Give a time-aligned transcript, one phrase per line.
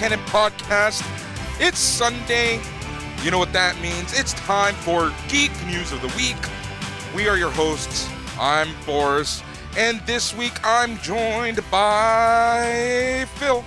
[0.00, 1.04] The It's podcast.
[1.60, 2.58] It's Sunday.
[3.22, 4.18] You know what that means.
[4.18, 6.38] It's time for Geek News of the Week.
[7.14, 8.08] We are your hosts.
[8.38, 9.42] I'm Boris,
[9.76, 13.62] and this week I'm joined by Phil.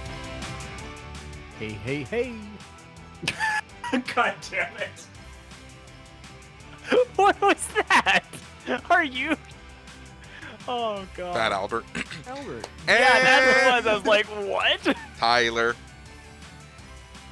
[1.60, 2.34] Hey, hey, hey.
[4.16, 5.08] God damn it.
[7.16, 8.24] What was that?
[8.90, 9.38] Are you?
[10.68, 11.36] Oh god.
[11.36, 11.86] Bad Albert.
[12.28, 12.68] Albert.
[12.88, 13.86] Yeah, that's what it and was.
[13.86, 14.98] I was like, what?
[15.20, 15.76] Tyler.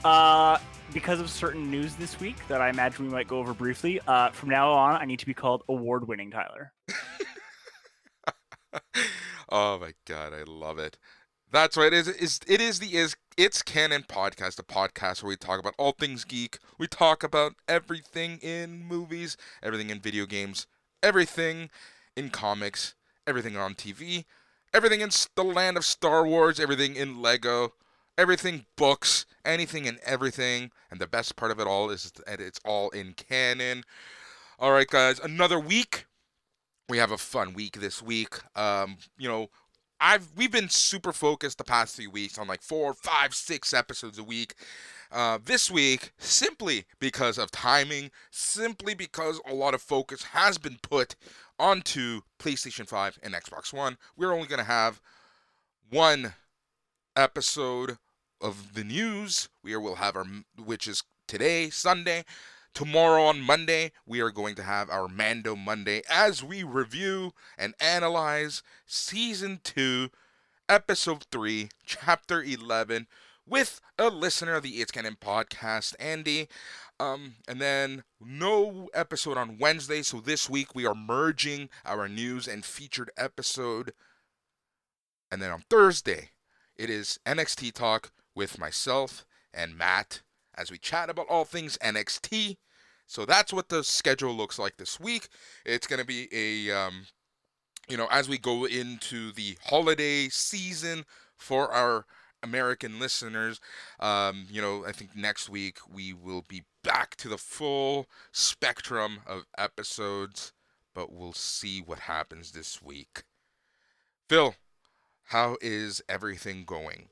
[0.04, 0.58] Uh,
[0.94, 4.00] because of certain news this week that I imagine we might go over briefly.
[4.08, 6.74] Uh, from now on, I need to be called award-winning Tyler.
[9.50, 10.98] oh my god, I love it.
[11.52, 11.94] That's right.
[11.94, 15.60] It is, is it is the is it's canon podcast, a podcast where we talk
[15.60, 16.60] about all things geek.
[16.78, 20.66] We talk about everything in movies, everything in video games,
[21.04, 21.70] everything
[22.16, 22.96] in comics,
[23.28, 24.26] everything on TV,
[24.74, 27.74] everything in the land of Star Wars, everything in Lego,
[28.17, 30.72] everything books, anything and everything.
[30.90, 33.84] And the best part of it all is that it's all in canon.
[34.59, 36.06] All right, guys, another week
[36.92, 38.36] we have a fun week this week.
[38.56, 39.50] Um, you know,
[40.02, 44.20] I've we've been super focused the past few weeks on like four, five, six episodes
[44.20, 44.55] a week.
[45.11, 50.78] Uh, this week, simply because of timing, simply because a lot of focus has been
[50.82, 51.16] put
[51.60, 55.02] onto PlayStation 5 and Xbox One, we're only going to have
[55.89, 56.33] one
[57.16, 57.98] episode
[58.39, 59.49] of the news.
[59.64, 60.26] We will have our,
[60.58, 62.26] which is today, Sunday.
[62.73, 67.73] Tomorrow on Monday, we are going to have our Mando Monday as we review and
[67.82, 70.10] analyze season 2,
[70.70, 73.08] episode 3, chapter 11
[73.45, 76.48] with a listener of the It's Canon podcast, Andy.
[76.99, 82.48] Um, and then no episode on Wednesday, so this week we are merging our news
[82.48, 83.92] and featured episode.
[85.30, 86.30] And then on Thursday,
[86.81, 90.23] it is NXT Talk with myself and Matt
[90.55, 92.58] as we chat about all things NXT.
[93.05, 95.27] So that's what the schedule looks like this week.
[95.64, 97.05] It's going to be a, um,
[97.87, 101.05] you know, as we go into the holiday season
[101.36, 102.08] for our
[102.42, 103.59] American listeners,
[103.99, 109.19] um, you know, I think next week we will be back to the full spectrum
[109.27, 110.52] of episodes,
[110.95, 113.21] but we'll see what happens this week.
[114.27, 114.55] Phil,
[115.31, 117.08] how is everything going?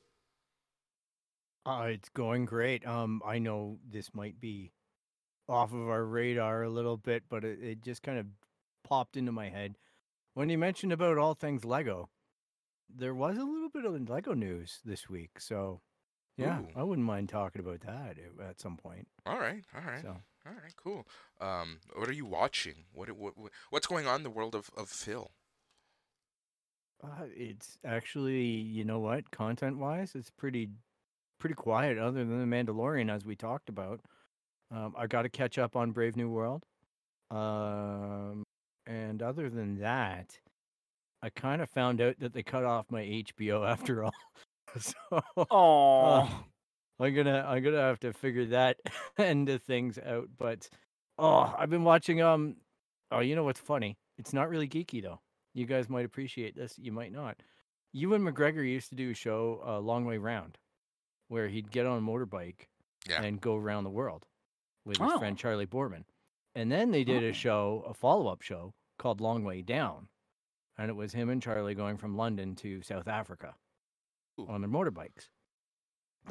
[1.66, 2.86] Uh, it's going great.
[2.86, 4.72] Um, I know this might be
[5.48, 8.26] off of our radar a little bit, but it, it just kind of
[8.84, 9.78] popped into my head
[10.34, 12.10] when you mentioned about all things Lego.
[12.94, 15.82] There was a little bit of Lego news this week, so
[16.38, 16.68] yeah, Ooh.
[16.76, 19.08] I wouldn't mind talking about that at some point.
[19.26, 20.02] All right, all right.
[20.02, 21.08] So All right, cool.
[21.40, 22.86] Um, what are you watching?
[22.94, 25.32] What, what what- what's going on in the world of, of Phil?
[27.04, 30.70] Uh, it's actually, you know what, content wise, it's pretty
[31.40, 31.98] pretty quiet.
[31.98, 34.02] Other than the Mandalorian, as we talked about,
[34.72, 36.66] um, I got to catch up on Brave New World.
[37.32, 38.44] Um,
[38.88, 40.40] and other than that,
[41.22, 44.14] I kind of found out that they cut off my HBO after all.
[44.80, 44.94] so
[45.52, 46.30] Oh, uh,
[47.00, 48.78] I'm gonna I'm gonna have to figure that
[49.18, 50.30] end of things out.
[50.38, 50.70] But
[51.18, 52.58] oh, I've been watching um
[53.12, 53.98] oh you know what's funny?
[54.18, 55.20] It's not really geeky though.
[55.54, 57.38] You guys might appreciate this, you might not.
[57.92, 60.58] Ewan McGregor used to do a show uh, Long Way Round,
[61.28, 62.68] where he'd get on a motorbike
[63.08, 63.22] Yeah.
[63.24, 64.28] and go around the world
[64.86, 65.18] with his Oh.
[65.20, 66.06] friend Charley Boorman.
[66.56, 67.28] And then they did Oh.
[67.28, 70.10] a show, a follow-up show called Long Way Down,
[70.78, 73.56] and it was him and Charlie going from London to South Africa
[74.40, 74.48] Ooh.
[74.48, 75.30] on their motorbikes.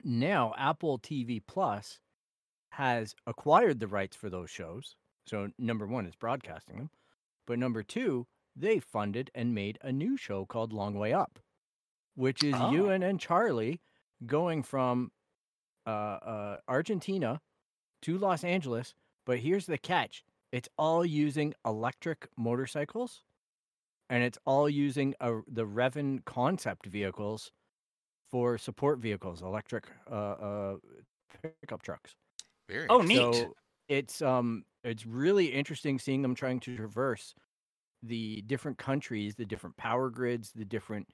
[0.05, 1.99] Now Apple TV Plus
[2.71, 4.97] has acquired the rights for those shows.
[5.27, 6.91] So number one, it's broadcasting them,
[7.47, 8.27] but number two,
[8.61, 11.39] they funded and made a new show called Long Way Up,
[12.15, 12.71] which is Oh.
[12.73, 13.81] Ewan and Charley
[14.27, 15.13] going from
[15.87, 17.41] uh, uh, Argentina
[18.03, 18.95] to Los Angeles.
[19.27, 23.25] But here's the catch: it's all using electric motorcycles
[24.11, 27.53] and it's all using a, the Rivian concept vehicles
[28.31, 30.77] for support vehicles, electric uh, uh,
[31.63, 32.17] pickup trucks.
[32.69, 33.17] Very Oh, neat.
[33.17, 33.55] So
[33.89, 37.35] it's um it's really interesting seeing them trying to traverse
[38.03, 41.09] the different countries, the different power grids, the different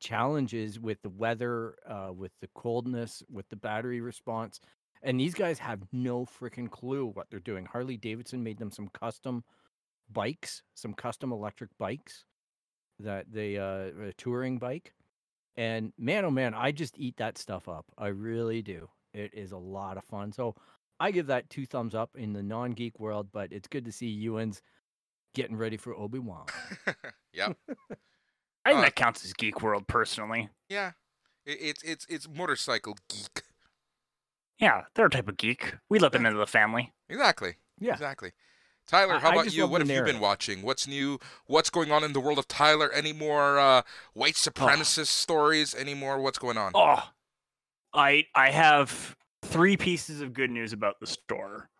[0.00, 4.60] challenges with the weather, uh, with the coldness, with the battery response.
[5.02, 7.66] And these guys have no freaking clue what they're doing.
[7.66, 9.44] Harley Davidson made them some custom
[10.12, 12.24] bikes, some custom electric bikes
[12.98, 14.92] that they uh a touring bike.
[15.56, 17.86] And man oh man, I just eat that stuff up.
[17.96, 18.88] I really do.
[19.14, 20.32] It is a lot of fun.
[20.32, 20.54] So
[20.98, 24.06] I give that two thumbs up in the non-geek world, but it's good to see
[24.06, 24.60] Ewan's
[25.34, 26.46] getting ready for Obi-Wan.
[27.32, 27.56] yep.
[28.64, 30.48] I think Uh, that counts as geek world personally.
[30.68, 30.92] Yeah.
[31.46, 33.42] It, it's it's it's motorcycle geek.
[34.58, 35.74] Yeah, they're a type of geek.
[35.88, 36.92] We let them into the family.
[37.08, 37.56] Exactly.
[37.78, 37.94] Yeah.
[37.94, 38.32] Exactly.
[38.86, 39.66] Tyler, how I about just you?
[39.66, 40.62] What the have you been watching?
[40.62, 41.18] What's new?
[41.46, 42.90] What's going on in the world of Tyler?
[42.92, 43.82] Any more uh,
[44.14, 45.74] white supremacist stories?
[45.74, 46.20] Any more?
[46.20, 46.72] What's going on?
[46.74, 47.02] Oh,
[47.94, 51.70] I I have three pieces of good news about the store.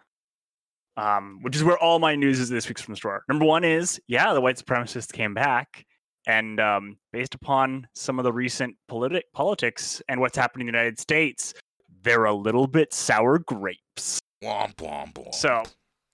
[1.00, 3.24] Um, which is where all my news is this week's from the store.
[3.28, 5.86] Number one is, yeah, the white supremacists came back,
[6.26, 10.78] and um, based upon some of the recent politi- politics and what's happening in the
[10.78, 11.54] United States,
[12.02, 14.18] they're a little bit sour grapes.
[14.44, 15.34] Womp womp womp.
[15.34, 15.62] So,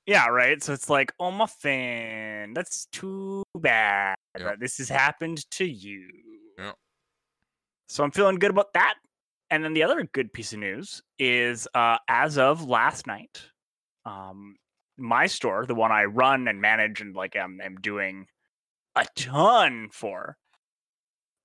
[0.07, 0.63] yeah, right.
[0.63, 4.45] So it's like, oh muffin, that's too bad Yeah.
[4.45, 6.09] that this has happened to you.
[6.59, 6.73] Yeah.
[7.89, 8.95] So I'm feeling good about that.
[9.51, 13.43] And then the other good piece of news is, uh, as of last night,
[14.05, 14.57] um,
[14.99, 18.27] my store, the one I run and manage and like am, am doing
[18.95, 20.37] a ton for,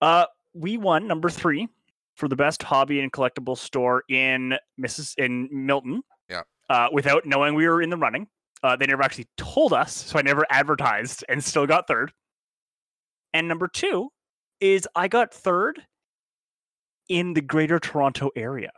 [0.01, 1.68] uh, we won number three
[2.15, 5.15] for the best hobby and collectible store in Mrs.
[5.18, 6.01] in Milton.
[6.30, 6.42] Yeah.
[6.69, 8.27] Uh, without knowing we were in the running.
[8.63, 12.13] Uh, they never actually told us, so I never advertised and still got third.
[13.33, 14.09] And number two
[14.59, 15.81] is I got third
[17.09, 18.71] in the greater Toronto area.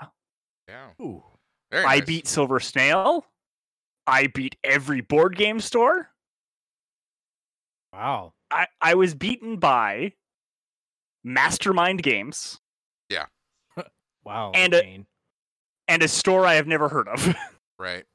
[0.67, 0.87] yeah.
[1.01, 1.23] Ooh.
[1.71, 2.05] Very I nice.
[2.05, 3.25] beat Silver Snail.
[4.07, 6.09] I beat every board game store.
[7.93, 8.33] Wow.
[8.51, 10.13] I, I was beaten by
[11.23, 12.59] Mastermind Games
[13.09, 13.25] Yeah.
[14.25, 14.51] Wow.
[14.55, 15.05] And a- Shane.
[15.87, 17.35] and a store I have never heard of.
[17.79, 18.05] Right.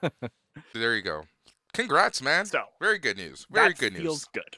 [0.74, 1.24] there you go.
[1.74, 2.46] Congrats, man.
[2.46, 3.46] so Very good news.
[3.50, 4.28] Very that good feels news.
[4.32, 4.56] good.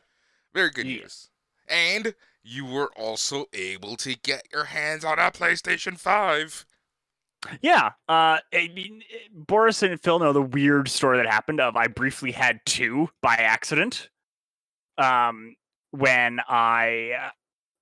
[0.55, 1.01] Very good Yeah.
[1.01, 1.31] news.
[1.67, 2.15] And
[2.45, 6.67] you were also able to get your hands on a PlayStation 5.
[7.63, 7.93] Yeah.
[8.09, 11.61] Uh, I mean, eh, Boris and Phil know the weird story that happened.
[11.61, 14.11] Of I briefly had two by accident.
[14.99, 15.57] Um,
[15.93, 17.31] when I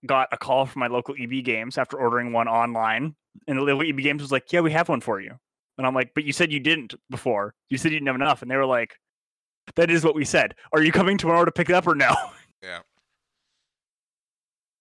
[0.07, 3.15] got a call from my local EB Games after ordering one online,
[3.47, 5.33] and the local EB Games was like, "Yeah, we have one for you."
[5.77, 7.55] And I'm like, "But you said you didn't before.
[7.69, 8.97] You said you didn't have enough." And they were like,
[9.77, 10.55] "That is what we said.
[10.73, 12.15] Are you coming tomorrow to pick it up or no?"
[12.63, 12.81] Yeah.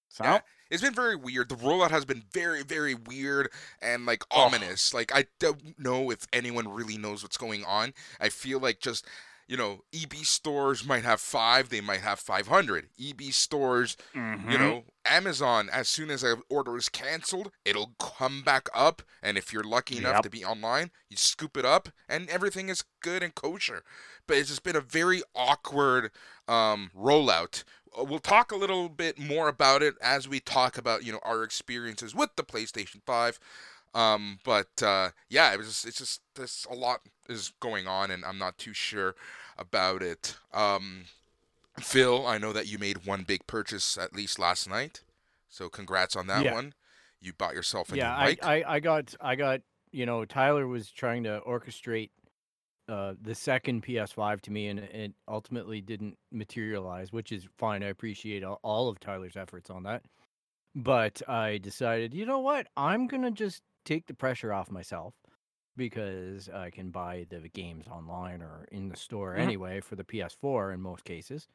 [0.10, 0.40] So Yeah.
[0.70, 1.50] It's been very weird.
[1.50, 3.50] The rollout has been very, very weird
[3.82, 4.42] and like Oh.
[4.42, 4.94] ominous.
[4.94, 7.94] Like I don't know if anyone really knows what's going on.
[8.20, 9.06] I feel like just
[9.50, 12.90] you know, EB stores might have five, they might have 500.
[13.00, 14.60] EB stores you Mhm.
[14.60, 19.54] know amazon as soon as an order is canceled it'll come back up and if
[19.54, 20.24] you're lucky enough Yep.
[20.24, 23.84] to be online you scoop it up and everything is good and kosher
[24.28, 26.12] but it's just been a very awkward
[26.50, 27.64] um, rollout
[27.98, 31.44] we'll talk a little bit more about it as we talk about you know our
[31.44, 33.40] experiences with the playstation 5
[33.96, 38.12] um, but uh, yeah it was just, it's just there's a lot is going on
[38.12, 39.16] and i'm not too sure
[39.58, 41.06] about it um,
[41.80, 45.02] Phil, I know that you made one big purchase at least last night,
[45.50, 46.54] so congrats on that Yeah.
[46.54, 46.74] one.
[47.22, 48.38] You bought yourself a yeah, new I.
[48.42, 52.10] I, I got, I got, you know, Tyler was trying to orchestrate
[52.88, 57.84] uh, the second PS5 to me, and it ultimately didn't materialize, which is fine.
[57.84, 60.04] I appreciate all, all of Tyler's efforts on that.
[60.76, 62.68] But I decided, you know what?
[62.78, 65.14] I'm gonna just take the pressure off myself
[65.76, 69.40] because I can buy the games online or in the store Mhm.
[69.40, 71.48] anyway for the PS4 in most cases.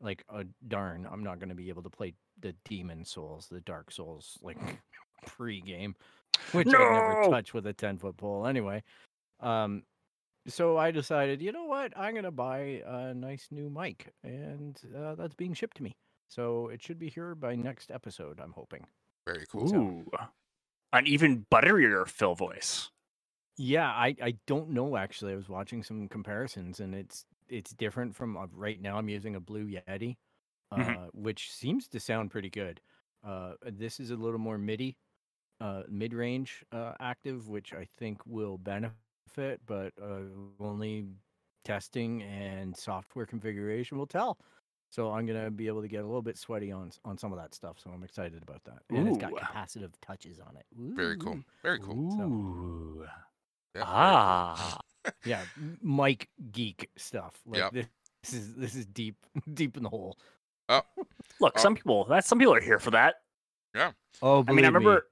[0.00, 3.90] Like, uh, darn, I'm not gonna be able to play the Demon Souls, the Dark
[3.90, 4.58] Souls, like
[5.26, 5.96] pre-game,
[6.52, 7.30] which I never No!
[7.30, 8.82] touch with a 10 foot pole anyway.
[9.40, 9.84] Um,
[10.48, 11.92] so I decided, you know what?
[11.96, 15.96] I'm gonna buy a nice new mic, and uh, that's being shipped to me.
[16.28, 18.40] So it should be here by next episode.
[18.40, 18.86] I'm hoping.
[19.26, 19.74] Very cool.
[19.74, 20.10] Ooh,
[20.92, 22.90] an even butterier Phil voice.
[23.56, 25.32] Yeah, I, I don't know actually.
[25.32, 28.98] I was watching some comparisons, and it's it's different from uh, right now.
[28.98, 30.16] I'm using a Blue Yeti,
[30.70, 31.08] uh, Mhm.
[31.14, 32.80] which seems to sound pretty good.
[33.24, 34.96] Uh, this is a little more MIDI,
[35.60, 38.96] uh, mid range uh, active, which I think will benefit,
[39.36, 40.20] but uh,
[40.60, 41.06] only
[41.64, 44.38] testing and software configuration will tell.
[44.90, 47.38] So I'm gonna be able to get a little bit sweaty on on some of
[47.38, 47.76] that stuff.
[47.82, 48.78] So I'm excited about that.
[48.90, 50.64] And it's got capacitive touches on it.
[50.74, 51.40] Very cool.
[51.62, 52.10] Very cool.
[52.12, 53.06] So-
[53.74, 53.94] Yeah, very cool.
[53.94, 54.78] Ah.
[55.24, 55.42] Yeah,
[55.82, 57.34] Mike geek stuff.
[57.46, 57.72] Like Yep.
[57.72, 57.86] this,
[58.22, 59.16] this is this is deep
[59.54, 60.16] deep in the hole.
[60.70, 60.82] Oh,
[61.40, 61.60] Look, Oh.
[61.60, 63.16] some people that some people are here for that.
[63.74, 63.92] Yeah.
[64.22, 65.06] Oh, I mean, I believe me, remember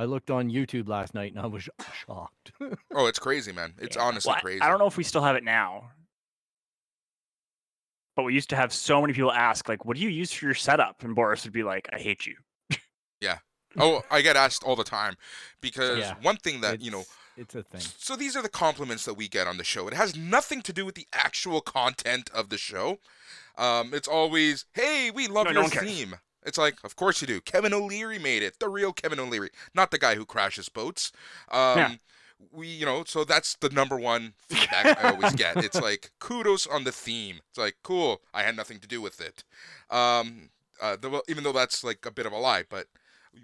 [0.00, 1.68] I looked on YouTube last night and I was
[2.06, 2.52] shocked.
[2.94, 3.74] Oh, it's crazy, man.
[3.78, 4.62] It's Yeah, honestly well, crazy.
[4.62, 5.90] I don't know if we still have it now.
[8.16, 10.46] But we used to have so many people ask, like, what do you use for
[10.46, 11.02] your setup?
[11.04, 12.34] And Boris would be like, I hate you.
[13.20, 13.38] Yeah.
[13.78, 15.16] Oh, I get asked all the time
[15.60, 17.04] because Yeah, one thing that you know.
[17.36, 17.82] it's a thing.
[17.98, 19.86] So these are the compliments that we get on the show.
[19.86, 23.00] It has nothing to do with the actual content of the show.
[23.58, 25.86] Um, it's always, "Hey, we love No, no your one cares.
[26.42, 27.40] Theme." It's like, of course you do.
[27.40, 31.12] Kevin O'Leary made it, the real Kevin O'Leary, not the guy who crashes boats.
[31.50, 31.94] Um, Yeah.
[32.52, 35.58] We, you know, so that's the number one feedback I always get.
[35.62, 37.40] It's like kudos on the theme.
[37.50, 38.22] It's like cool.
[38.32, 39.44] I had nothing to do with it.
[39.90, 40.48] Um,
[40.80, 42.86] uh, the, well, even though that's like a bit of a lie, but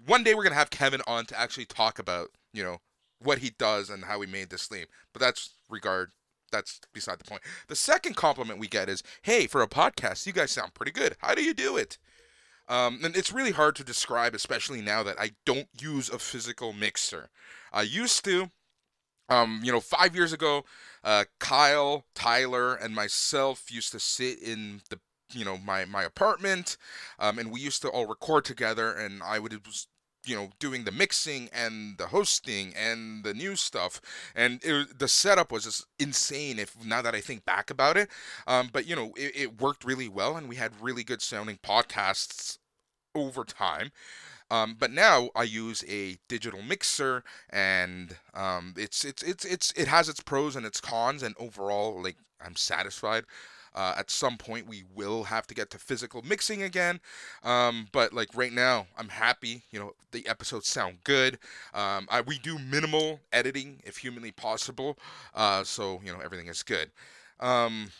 [0.07, 2.81] one day we're gonna have Kevin on to actually talk about, you know,
[3.21, 4.87] what he does and how he made this theme.
[5.13, 6.11] But that's regard.
[6.51, 7.43] That's beside the point.
[7.67, 11.17] The second compliment we get is, "Hey, for a podcast, you guys sound pretty good.
[11.19, 11.99] How do you do it?"
[12.69, 16.73] Um, and it's really hard to describe, especially now that I don't use a physical
[16.73, 17.29] mixer.
[17.71, 18.51] I used to.
[19.29, 20.63] Um, you know, five years ago,
[21.03, 25.01] uh, Kyle, Tyler, and myself used to sit in the,
[25.33, 26.77] you know, my my apartment,
[27.19, 29.51] um, and we used to all record together, and I would
[30.27, 34.01] you know, doing the mixing and the hosting and the new stuff,
[34.35, 36.59] and it, the setup was just insane.
[36.59, 38.09] If now that I think back about it,
[38.47, 41.57] um, but you know, it, it worked really well, and we had really good sounding
[41.63, 42.57] podcasts
[43.15, 43.91] over time.
[44.49, 49.87] Um, but now I use a digital mixer, and um, it's it's it's it's it
[49.89, 53.25] has its pros and its cons, and overall, like I'm satisfied.
[53.75, 56.99] Uh, at some point, we will have to get to physical mixing again,
[57.43, 59.63] um, but like right now, I'm happy.
[59.71, 61.37] You know, the episodes sound good.
[61.73, 64.97] Um, I, we do minimal editing if humanly possible,
[65.35, 66.91] uh, so you know everything is good.
[67.39, 67.91] Um,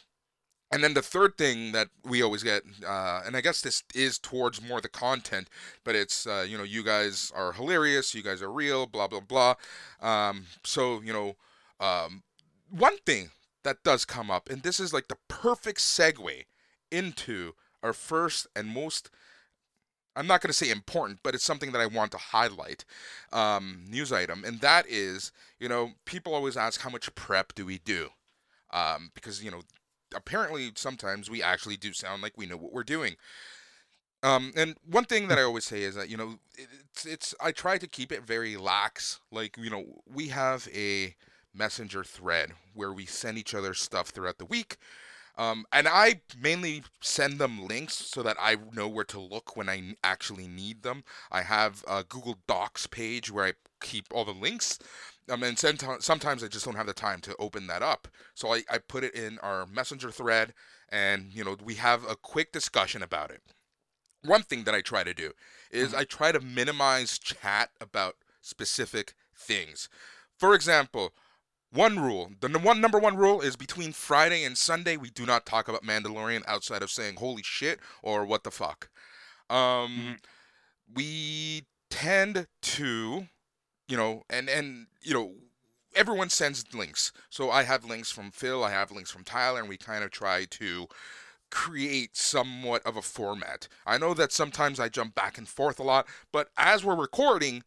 [0.71, 4.19] and then the third thing that we always get, uh, and I guess this is
[4.19, 5.47] towards more the content,
[5.85, 9.21] but it's uh, you know you guys are hilarious, you guys are real, blah blah
[9.21, 9.55] blah.
[10.01, 11.35] Um, so you know,
[11.79, 12.23] um,
[12.69, 13.31] one thing
[13.63, 16.45] that does come up, and this is like the perfect segue
[16.91, 19.09] into our first and most.
[20.15, 22.85] I'm not going to say important, but it's something that I want to highlight.
[23.31, 27.65] Um, news item, and that is, you know, people always ask how much prep do
[27.65, 28.09] we do,
[28.71, 29.61] um, because you know
[30.15, 33.15] apparently sometimes we actually do sound like we know what we're doing.
[34.23, 37.35] Um, and one thing that I always say is that you know it- it's it's
[37.39, 39.19] I try to keep it very lax.
[39.31, 41.15] Like you know we have a
[41.57, 44.77] messenger thread where we send each other stuff throughout the week.
[45.37, 49.69] Um, and I mainly send them links so that I know where to look when
[49.69, 51.03] I actually need them.
[51.31, 54.79] I have a Google Docs page where I keep all the links.
[55.29, 58.07] Um, and someti- sometimes I just don't have the time to open that up.
[58.33, 60.53] So I, I put it in our messenger thread
[60.89, 63.41] and, you know, we have a quick discussion about it.
[64.23, 65.33] One thing that I try to do
[65.69, 69.87] is I try to minimize chat about specific things.
[70.37, 71.13] For example,
[71.71, 75.25] one rule, the n- one number one rule is between Friday and Sunday, we do
[75.25, 78.89] not talk about Mandalorian outside of saying holy shit or what the fuck.
[79.49, 80.17] Um,
[80.93, 83.27] we tend to,
[83.87, 85.33] you know, and and you know,
[85.95, 87.11] everyone sends links.
[87.29, 90.11] So I have links from Phil, I have links from Tyler, and we kind of
[90.11, 90.87] try to
[91.49, 93.67] create somewhat of a format.
[93.85, 97.63] I know that sometimes I jump back and forth a lot, but as we're recording,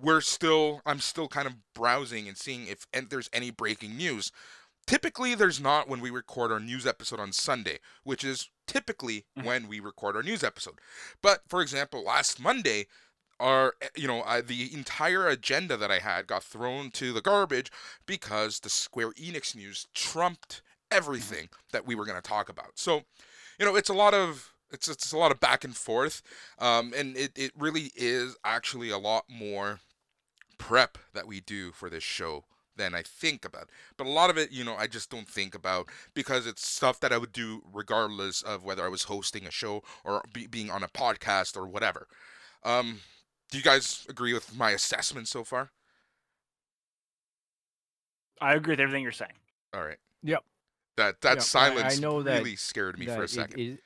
[0.00, 4.30] we're still I'm still kind of browsing and seeing if and there's any breaking news.
[4.86, 9.44] Typically there's not when we record our news episode on Sunday, which is typically Mhm.
[9.44, 10.78] when we record our news episode.
[11.22, 12.86] But for example, last Monday
[13.40, 17.70] our you know I, the entire agenda that I had got thrown to the garbage
[18.06, 22.78] because the Square Enix news trumped everything that we were going to talk about.
[22.78, 23.04] So,
[23.58, 26.22] you know, it's a lot of it's it's a lot of back and forth,
[26.58, 29.80] um, and it it really is actually a lot more
[30.58, 32.44] prep that we do for this show
[32.76, 33.70] than I think about.
[33.96, 37.00] But a lot of it, you know, I just don't think about because it's stuff
[37.00, 40.70] that I would do regardless of whether I was hosting a show or be, being
[40.70, 42.06] on a podcast or whatever.
[42.62, 43.00] Um,
[43.50, 45.70] do you guys agree with my assessment so far?
[48.40, 49.32] I agree with everything you're saying.
[49.74, 49.98] All right.
[50.22, 50.44] Yep.
[50.96, 53.30] That that Yep, I- I silence know that- really scared me that for a it
[53.30, 53.58] second.
[53.60, 53.78] is-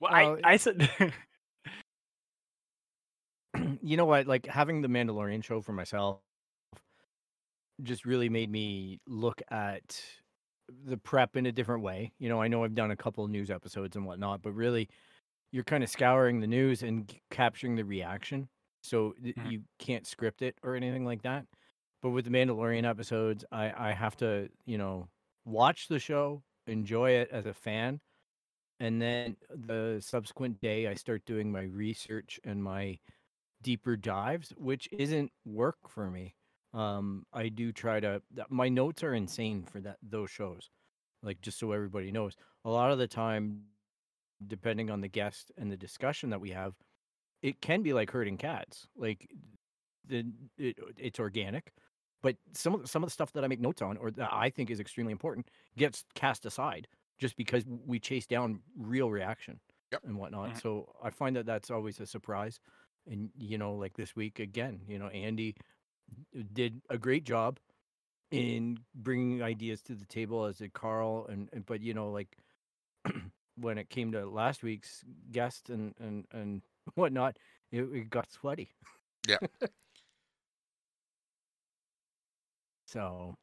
[0.00, 0.88] Well, Well, I, I said
[3.82, 4.26] you know what?
[4.26, 6.22] Like having the Mandalorian show for myself
[7.82, 10.00] just really made me look at
[10.68, 12.12] the prep in a different way.
[12.18, 14.88] You know, I know I've done a couple of news episodes and whatnot, but really,
[15.52, 18.48] you're kind of scouring the news and capturing the reaction.
[18.82, 19.50] So Mhm.
[19.50, 21.46] you can't script it or anything like that.
[22.02, 25.08] But with the Mandalorian episodes, I I have to you know
[25.44, 28.00] watch the show, enjoy it as a fan,
[28.80, 32.98] and then the subsequent day I start doing my research and my
[33.64, 36.36] deeper dives, which isn't work for me.
[36.74, 38.22] Um, I do try to.
[38.50, 40.70] My notes are insane for that those shows.
[41.22, 43.68] Like just so everybody knows, a lot of the time,
[44.46, 46.76] depending on the guest and the discussion that we have,
[47.42, 48.88] it can be like herding cats.
[48.96, 49.30] Like
[50.04, 51.72] the it, it's organic,
[52.22, 54.32] but some of the, some of the stuff that I make notes on or that
[54.32, 59.60] I think is extremely important gets cast aside just because we chase down real reaction
[59.92, 60.04] Yep.
[60.04, 60.56] and whatnot.
[60.56, 60.60] Mhm.
[60.60, 62.60] So I find that that's always a surprise.
[63.10, 65.56] And you know, like this week again, you know, Andy
[66.52, 67.58] did a great job
[68.30, 72.36] in bringing ideas to the table as did Carl and, and but you know like
[73.56, 76.62] when it came to last week's guest and and and
[76.94, 77.36] whatnot
[77.70, 78.70] it, it got sweaty
[79.28, 79.38] Yeah.
[82.86, 83.36] so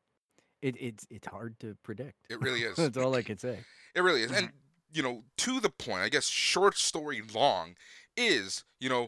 [0.62, 2.76] it it's it's hard to predict It really is.
[2.76, 3.60] that's all I can say
[3.96, 4.32] It really is.
[4.32, 4.46] Mm-hmm.
[4.46, 4.54] And,
[4.94, 7.76] you know, to the point, I guess short story long
[8.18, 9.08] is, you know,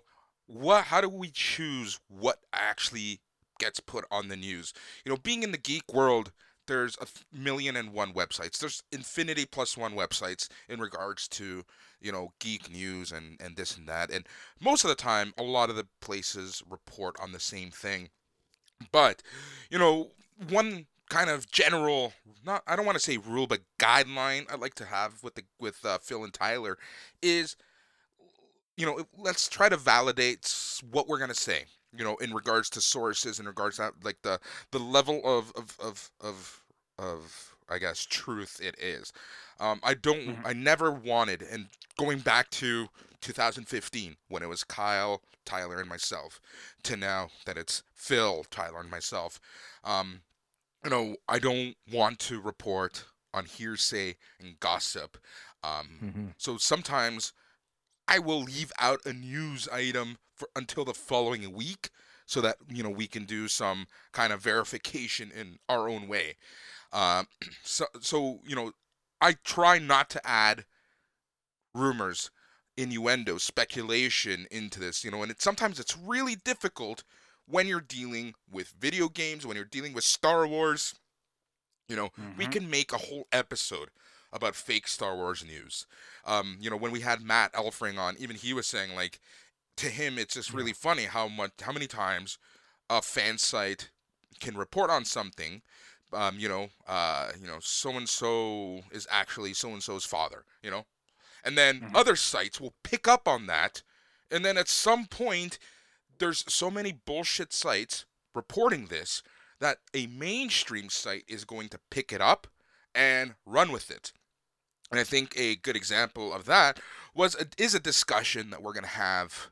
[0.53, 3.19] what how do we choose what actually
[3.59, 4.73] gets put on the news?
[5.03, 6.31] You know, being in the geek world,
[6.67, 8.59] there's a million and one websites.
[8.59, 11.63] There's infinity plus one websites in regards to,
[11.99, 14.11] you know, geek news and and this and that.
[14.11, 14.27] And
[14.61, 18.09] most of the time, a lot of the places report on the same thing.
[18.91, 19.23] But,
[19.69, 20.09] you know,
[20.49, 22.13] one kind of general
[22.45, 25.43] not I don't want to say rule but guideline I'd like to have with the
[25.59, 26.77] with uh, Phil and Tyler
[27.21, 27.55] is
[28.77, 30.53] you know let's try to validate
[30.91, 31.65] what we're gonna say
[31.95, 34.39] you know in regards to sources in regards to like the
[34.71, 36.63] the level of of of of,
[36.97, 39.11] of I guess truth it is
[39.59, 40.45] um, I don't Mhm.
[40.45, 42.87] I never wanted and going back to
[43.21, 46.39] 2015 when it was Kyle Tyler and myself
[46.83, 49.39] to now that it's Phil Tyler and myself
[49.83, 50.21] um,
[50.83, 55.17] you know, I don't want to report on hearsay and gossip.
[55.63, 57.33] Um, hmm so sometimes
[58.07, 61.89] I will leave out a news item for until the following week
[62.25, 66.37] so that you know we can do some kind of verification in our own way.
[66.91, 67.27] Um,
[67.63, 68.71] so so you know,
[69.21, 70.65] I try not to add
[71.73, 72.29] rumors,
[72.77, 75.03] innuendo, speculation into this.
[75.03, 77.03] You know, and it, sometimes it's really difficult
[77.45, 80.95] when you're dealing with video games, when you're dealing with Star Wars.
[81.89, 82.51] You know, we Mhm.
[82.51, 83.89] can make a whole episode
[84.33, 85.85] about fake Star Wars news.
[86.25, 89.19] Um, you know, when we had Matt Elfring on, even he was saying like,
[89.77, 92.37] to him, it's just really funny how much, how many times
[92.89, 93.89] a fan site
[94.39, 95.61] can report on something.
[96.11, 100.45] Um, you know, uh, you know, so and so is actually so and so's father.
[100.61, 100.85] You know,
[101.43, 101.95] and then Mhm.
[101.95, 103.81] other sites will pick up on that,
[104.29, 105.57] and then at some point,
[106.19, 109.23] there's so many bullshit sites reporting this
[109.59, 112.47] that a mainstream site is going to pick it up
[112.93, 114.13] and run with it.
[114.93, 116.79] And I think a good example of that
[117.15, 119.49] was a, is a discussion that we're going to have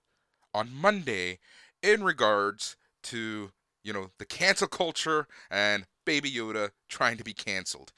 [0.53, 1.39] on Monday
[1.83, 3.51] in regards to
[3.83, 7.93] you know the cancel culture and Baby Yoda trying to be canceled.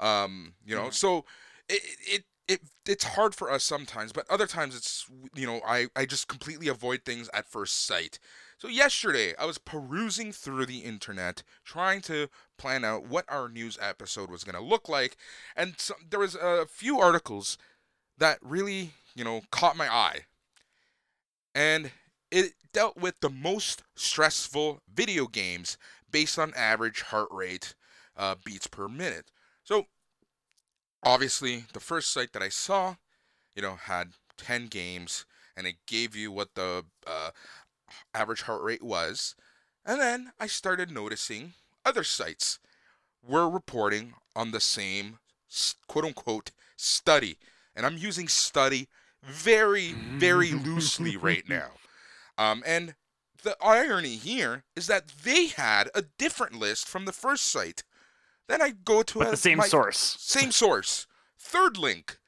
[0.00, 0.94] Um, you know, Mhm.
[0.94, 1.24] so
[1.68, 5.88] it, it it it's hard for us sometimes, but other times it's you know I
[5.96, 8.18] I just completely avoid things at first sight.
[8.58, 13.78] So yesterday I was perusing through the internet trying to plan out what our news
[13.80, 15.16] episode was going to look like,
[15.54, 17.58] and so, there was a few articles
[18.18, 20.20] that really you know caught my eye,
[21.54, 21.90] and
[22.30, 25.76] it dealt with the most stressful video games
[26.10, 27.74] based on average heart rate
[28.16, 29.30] uh, beats per minute.
[29.64, 29.86] So
[31.02, 32.96] obviously the first site that I saw,
[33.54, 35.24] you know, had 10 games
[35.56, 37.30] and it gave you what the uh,
[38.14, 39.34] average heart rate was.
[39.84, 42.58] And then I started noticing other sites
[43.26, 45.18] were reporting on the same
[45.86, 47.38] quote unquote study.
[47.74, 48.88] And I'm using study
[49.22, 51.70] very, very loosely right now.
[52.38, 52.94] Um, and
[53.42, 57.84] the irony here is that they had a different list from the first site.
[58.48, 60.16] Then I go to a, the same my- source.
[60.20, 61.06] same source.
[61.38, 62.18] Third link.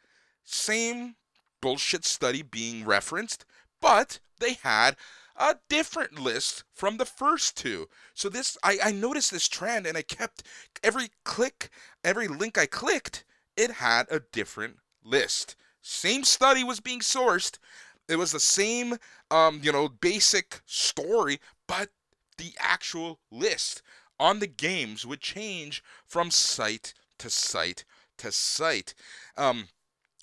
[0.44, 1.16] Same
[1.61, 3.44] bullshit study being referenced,
[3.83, 4.97] but they had
[5.38, 7.88] a different list from the first two.
[8.14, 10.42] So this I, I noticed this trend and I kept
[10.83, 11.70] every click,
[12.05, 13.24] every link I clicked,
[13.57, 15.57] it had a different list.
[15.81, 17.59] Same study was being sourced.
[18.09, 18.96] It was the same
[19.31, 21.90] um, you know, basic story, but
[22.38, 23.83] the actual list
[24.18, 27.85] on the games would change from site to site
[28.18, 28.94] to site.
[29.37, 29.68] Um,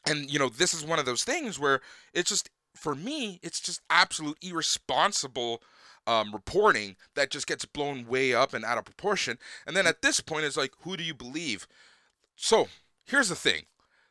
[0.08, 1.82] and you know, this is one of those things where
[2.14, 5.62] it's just for me, it's just absolute irresponsible
[6.08, 9.38] um, reporting that just gets blown way up and out of proportion.
[9.66, 11.68] And then at this point, it's like, who do you believe?
[12.36, 12.68] So
[13.06, 13.64] here's the thing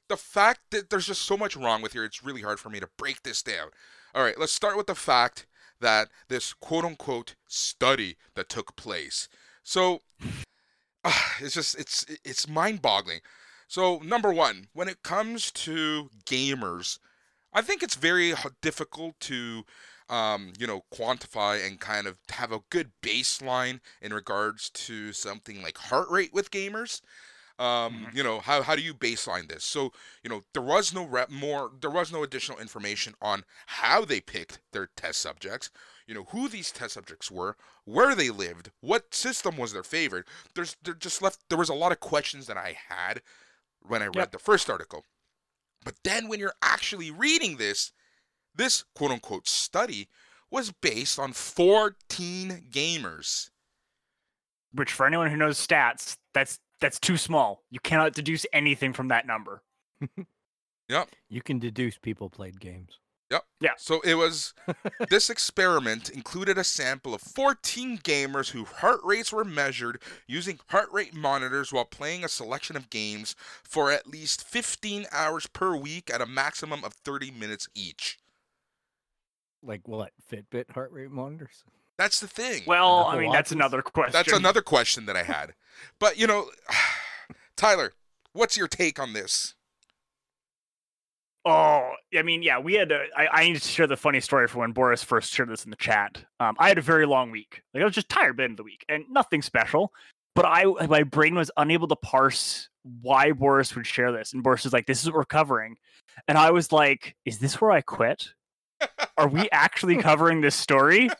[0.08, 2.80] the fact that there's just so much wrong with here, it's really hard for me
[2.80, 3.68] to break this down.
[4.14, 5.46] All right, let's start with the fact
[5.80, 9.28] that this quote unquote study that took place.
[9.62, 10.02] So
[11.04, 13.20] uh, it's just it's it's mind-boggling.
[13.66, 16.98] So number 1, when it comes to gamers,
[17.54, 19.64] I think it's very difficult to
[20.10, 25.62] um, you know, quantify and kind of have a good baseline in regards to something
[25.62, 27.00] like heart rate with gamers.
[27.58, 28.14] Um, Mhm.
[28.14, 29.64] you know, how how do you baseline this?
[29.64, 34.04] So, you know, there was no rep more there was no additional information on how
[34.04, 35.70] they picked their test subjects,
[36.06, 40.26] you know, who these test subjects were, where they lived, what system was their favorite.
[40.54, 43.22] There's there just left there was a lot of questions that I had
[43.82, 44.32] when I read Yep.
[44.32, 45.04] the first article.
[45.84, 47.92] But then when you're actually reading this,
[48.54, 50.08] this quote unquote study
[50.50, 53.50] was based on 14 gamers.
[54.72, 57.62] Which, for anyone who knows stats, that's that's too small.
[57.70, 59.62] You cannot deduce anything from that number.
[60.88, 61.08] Yep.
[61.28, 62.98] You can deduce people played games.
[63.76, 64.54] So it was
[65.10, 70.88] this experiment included a sample of 14 gamers whose heart rates were measured using heart
[70.92, 76.10] rate monitors while playing a selection of games for at least 15 hours per week
[76.12, 78.18] at a maximum of 30 minutes each.
[79.62, 80.12] Like what?
[80.30, 81.64] Fitbit heart rate monitors?
[81.96, 82.62] That's the thing.
[82.66, 84.12] Well, I mean, that's another question.
[84.12, 85.54] That's another question that I had.
[85.98, 86.50] But, you know,
[87.56, 87.92] Tyler,
[88.32, 89.54] what's your take on this?
[91.46, 92.90] Oh, I mean, yeah, we had.
[92.90, 95.64] A, I, I need to share the funny story for when Boris first shared this
[95.64, 96.24] in the chat.
[96.40, 97.62] Um, I had a very long week.
[97.74, 99.92] Like I was just tired by the end of the week, and nothing special.
[100.34, 102.68] But I, my brain was unable to parse
[103.02, 104.32] why Boris would share this.
[104.32, 105.76] And Boris was like, "This is what we're covering,"
[106.28, 108.28] and I was like, "Is this where I quit?
[109.18, 111.10] Are we actually covering this story?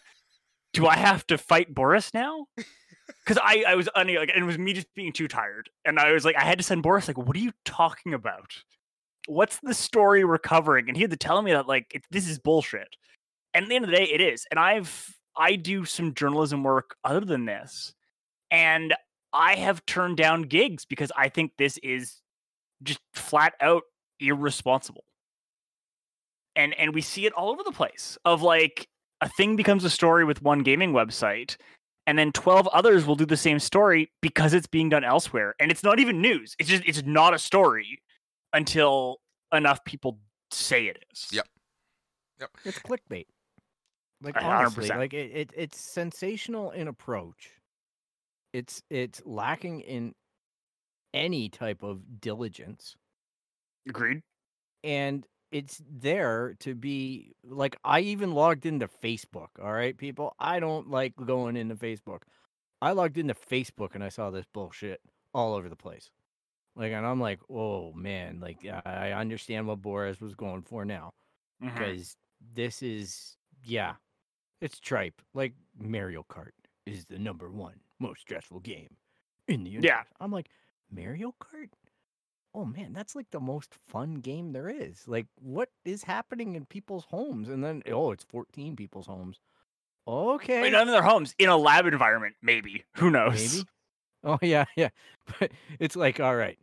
[0.73, 4.47] Do I have to fight Boris now?" Because I, I was unable, like, and it
[4.47, 7.09] was me just being too tired, and I was like, I had to send Boris
[7.09, 8.55] like, "What are you talking about?"
[9.27, 10.89] What's the story we're covering?
[10.89, 12.89] And he had to tell me that like it, this is bullshit.
[13.53, 14.47] And at the end of the day it is.
[14.51, 17.95] And i've i do some journalism work other than this.
[18.51, 18.95] And
[19.33, 22.21] i have turned down gigs because i think this is
[22.83, 23.83] just flat out
[24.21, 25.05] irresponsible.
[26.57, 28.89] And and we see it all over the place of like
[29.21, 31.57] a thing becomes a story with one gaming website
[32.07, 35.55] and then 12 others will do the same story because it's being done elsewhere.
[35.59, 36.55] And it's not even news.
[36.59, 38.01] It's just it's not a story
[38.55, 39.21] until
[39.53, 40.19] enough people
[40.51, 41.29] say it is.
[41.33, 41.47] Yep.
[42.41, 42.51] Yep.
[42.65, 43.27] It's clickbait.
[44.23, 47.51] Like A hundred honestly, like it, it it's sensational in approach.
[48.55, 50.15] It's it's lacking in
[51.13, 52.97] any type of diligence.
[53.89, 54.23] Agreed.
[54.83, 60.35] and it's there to be like I even logged into Facebook, all right, people.
[60.39, 62.23] I don't like going into Facebook.
[62.83, 65.01] I logged into Facebook and I saw this bullshit
[65.35, 66.11] all over the place.
[66.77, 70.85] Like and I'm like, "Oh man, like I I understand what Boris was going for
[70.85, 71.13] now
[71.63, 71.75] mm-hmm.
[71.75, 72.17] because
[72.55, 73.95] this is yeah,
[74.61, 75.23] it's tripe.
[75.35, 76.53] Like Mario Kart
[76.87, 78.97] is the number 1 most stressful game
[79.49, 79.89] in the universe.
[79.89, 80.03] Yeah.
[80.21, 80.49] I'm like,
[80.91, 81.71] "Mario Kart?
[82.55, 85.07] oh man, that's like the most fun game there is.
[85.07, 87.49] Like, what is happening in people's homes?
[87.49, 89.41] And then, oh, it's 14 people's homes.
[90.07, 90.63] Okay.
[90.63, 92.85] mean, not in their homes, in a lab environment, maybe.
[92.97, 93.57] Who knows?
[93.57, 93.69] Maybe.
[94.25, 94.89] Oh, yeah, yeah.
[95.39, 96.59] But it's like, all right,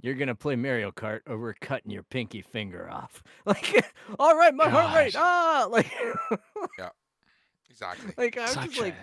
[0.00, 3.22] you're going to play Mario Kart or we're cutting your pinky finger off.
[3.46, 3.84] Like,
[4.18, 5.14] all right, my heart rate.
[5.16, 5.90] Ah, like,
[6.78, 6.90] yeah,
[7.70, 8.12] Exactly.
[8.16, 8.94] like I'm Such just like,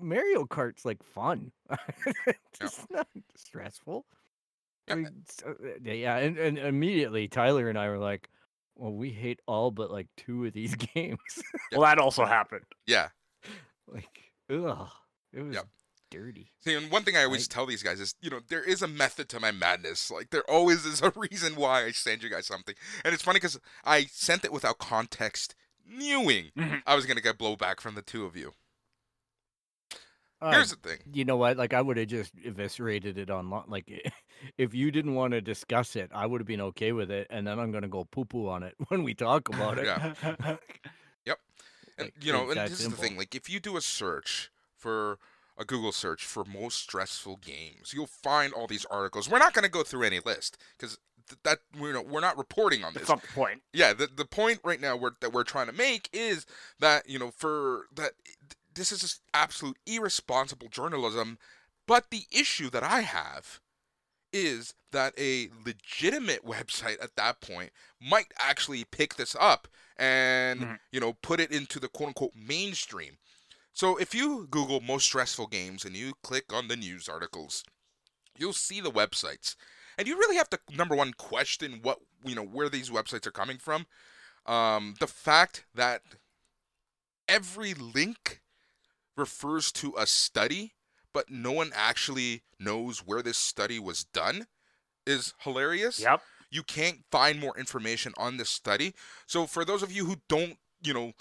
[0.00, 1.52] Mario Kart's like fun.
[2.26, 4.04] it's just not stressful.
[4.88, 4.94] Yeah.
[4.96, 8.28] We- so, uh, yeah, and, and immediately Tyler and I were like,
[8.76, 11.18] "Well, we hate all but like two of these games."
[11.72, 12.64] well, that also happened.
[12.86, 13.08] Yeah.
[13.88, 14.88] like, ugh,
[15.32, 15.66] it was Yep.
[16.14, 16.50] Dirty.
[16.60, 17.50] See, and one thing I always Right.
[17.50, 20.10] tell these guys is, you know, there is a method to my madness.
[20.10, 22.74] Like, there always is a reason why I send you guys something.
[23.04, 25.54] And it's funny because I sent it without context,
[25.86, 26.82] knowing Mhm.
[26.86, 28.54] I was going to get blowback from the two of you.
[30.40, 30.98] Uh, Here's the thing.
[31.12, 31.56] you know what?
[31.56, 33.64] Like, I would have just eviscerated it online.
[33.66, 33.88] Like,
[34.58, 37.26] if you didn't want to discuss it, I would have been okay with it.
[37.30, 39.86] And then I'm gonna go poo poo on it when we talk about it.
[39.86, 40.12] Yeah.
[41.96, 43.16] And, Like, you know, and this is the thing.
[43.16, 45.18] Like, if you do a search for
[45.56, 49.28] a Google search for most stressful games, you'll find all these articles.
[49.30, 52.36] We're not going to go through any list because th- that we're not, we're not
[52.38, 53.08] reporting on That's this.
[53.08, 53.62] not the point.
[53.72, 56.44] yeah the, the point right now we're, that we're trying to make is
[56.80, 58.12] that you know for that
[58.74, 61.38] this is just absolute irresponsible journalism
[61.86, 63.60] but the issue that i have
[64.32, 70.78] is that a legitimate website at that point might actually pick this up and Mhm.
[70.90, 73.18] you know put it into the quote unquote mainstream.
[73.74, 77.64] So if you Google most stressful games and you click on the news articles,
[78.38, 79.56] you'll see the websites,
[79.98, 83.32] and you really have to number one question what you know where these websites are
[83.32, 83.86] coming from.
[84.46, 86.02] Um, the fact that
[87.28, 88.42] every link
[89.16, 90.74] refers to a study,
[91.12, 94.46] but no one actually knows where this study was done
[95.06, 96.00] is hilarious.
[96.00, 96.20] Yep.
[96.50, 98.94] You can't find more information on this study.
[99.26, 101.12] So for those of you who don't, you know,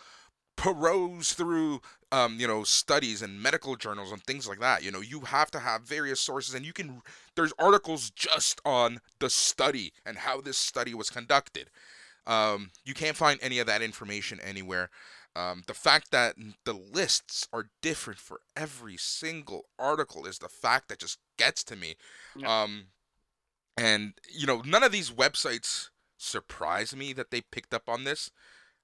[0.64, 1.82] peruse through
[2.14, 5.52] um, you know, studies and medical journals and things like that, you know, you have
[5.52, 7.02] to have various sources and you can
[7.36, 11.70] there's articles just on the study and how this study was conducted.
[12.26, 14.90] Um, you can't find any of that information anywhere.
[15.36, 20.88] Um, the fact that the lists are different for every single article is the fact
[20.88, 21.96] that just gets to me.
[22.38, 22.64] Yeah.
[22.64, 22.84] Um,
[23.76, 28.32] and you know, none of these websites surprise me that they picked up on this.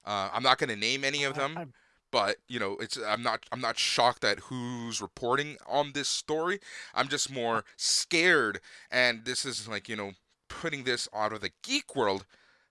[0.04, 1.66] Uh, I'm not going to name any of them, I-
[2.12, 6.58] but you know, it's I'm not I'm not shocked at who's reporting on this story.
[6.94, 8.60] I'm just more scared,
[8.90, 10.12] and this is like you know,
[10.48, 12.24] putting this out of the geek world.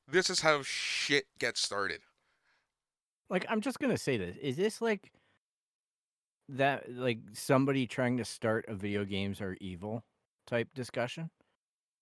[0.08, 2.02] This is how shit gets started.
[3.30, 4.36] like I'm just gonna say this.
[4.42, 5.12] Is this like
[6.50, 10.04] that like somebody trying to start a video games are evil
[10.48, 11.30] type discussion?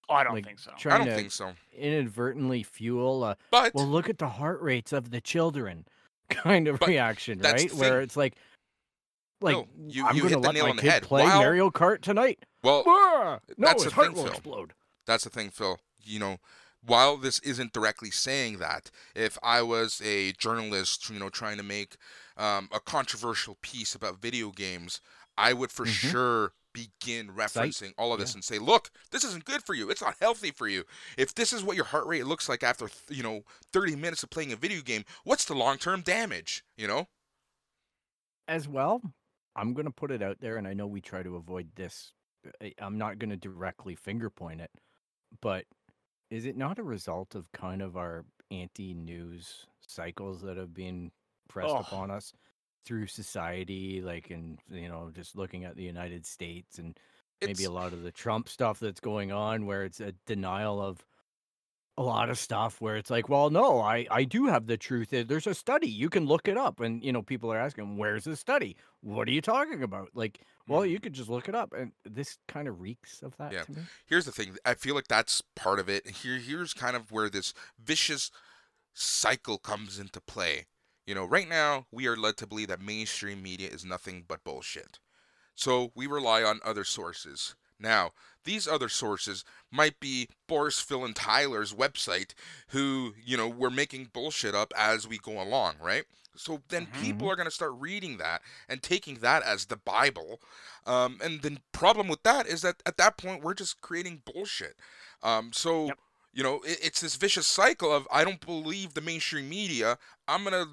[0.09, 0.71] Oh, I don't Like, think so.
[0.77, 4.61] trying I don't to think so, inadvertently fuel a but well look at the heart
[4.61, 5.85] rates of the children
[6.29, 7.71] kind of But reaction, right?
[7.73, 8.03] Where thing.
[8.03, 8.35] it's like
[9.41, 11.03] like No, you- I'm you gonna hit the let nail my on the kid head.
[11.03, 12.45] play While- Mario Kart tonight.
[12.63, 13.39] well, Ah!
[13.57, 14.31] No, that's his the heart thing, will Phil.
[14.33, 14.73] explode.
[15.05, 15.79] That's the thing, Phil.
[16.03, 16.37] You know,
[16.85, 21.63] while this isn't directly saying that, if I was a journalist, you know, trying to
[21.63, 21.97] make
[22.37, 25.01] um, a controversial piece about video games,
[25.37, 26.11] I would for Mhm.
[26.11, 28.37] sure begin referencing all of this yeah.
[28.37, 29.89] and say, look, this isn't good for you.
[29.89, 30.83] It's not healthy for you.
[31.17, 33.41] If this is what your heart rate looks like after, th- you know,
[33.73, 37.07] 30 minutes of playing a video game, what's the long-term damage, you know?
[38.47, 39.01] As well,
[39.55, 42.13] I'm gonna put it out there, and I know we try to avoid this.
[42.61, 44.71] I- I'm not gonna directly finger point it,
[45.41, 45.65] but
[46.29, 51.11] is it not a result of kind of our anti-news cycles that have been
[51.49, 51.77] pressed Oh.
[51.79, 52.33] upon us
[52.87, 56.97] through society, like in you know just looking at the United States and
[57.43, 61.05] maybe a lot of the Trump stuff that's going on, where it's a denial of
[61.99, 65.11] a lot of stuff where it's like, well, no, I I do have the truth.
[65.13, 65.89] Eh, there's a study.
[65.89, 68.77] You can look it up, and you know people are asking, where's the study?
[69.01, 70.09] What are you talking about?
[70.13, 70.91] Like, well, mm-hmm.
[70.91, 73.63] you could just look it up, and this kind of reeks of that Yeah.
[73.63, 73.81] to me.
[74.05, 77.29] here's the thing i feel like that's part of it here here's kind of where
[77.29, 78.31] this vicious
[78.93, 80.65] cycle comes into play
[81.07, 84.43] you know right now we are led to believe that mainstream media is nothing but
[84.43, 84.99] bullshit
[85.55, 88.11] so we rely on other sources now
[88.43, 92.33] these other sources might be boris phil and tyler's website
[92.69, 96.03] who you know we're making bullshit up as we go along right
[96.35, 100.39] so then people are going to start reading that and taking that as the bible
[100.87, 104.77] um, and the problem with that is that at that point we're just creating bullshit.
[105.21, 105.99] Um, so Yep.
[106.33, 109.97] You know it, it's this vicious cycle of I don't believe the mainstream media.
[110.27, 110.65] I'm gonna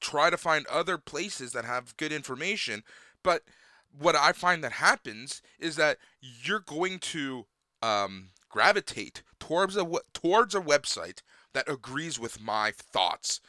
[0.00, 2.82] try to find other places that have good information.
[3.22, 3.42] But
[3.98, 7.46] what I find that happens is that you're going to
[7.82, 13.40] um, gravitate towards a towards a website that agrees with my thoughts.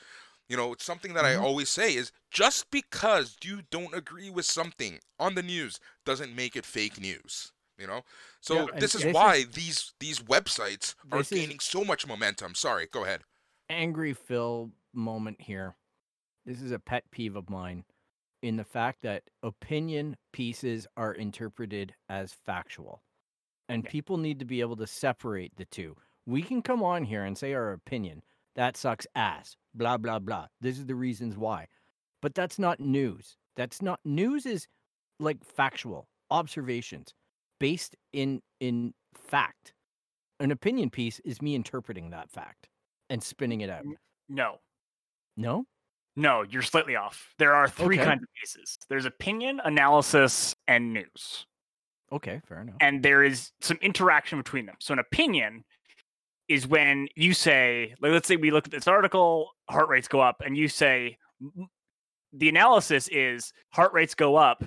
[0.48, 1.26] You know, it's something that.
[1.26, 6.36] I always say is just because you don't agree with something on the news doesn't
[6.36, 7.52] make it fake news.
[7.78, 8.04] You know,
[8.40, 12.56] so Yeah, this is this why is- these these websites are gaining so much momentum.
[12.56, 13.24] Sorry, go ahead.
[13.70, 15.76] Angry Phil moment here.
[16.46, 17.84] This is a pet peeve of mine
[18.42, 23.04] in the fact that opinion pieces are interpreted as factual.
[23.68, 23.90] And Yeah.
[23.92, 25.98] people need to be able to separate the two.
[26.26, 28.24] We can come on here and say our opinion.
[28.54, 29.58] That sucks ass.
[29.74, 30.48] Blah blah blah.
[30.62, 31.68] This is the reasons why.
[32.22, 33.38] But that's not news.
[33.58, 34.68] That's not news is
[35.20, 37.14] like factual observations
[37.60, 39.74] based in in fact.
[40.40, 42.68] An opinion piece is me interpreting that fact
[43.10, 43.86] and spinning it out.
[44.28, 44.60] No.
[45.38, 45.66] No?
[46.18, 47.34] No, you're slightly off.
[47.40, 48.06] There are three Okay.
[48.06, 48.78] kinds of pieces.
[48.90, 51.46] There's opinion, analysis, and news.
[52.12, 52.76] Okay, fair enough.
[52.82, 54.76] and there is some interaction between them.
[54.80, 55.64] So an opinion
[56.48, 60.20] is when you say, like, let's say we look at this article, heart rates go
[60.22, 61.18] up, and you say
[62.34, 64.64] the analysis is heart rates go up,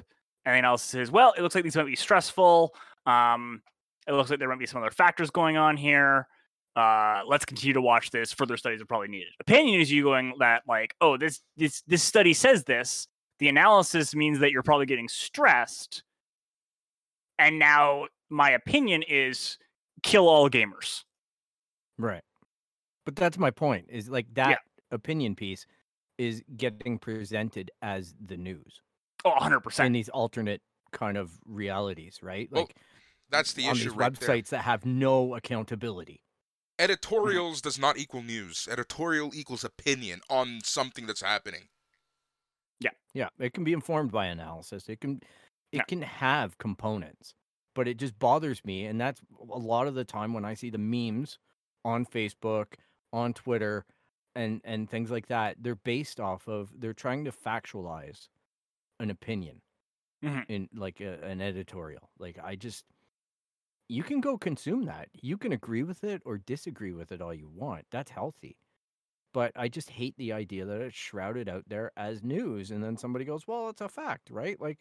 [0.49, 2.75] and the analysis is, well, it looks like these might be stressful.
[3.05, 3.61] Um,
[4.07, 6.27] it looks like there might be some other factors going on here.
[6.75, 8.33] Uh, let's continue to watch this.
[8.33, 9.29] Further studies are probably needed.
[9.41, 13.09] Opinion is you going that like, oh, this this this study says this.
[13.41, 16.03] The analysis means that you're probably getting stressed
[17.39, 19.59] and now my opinion is
[20.03, 21.05] kill all gamers.
[21.99, 22.23] Right.
[23.05, 23.87] But that's my point.
[23.91, 24.49] Is like Yeah.
[24.49, 24.59] that
[24.91, 25.67] opinion piece
[26.17, 28.81] is getting presented as the news
[29.25, 29.93] Oh, 100 in percent.
[29.95, 32.49] these alternate kind of realities, right?
[32.51, 32.77] Well, Like
[33.31, 34.59] That's the on issue these right websites there.
[34.59, 36.23] that have no accountability.
[36.79, 38.69] Editorials does not equal news.
[38.71, 41.69] Editorial equals opinion on something that's happening.
[42.81, 42.91] Yeah.
[43.13, 44.89] Yeah, it can be informed by analysis.
[44.89, 45.21] It can
[45.73, 45.83] it Yeah.
[45.85, 47.35] can have components,
[47.75, 50.71] but it just bothers me and that's a lot of the time when I see
[50.71, 51.39] the memes
[51.85, 52.75] on Facebook,
[53.13, 53.85] on Twitter
[54.37, 58.29] and and things like that, they're based off of they're trying to factualize
[59.01, 59.63] an opinion
[60.23, 60.49] Mhm.
[60.49, 62.11] in like a, an editorial.
[62.19, 62.87] Like I just
[63.89, 65.09] you can go consume that.
[65.15, 67.87] You can agree with it or disagree with it all you want.
[67.91, 68.57] That's healthy
[69.35, 72.97] but I just hate the idea that it's shrouded out there as news, and then
[72.97, 74.81] somebody goes, "Well, it's a fact, right?" Like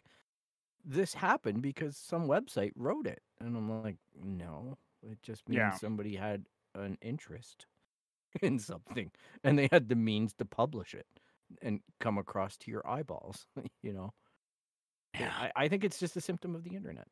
[0.84, 5.78] this happened because some website wrote it, and I'm like, "No, it just means Yeah.
[5.78, 7.66] somebody had an interest
[8.42, 9.12] in something,
[9.44, 11.06] and they had the means to publish it
[11.62, 13.46] and come across to your eyeballs."
[13.82, 14.12] you know,
[15.14, 15.50] Yeah, Yeah.
[15.56, 17.08] I, I think it's just a symptom of the internet.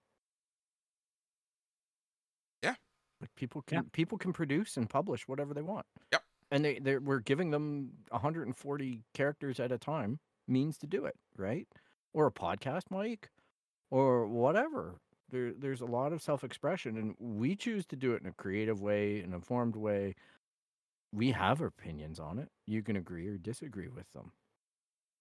[2.62, 2.74] Yeah.
[3.20, 3.80] Like people Yeah.
[3.82, 5.86] can people can produce and publish whatever they want.
[6.12, 6.22] Yep.
[6.50, 11.16] And they they we're giving them 140 characters at a time means to do it,
[11.36, 11.66] right?
[12.12, 13.30] Or a podcast mic
[13.90, 15.00] or whatever.
[15.30, 18.80] There there's a lot of self-expression and we choose to do it in a creative
[18.80, 20.14] way, an informed way.
[21.12, 22.50] We have opinions on it.
[22.66, 24.32] You can agree or disagree with them.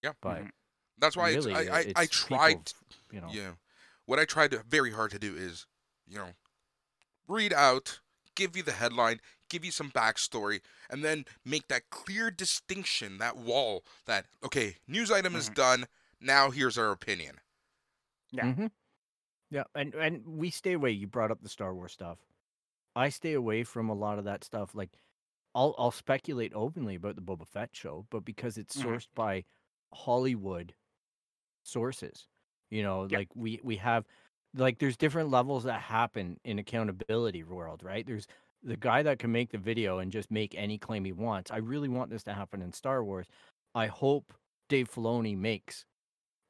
[0.04, 0.14] Yeah.
[0.22, 0.52] But Mhm.
[0.98, 2.74] That's why really, it's, I, I, I tried people,
[3.12, 3.30] you know.
[3.32, 3.56] Yeah.
[4.06, 5.68] What I tried to, very hard to do is,
[6.08, 6.30] you know,
[7.28, 8.00] read out,
[8.36, 9.20] give you the headline,
[9.50, 15.12] give you some backstory, and then make that clear distinction, that wall that, okay, news
[15.12, 15.56] item is Mhm.
[15.56, 15.88] done.
[16.22, 17.42] Now here's our opinion.
[18.32, 18.54] Yeah.
[18.54, 18.68] hmm
[19.52, 20.92] Yeah, and and we stay away.
[20.92, 22.20] You brought up the Star Wars stuff.
[22.96, 24.76] I stay away from a lot of that stuff.
[24.76, 24.92] Like,
[25.56, 28.82] I'll I'll speculate openly about the Boba Fett show, but because it's Mhm.
[28.82, 29.46] sourced by
[29.94, 30.76] Hollywood
[31.64, 32.28] sources,
[32.72, 33.18] you know, Yeah.
[33.18, 34.08] like we we have
[34.54, 38.06] like there's different levels that happen in accountability world, right?
[38.06, 38.28] There's
[38.64, 41.52] the guy that can make the video and just make any claim he wants.
[41.52, 43.28] I really want this to happen in Star Wars.
[43.76, 44.34] I hope
[44.70, 45.86] Dave Filoni makes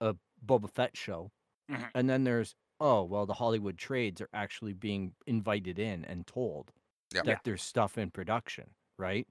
[0.01, 0.15] a
[0.45, 1.31] Boba Fett show.
[1.69, 1.95] Mhm.
[1.95, 6.71] And then there's oh well the Hollywood trades are actually being invited in and told
[7.13, 7.21] Yeah.
[7.23, 7.39] that Yeah.
[7.43, 9.27] there's stuff in production, right?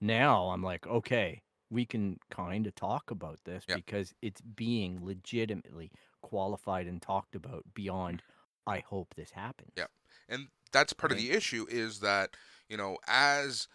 [0.00, 3.76] Now I'm like, okay, we can kind of talk about this Yeah.
[3.76, 5.90] because it's being legitimately
[6.22, 8.22] qualified and talked about beyond
[8.66, 9.72] I hope this happens.
[9.76, 9.86] Yeah.
[10.28, 12.30] And that's part of the issue is that,
[12.68, 13.66] you know, as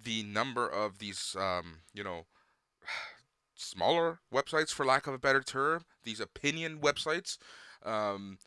[0.00, 2.26] the number of these, um, you know,
[3.54, 7.36] smaller websites, for lack of a better term, these opinion websites,
[7.84, 8.38] um,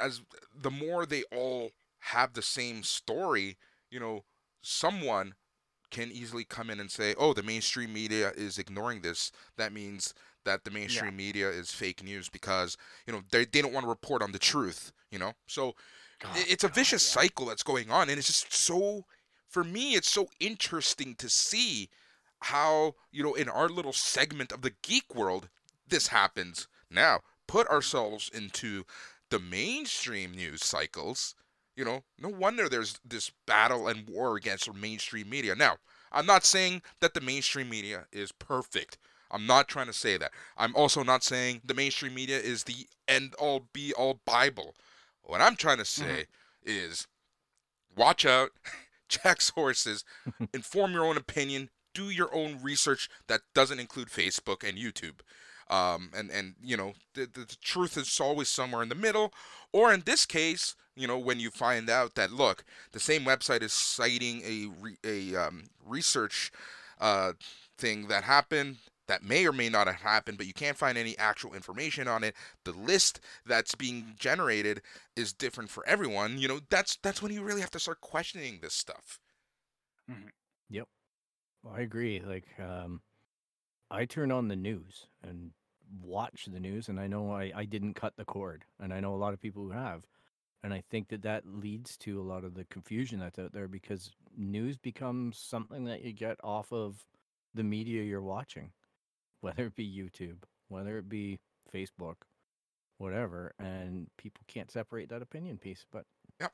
[0.00, 0.22] as
[0.54, 3.56] the more they all have the same story,
[3.90, 4.24] you know,
[4.62, 5.34] someone
[5.90, 9.32] can easily come in and say, "Oh, the mainstream media is ignoring this.
[9.56, 12.76] That means that the mainstream media is fake news because
[13.06, 15.74] you know they they don't want to report on the truth." You know, so
[16.20, 17.22] God, oh, it's a God, vicious yeah.
[17.22, 19.06] cycle that's going on, and it's just so.
[19.48, 21.90] For me, it's so interesting to see
[22.40, 25.48] how you know in our little segment of the geek world
[25.88, 26.68] this happens.
[26.90, 28.84] Now, put ourselves into
[29.30, 31.34] the mainstream news cycles.
[31.80, 35.54] You know, no wonder there's this battle and war against the mainstream media.
[35.54, 35.78] Now,
[36.12, 38.98] I'm not saying that the mainstream media is perfect.
[39.30, 40.30] I'm not trying to say that.
[40.58, 44.74] I'm also not saying the mainstream media is the end all be all Bible.
[45.22, 46.26] What I'm trying to say
[46.62, 47.06] is
[47.96, 48.50] watch out,
[49.08, 50.04] check sources,
[50.52, 55.20] inform your own opinion, do your own research that doesn't include Facebook and YouTube.
[55.70, 59.32] Um, and, and you know, the, the, the truth is always somewhere in the middle.
[59.72, 63.62] Or in this case, you know, when you find out that, look, the same website
[63.62, 66.52] is citing a, re, a um, research
[67.00, 67.32] uh,
[67.78, 68.76] thing that happened
[69.10, 72.22] that may or may not have happened, but you can't find any actual information on
[72.22, 72.34] it.
[72.64, 74.82] The list that's being generated
[75.16, 76.38] is different for everyone.
[76.38, 79.18] You know, that's that's when you really have to start questioning this stuff.
[80.68, 80.86] Yep.
[81.64, 82.22] Well, I agree.
[82.24, 83.00] Like, um,
[83.90, 85.50] I turn on the news and
[86.00, 89.14] watch the news, and I know I, I didn't cut the cord, and I know
[89.14, 90.02] a lot of people who have.
[90.62, 93.68] And I think that that leads to a lot of the confusion that's out there
[93.68, 97.04] because news becomes something that you get off of
[97.54, 98.70] the media you're watching,
[99.40, 101.38] whether it be YouTube, whether it be
[101.72, 102.16] Facebook,
[102.98, 103.54] whatever.
[103.58, 105.86] And people can't separate that opinion piece.
[105.90, 106.04] But
[106.40, 106.52] Yep.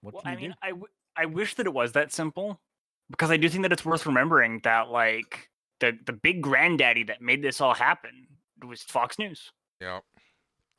[0.00, 0.56] what Well, can I you mean, do?
[0.62, 2.60] I, w- I wish that it was that simple
[3.10, 5.48] because I do think that it's worth remembering that like
[5.80, 8.26] the the big granddaddy that made this all happen
[8.66, 9.52] was Fox News.
[9.80, 10.00] Yeah.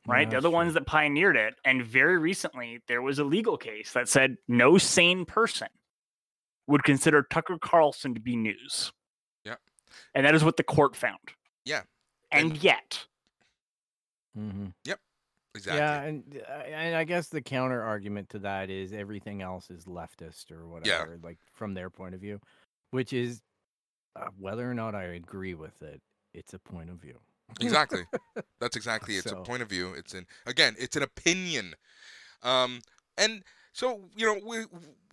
[0.08, 0.30] Right?
[0.30, 1.56] They're the That's ones that pioneered it.
[1.66, 5.70] And very recently, there was a legal case that said no sane person
[6.68, 8.92] would consider Tucker Carlson to be news.
[9.46, 9.56] Yeah.
[10.14, 11.20] And that is what the court found.
[11.66, 11.82] Yeah.
[12.32, 13.06] And, And- yet,
[14.36, 15.00] hmm Yep.
[15.56, 15.80] Exactly.
[15.80, 16.42] Yeah, and
[16.74, 21.12] and I guess the counter argument to that is everything else is leftist or whatever,
[21.12, 21.28] yeah.
[21.28, 22.40] like from their point of view,
[22.90, 23.40] which is
[24.16, 26.02] uh, whether or not I agree with it,
[26.34, 27.20] it's a point of view.
[27.62, 28.04] Exactly.
[28.60, 31.76] That's exactly it's a point of view it's an again it's an opinion.
[32.42, 32.82] Um
[33.18, 33.44] and
[33.74, 34.66] so you know we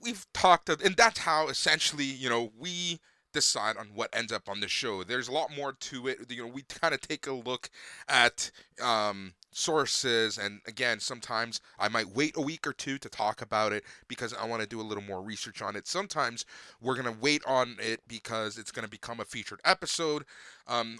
[0.03, 3.01] we've talked of, and that's how essentially you know we
[3.33, 5.05] decide on what ends up on the show.
[5.05, 6.19] There's a lot more to it.
[6.31, 7.71] You know we kind of take a look
[8.09, 8.51] at
[8.83, 13.73] um sources and again sometimes i might wait a week or two to talk about
[13.73, 15.89] it because i want to do a little more research on it.
[15.89, 16.45] Sometimes
[16.81, 20.25] we're going to wait on it because it's going to become a featured episode
[20.67, 20.99] um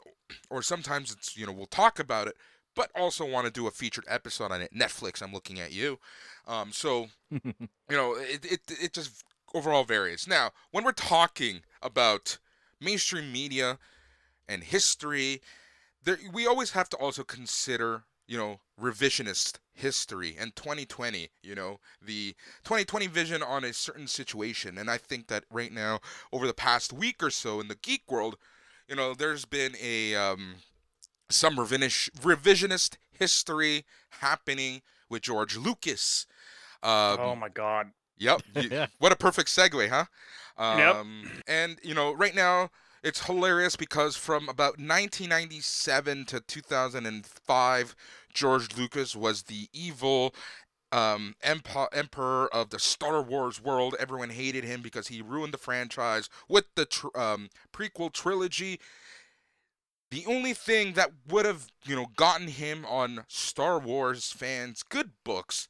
[0.51, 2.37] or sometimes it's you know we'll talk about it
[2.77, 4.73] but also want to do a featured episode on it.
[4.75, 5.99] Netflix i'm looking at you.
[6.47, 7.53] Um so you
[7.91, 9.25] know it, it it just
[9.55, 12.39] overall varies now when we're talking about
[12.81, 13.79] mainstream media
[14.49, 15.41] and history
[16.05, 21.81] there we always have to also consider you know revisionist history and 2020 you know
[22.01, 22.35] the
[22.65, 24.79] 2020 vision on a certain situation.
[24.79, 26.01] And i think that right now
[26.33, 28.37] over the past week or so in the geek world
[28.89, 30.57] you know there's been a um
[31.29, 33.85] some revisionist history
[34.21, 36.27] happening with george lucas.
[36.83, 37.91] Um, oh my God.
[38.21, 38.43] Yep.
[38.99, 40.05] what a perfect segue, huh?
[40.59, 40.95] Yep.
[40.95, 42.71] Um, And you know, right now
[43.03, 47.97] it's hilarious because from about 1997 to 2005,
[48.33, 50.35] George Lucas was the evil
[50.93, 53.97] um, empo- emperor of the Star Wars world.
[53.99, 58.81] Everyone hated him because he ruined the franchise with the tr- um, prequel trilogy.
[60.11, 65.13] The only thing that would have, you know, gotten him on Star Wars fans' good
[65.25, 65.69] books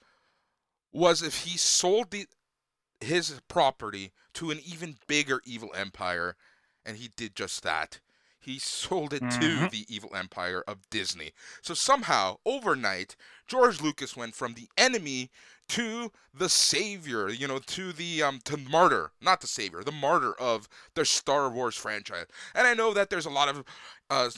[0.93, 2.27] was if he sold the
[3.01, 6.37] his property to an even bigger evil empire,
[6.85, 8.01] and he did just that.
[8.39, 9.71] He sold it to Mhm.
[9.71, 11.33] the evil empire of Disney.
[11.63, 15.31] So somehow, overnight, George Lucas went from the enemy
[15.69, 20.33] to the savior, you know, to the um to martyr, not the savior, the martyr
[20.35, 22.27] of the Star Wars franchise.
[22.55, 23.65] And I know that there's a lot of
[24.09, 24.31] uh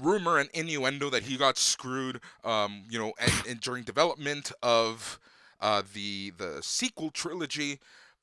[0.00, 5.18] rumor and innuendo that he got screwed um you know and, and during development of
[5.60, 7.78] uh, the the sequel trilogy,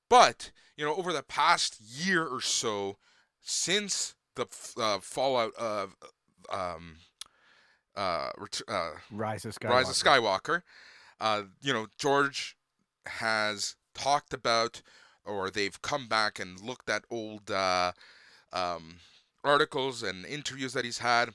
[0.09, 2.97] but you know over the past year or so,
[3.41, 5.95] since the uh, fallout of
[6.51, 6.97] um,
[7.95, 8.29] uh,
[8.67, 9.69] uh, Rise of Skywalker.
[9.69, 10.61] Rise of Skywalker,
[11.19, 12.57] uh, you know George
[13.05, 14.81] has talked about,
[15.25, 17.91] or they've come back and looked at old uh,
[18.51, 18.95] um,
[19.43, 21.29] articles and interviews that he's had.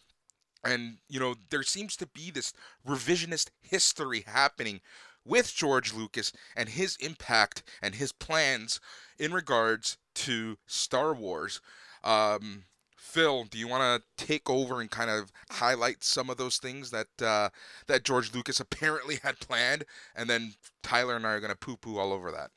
[0.65, 2.53] And you know there seems to be this
[2.87, 4.81] revisionist history happening
[5.29, 8.81] with George Lucas and his impact and his plans
[9.19, 11.61] in regards to Star Wars.
[12.03, 12.65] Um,
[12.97, 16.91] Phil, do you want to take over and kind of highlight some of those things
[16.91, 17.49] that uh,
[17.87, 21.99] that George Lucas apparently had planned, and then Tyler and I are going to poo-poo
[21.99, 22.51] all over that.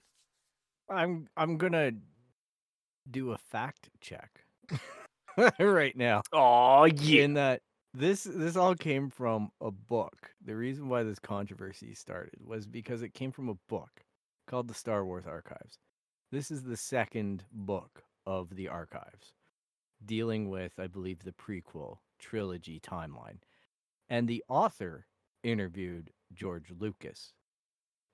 [0.90, 1.92] I'm I'm gonna
[3.10, 4.44] do a fact check
[5.60, 6.22] right now.
[6.34, 7.24] Oh yeah.
[7.24, 7.62] in that
[7.94, 10.32] this this all came from a book.
[10.44, 14.04] The reason why this controversy started was because it came from a book
[14.48, 15.78] called the Star Wars Archives.
[16.32, 19.34] This is the second book of the archives
[20.06, 23.40] dealing with I believe the prequel trilogy timeline.
[24.10, 25.08] And the author
[25.44, 27.34] interviewed George Lucas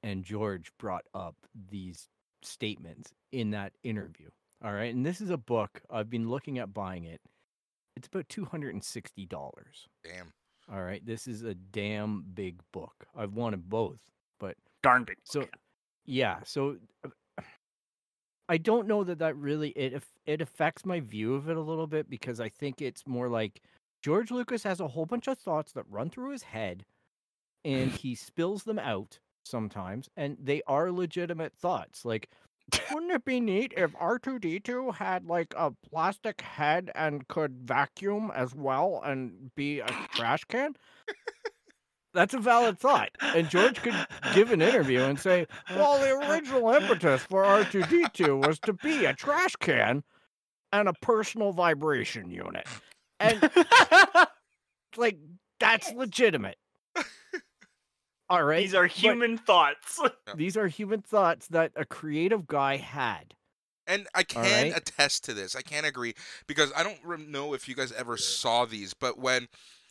[0.04, 1.36] and George brought up
[1.70, 2.08] these
[2.42, 4.30] statements in that interview.
[4.64, 4.94] All right?
[4.94, 7.22] And this is a book I've been looking at buying it
[7.98, 9.88] it's about two hundred and sixty dollars.
[10.04, 10.32] Damn.
[10.72, 13.08] All right, this is a damn big book.
[13.16, 14.00] I've wanted both,
[14.40, 15.18] but Darn big.
[15.24, 15.54] so book,
[16.06, 16.40] yeah.
[16.46, 16.78] So
[18.50, 21.88] I don't know that that really it it affects my view of it a little
[21.88, 23.62] bit because I think it's more like
[24.02, 26.86] George Lucas has a whole bunch of thoughts that run through his head,
[27.66, 32.06] and he spills them out sometimes, and they are legitimate thoughts.
[32.06, 32.30] Like,
[32.92, 37.28] wouldn't it be neat if R two D two had like a plastic head and
[37.28, 40.76] could vacuum as well and be a trash can?
[42.14, 43.10] That's a valid thought.
[43.22, 43.96] And George could
[44.34, 49.14] give an interview and say, well, the original impetus for R2D2 was to be a
[49.14, 50.04] trash can
[50.74, 52.66] and a personal vibration unit.
[53.20, 53.40] And
[54.98, 55.18] like,
[55.60, 56.58] that's legitimate.
[58.30, 58.62] All right.
[58.62, 60.02] These are but human thoughts.
[60.36, 63.34] These are human thoughts that a creative guy had.
[63.86, 64.76] And I can right.
[64.76, 65.56] attest to this.
[65.56, 66.14] I can't agree
[66.46, 69.48] because I don't know if you guys ever saw these, but when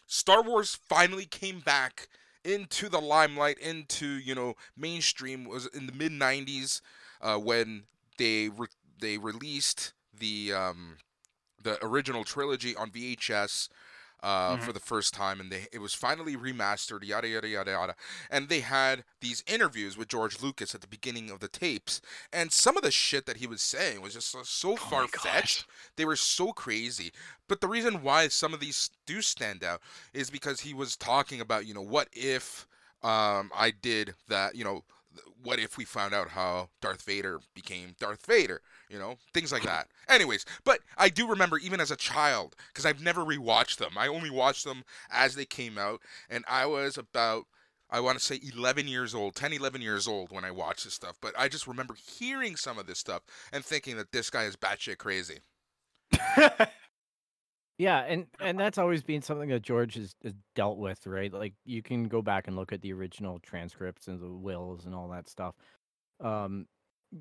[0.07, 2.09] Star Wars finally came back
[2.45, 6.83] into the limelight, into you know mainstream was in the mid '90s
[7.23, 7.85] uh, when
[8.19, 8.69] they re-
[9.01, 10.99] they released the um,
[11.63, 13.69] the original trilogy on VHS
[14.27, 14.63] uh, Mhm.
[14.65, 17.05] for the first time, and they it was finally remastered.
[17.05, 17.95] Yada yada yada yada,
[18.31, 22.01] and they had these interviews with George Lucas at the beginning of the tapes,
[22.33, 25.09] and some of the shit that he was saying was just so, so Oh far
[25.09, 25.67] fetched.
[25.97, 27.13] They were so crazy.
[27.49, 29.81] But the reason why some of these do stand out
[30.13, 32.67] is because he was talking about, you know, what if
[33.03, 34.85] um, I did that, you know,
[35.43, 39.63] what if we found out how Darth Vader became Darth Vader, you know, things like
[39.65, 39.89] that.
[40.09, 43.93] Anyways, but I do remember even as a child, because I've never rewatched them.
[43.97, 47.45] I only watched them as they came out, and I was about
[47.89, 50.95] I want to say 11 years old, 10, 11 years old when I watched this
[50.95, 51.17] stuff.
[51.21, 53.23] But I just remember hearing some of this stuff
[53.53, 55.39] and thinking that this guy is batshit crazy.
[57.79, 61.33] Yeah, and and that's always been something that George has, has dealt with, right?
[61.33, 64.95] Like you can go back and look at the original transcripts and the wills and
[64.95, 65.55] all that stuff.
[66.21, 66.67] Um,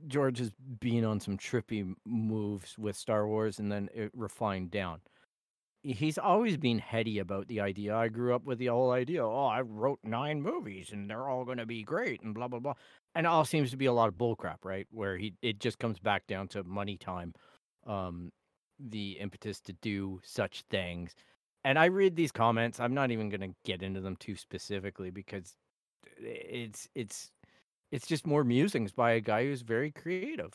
[0.08, 5.02] George has been on some trippy moves with Star Wars, and then it refined down.
[5.84, 7.96] He's always been heady about the idea.
[7.96, 9.24] I grew up with the whole idea.
[9.24, 12.60] Oh, I wrote nine movies, and they're all going to be great, and blah blah
[12.60, 12.74] blah.
[13.14, 14.88] And it all seems to be a lot of bullcrap, right?
[14.92, 17.34] Where he it just comes back down to money time.
[17.86, 18.32] Um,
[18.80, 21.16] the impetus to do such things.
[21.64, 22.80] And I read these comments.
[22.80, 25.56] I'm not even going to get into them too specifically because
[26.20, 27.32] it's it's
[27.96, 30.52] it's just more musings by a guy who's very creative,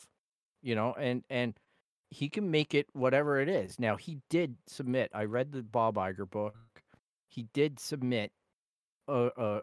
[0.61, 1.55] you know, and and
[2.11, 3.79] he can make it whatever it is.
[3.79, 5.09] Now he did submit.
[5.11, 6.55] I read the Bob Iger book.
[7.29, 8.31] He did submit
[9.07, 9.61] a a,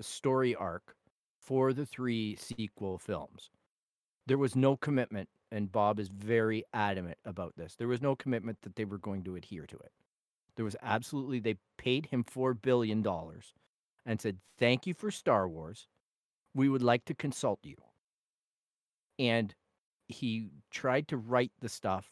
[0.00, 0.96] a story arc
[1.40, 3.48] for the three sequel films.
[4.26, 7.76] There was no commitment, and Bob is very adamant about this.
[7.76, 9.92] There was no commitment that they were going to adhere to it.
[10.56, 13.54] There was absolutely they paid him four billion dollars
[14.04, 15.86] and said, Thank you for Star Wars.
[16.54, 17.76] We would like to consult you.
[19.18, 19.54] And
[20.08, 22.10] he tried to write the stuff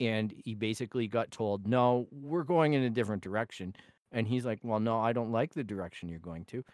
[0.00, 3.74] and he basically got told, No, we're going in a different direction.
[4.12, 6.64] And he's like, Well, no, I don't like the direction you're going to.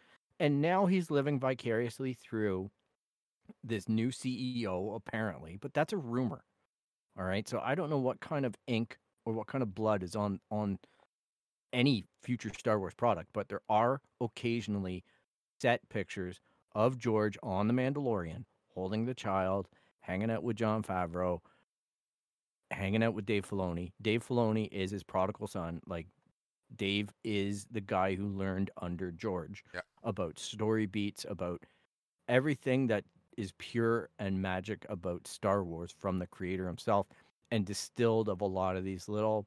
[0.40, 2.70] And now he's living vicariously through
[3.62, 6.42] this new CEO, apparently, but that's a rumor.
[7.18, 7.46] All right.
[7.48, 10.40] So I don't know what kind of ink or what kind of blood is on
[10.50, 10.78] on
[11.72, 15.04] any future Star Wars product, but there are occasionally
[15.60, 16.40] set pictures
[16.74, 18.44] of George on the Mandalorian
[18.74, 19.68] holding the child,
[20.00, 21.40] hanging out with Jon Favreau,
[22.70, 23.92] hanging out with Dave Filoni.
[24.00, 25.80] Dave Filoni is his prodigal son.
[25.86, 26.06] Like
[26.74, 29.82] Dave is the guy who learned under George Yeah.
[30.02, 31.64] about story beats, about
[32.28, 33.04] everything that
[33.36, 37.06] is pure and magic about Star Wars from the creator himself
[37.50, 39.46] and distilled of a lot of these little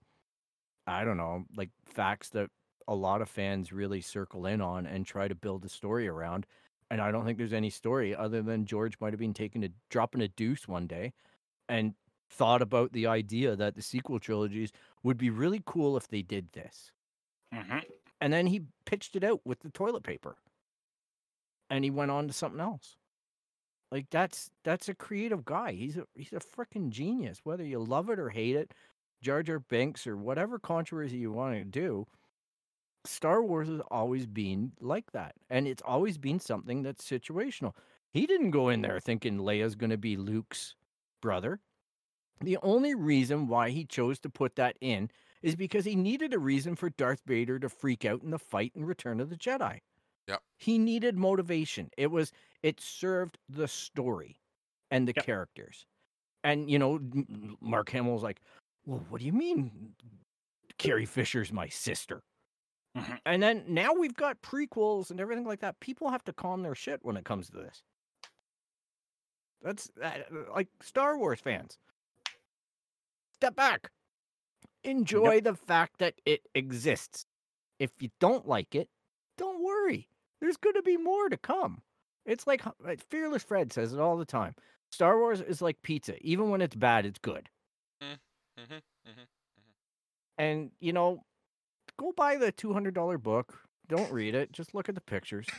[0.87, 2.49] I don't know, like facts that
[2.87, 6.45] a lot of fans really circle in on and try to build a story around.
[6.95, 9.69] And I don't think there's any story other than George might have been taking a
[9.89, 11.11] dropping a deuce one day
[11.67, 11.93] and
[12.29, 14.71] thought about the idea that the sequel trilogies
[15.03, 16.93] would be really cool if they did this.
[17.51, 17.85] Mhm.
[18.21, 20.37] And then he pitched it out with the toilet paper.
[21.69, 22.97] And he went on to something else.
[23.91, 25.73] Like that's that's a creative guy.
[25.73, 27.41] He's a he's a freaking genius.
[27.43, 28.73] Whether you love it or hate it,
[29.21, 32.07] Jar Jar Binks or whatever controversy you want to do,
[33.05, 35.35] Star Wars has always been like that.
[35.49, 37.73] And it's always been something that's situational.
[38.11, 40.75] He didn't go in there thinking Leia's going to be Luke's
[41.21, 41.59] brother.
[42.41, 45.09] The only reason why he chose to put that in
[45.41, 48.71] is because he needed a reason for Darth Vader to freak out in the fight
[48.75, 49.79] in Return of the Jedi.
[50.27, 50.41] Yep.
[50.57, 51.89] He needed motivation.
[51.97, 52.31] It was
[52.63, 54.41] it served the story
[54.91, 55.25] and the Yep.
[55.25, 55.85] characters.
[56.43, 56.99] And you know,
[57.61, 58.41] Mark Hamill's like,
[58.85, 59.95] "Well, what do you mean
[60.77, 62.23] Carrie Fisher's my sister?"
[62.95, 63.19] Mhm.
[63.25, 65.79] And then now we've got prequels and everything like that.
[65.79, 67.83] People have to calm their shit when it comes to this.
[69.61, 71.77] That's that, like Star Wars fans.
[73.33, 73.91] Step back.
[74.83, 77.25] Enjoy the fact that it exists.
[77.79, 78.89] If you don't like it,
[79.37, 80.07] don't worry.
[80.39, 81.81] There's going to be more to come.
[82.25, 84.55] It's like like Fearless Fred says it all the time.
[84.91, 86.15] Star Wars is like pizza.
[86.21, 87.49] Even when it's bad, it's good.
[88.01, 88.63] Mm-hmm,
[89.05, 89.23] hmm
[90.37, 91.23] And you know,
[91.97, 93.59] go buy the two hundred dollar book.
[93.87, 94.51] Don't read it.
[94.51, 95.47] Just look at the pictures.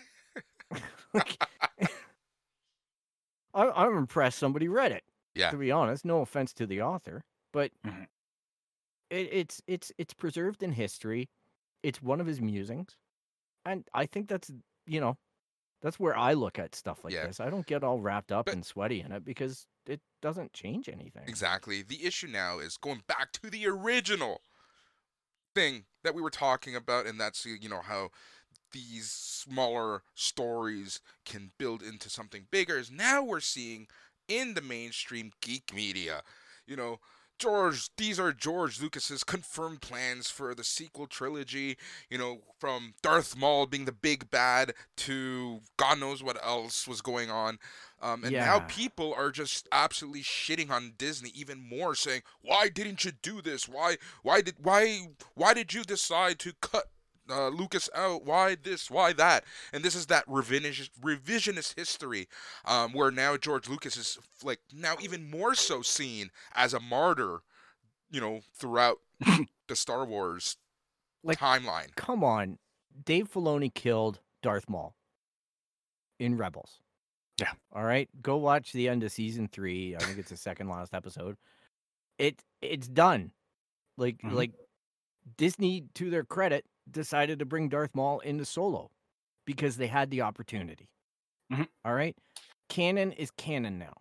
[1.14, 1.38] Like,
[3.54, 5.04] I, I'm impressed somebody read it.
[5.34, 5.50] Yeah.
[5.50, 8.06] To be honest, no offense to the author, but Mhm.
[9.10, 11.28] it, it's it's it's preserved in history.
[11.82, 12.96] It's one of his musings,
[13.64, 14.50] and I think that's
[14.86, 15.16] you know,
[15.82, 17.26] that's where I look at stuff like Yeah.
[17.26, 17.40] this.
[17.40, 20.88] I don't get all wrapped up But- and sweaty in it because it doesn't change
[20.88, 21.24] anything.
[21.28, 21.82] Exactly.
[21.82, 24.40] The issue now is going back to the original
[25.56, 28.10] thing that we were talking about, and that's you know how
[28.72, 33.86] these smaller stories can build into something bigger is now we're seeing
[34.28, 36.22] in the mainstream geek media.
[36.66, 37.00] You know,
[37.38, 41.76] George, these are George Lucas's confirmed plans for the sequel trilogy.
[42.08, 47.00] You know, from Darth Maul being the big bad to God knows what else was
[47.00, 47.58] going on.
[48.02, 53.04] Um, and now people are just absolutely shitting on Disney even more, saying, "Why didn't
[53.04, 53.68] you do this?
[53.68, 56.88] Why, why did, why, why did you decide to cut
[57.30, 58.24] uh, Lucas out?
[58.24, 58.90] Why this?
[58.90, 62.28] Why that?" And this is that revisionist, revisionist history,
[62.64, 67.40] um, where now George Lucas is like now even more so seen as a martyr,
[68.10, 68.98] you know, throughout
[69.68, 70.56] the Star Wars
[71.24, 71.94] Like- timeline.
[71.96, 72.58] Come on,
[73.04, 74.94] Dave Filoni killed Darth Maul
[76.18, 76.80] in Rebels.
[77.38, 77.52] Yeah.
[77.74, 79.94] All right, go watch the end of season three.
[79.94, 81.36] I think it's the second last episode.
[82.18, 83.32] It it's done.
[83.98, 84.32] Like Mhm.
[84.32, 84.52] like
[85.36, 88.90] Disney, to their credit, decided to bring Darth Maul into Solo
[89.44, 90.88] because they had the opportunity.
[91.52, 91.68] Mhm.
[91.84, 92.16] All right,
[92.68, 93.94] canon is canon now.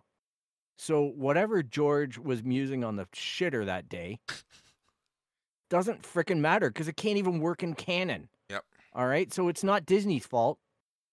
[0.78, 4.18] So whatever George was musing on the shitter that day
[5.70, 8.28] doesn't frickin' matter because it can't even work in canon.
[8.50, 8.64] Yep.
[8.94, 10.58] All right, so it's not Disney's fault.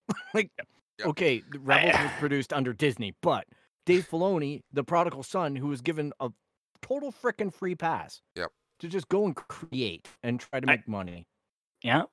[0.34, 0.52] like,
[1.00, 1.08] Yep.
[1.08, 3.46] okay, the Rebels was produced under Disney, but
[3.86, 6.30] Dave Filoni, the prodigal son, who was given a
[6.82, 8.22] total frickin' free pass.
[8.36, 8.52] Yep.
[8.80, 11.26] To just go and create and try to I- make money.
[11.84, 12.04] Yeah.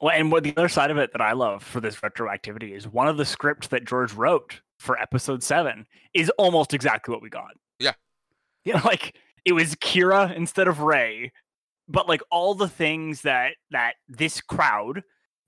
[0.00, 2.86] Well, and what the other side of it that I love for this retroactivity is
[2.86, 7.30] one of the scripts that George wrote for episode seven is almost exactly what we
[7.30, 7.52] got.
[7.78, 7.92] Yeah.
[8.66, 8.80] Yeah.
[8.82, 9.14] Like
[9.44, 11.32] it was Kira instead of Rey,
[11.86, 15.02] but like all the things that that this crowd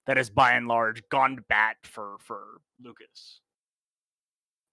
[0.07, 3.41] that has by and large gone to bat for for Lucas.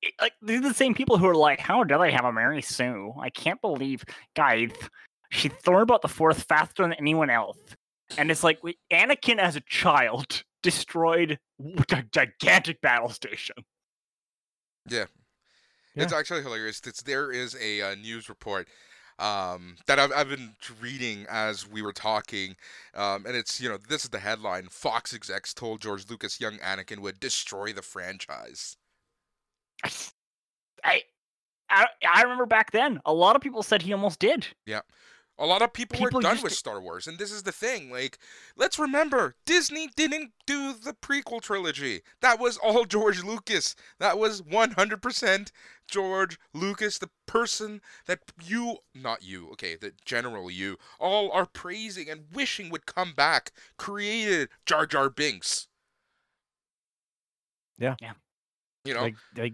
[0.02, 2.34] It, like these are the same people who are like, how did I have a
[2.34, 3.14] Mary Sue?
[3.18, 4.04] I can't believe,
[4.36, 4.72] guys,
[5.32, 7.58] she thought about the fourth faster than anyone else.
[8.18, 8.60] And it's like
[8.92, 13.56] Anakin as a child destroyed a gigantic battle station.
[14.90, 15.06] Yeah.
[15.96, 16.04] Yeah.
[16.04, 16.82] It's actually hilarious.
[16.86, 18.68] It's there is a uh, news report
[19.20, 22.56] um, that I've, I've been reading as we were talking,
[22.96, 26.58] um, and it's you know this is the headline: Fox execs told George Lucas young
[26.58, 28.76] Anakin would destroy the franchise.
[30.84, 31.04] I,
[31.70, 34.48] I I remember back then, a lot of people said he almost did.
[35.40, 37.52] A lot of people, People were done with to- Star Wars, and this is the
[37.52, 37.90] thing.
[37.90, 38.20] Like,
[38.56, 42.02] let's remember, Disney didn't do the prequel trilogy.
[42.22, 43.76] That was all George Lucas.
[44.00, 45.52] That was 100%
[45.88, 52.10] George Lucas, the person that you, not you, okay, the general you, all are praising
[52.12, 55.68] and wishing would come back, created Jar Jar Binks.
[57.80, 57.96] Yeah.
[58.02, 58.14] Yeah.
[58.86, 59.54] You know, Like, like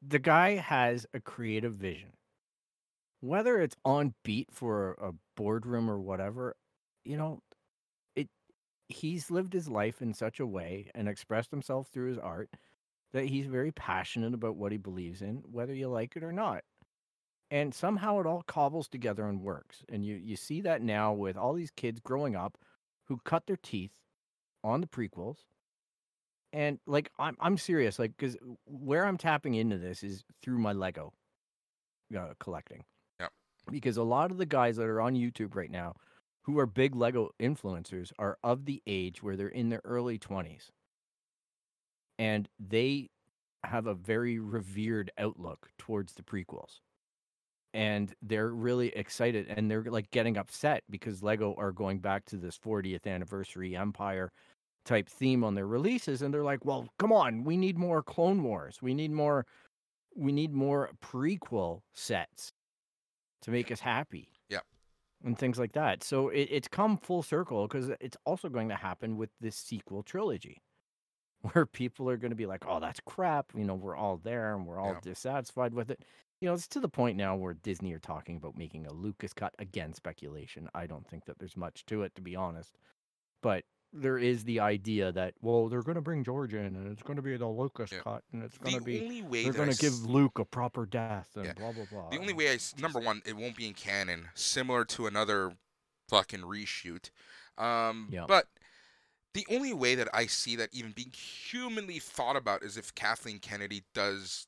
[0.00, 2.12] the guy has a creative vision.
[3.20, 6.56] Whether it's on beat for a boardroom or whatever,
[7.04, 7.40] you know,
[8.16, 8.28] it
[8.88, 12.50] he's lived his life in such a way and expressed himself through his art
[13.12, 16.62] that he's very passionate about what he believes in, whether you like it or not.
[17.50, 19.82] And somehow it all cobbles together and works.
[19.88, 22.58] And you you see that now with all these kids growing up
[23.06, 23.92] who cut their teeth
[24.62, 25.38] on the prequels
[26.52, 30.72] and like I'm I'm serious, like because where I'm tapping into this is through my
[30.72, 31.12] Lego
[32.16, 32.84] uh, collecting.
[33.70, 35.94] Because a lot of the guys that are on YouTube right now,
[36.42, 40.70] who are big Lego influencers, are of the age where they're in their early twenties,
[42.18, 43.10] and they
[43.64, 46.80] have a very revered outlook towards the prequels.
[47.74, 52.36] And they're really excited and they're like getting upset because Lego are going back to
[52.36, 54.32] this 40th anniversary Empire
[54.86, 58.42] type theme on their releases and they're like well come on we need more clone
[58.42, 58.78] wars.
[58.80, 59.44] We need more
[60.16, 62.52] we need more prequel sets
[63.42, 64.64] to make us happy Yep.
[65.24, 68.74] and things like that so it, it's come full circle because it's also going to
[68.76, 70.62] happen with this sequel trilogy
[71.52, 74.54] where people are going to be like oh that's crap you know we're all there
[74.54, 75.00] and we're all Yeah.
[75.02, 76.04] dissatisfied with it
[76.40, 79.32] you know it's to the point now where disney are talking about making a lucas
[79.32, 82.76] cut again speculation i don't think that there's much to it to be honest
[83.42, 87.02] but there is the idea that well they're going to bring George in and it's
[87.02, 88.00] going to be the Lucas Yeah.
[88.00, 90.84] cut and it's going to be only way they're going to give Luke a proper
[90.84, 91.52] death and Yeah.
[91.54, 92.10] blah blah blah.
[92.10, 95.52] The only way I number one, it won't be in canon, similar to another
[96.08, 97.10] fucking reshoot.
[97.56, 98.26] Um, Yeah.
[98.28, 98.48] but
[99.34, 103.38] the only way that I see that even being humanly thought about is if Kathleen
[103.38, 104.46] Kennedy does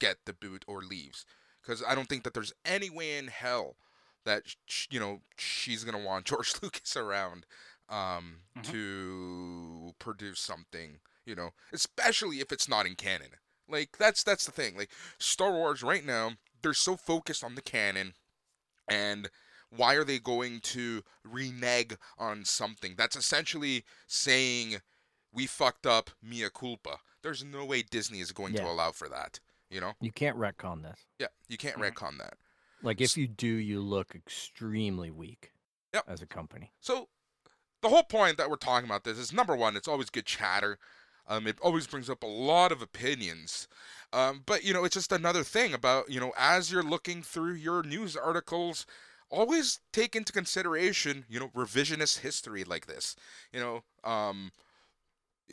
[0.00, 1.24] get the boot or leaves,
[1.60, 3.76] because I don't think that there's any way in hell
[4.24, 7.46] that sh- you know she's gonna want George Lucas around
[7.92, 8.64] um, Mhm.
[8.70, 11.00] to produce something.
[11.24, 13.30] You know, especially if it's not in canon.
[13.68, 14.76] Like that's that's the thing.
[14.76, 16.32] Like Star Wars right now,
[16.62, 18.14] they're so focused on the canon
[18.88, 19.30] and
[19.70, 24.80] why are they going to renege on something that's essentially saying
[25.32, 26.98] we fucked up mea culpa.
[27.22, 29.38] There's no way Disney is going to allow for that.
[29.70, 29.92] You know?
[30.00, 31.06] You can't retcon this.
[31.18, 31.92] Yeah, you can't Mhm.
[31.94, 32.36] retcon that.
[32.82, 35.52] Like if you do, you look extremely weak
[35.94, 36.04] Yep.
[36.08, 36.72] as a company.
[36.80, 37.08] So
[37.82, 40.78] the whole point that we're talking about this is number one, it's always good chatter.
[41.28, 43.68] Um, it always brings up a lot of opinions.
[44.12, 47.54] Um, but you know, it's just another thing about you know, as you're looking through
[47.54, 48.86] your news articles,
[49.30, 53.16] always take into consideration you know revisionist history like this.
[53.52, 54.52] You know, um,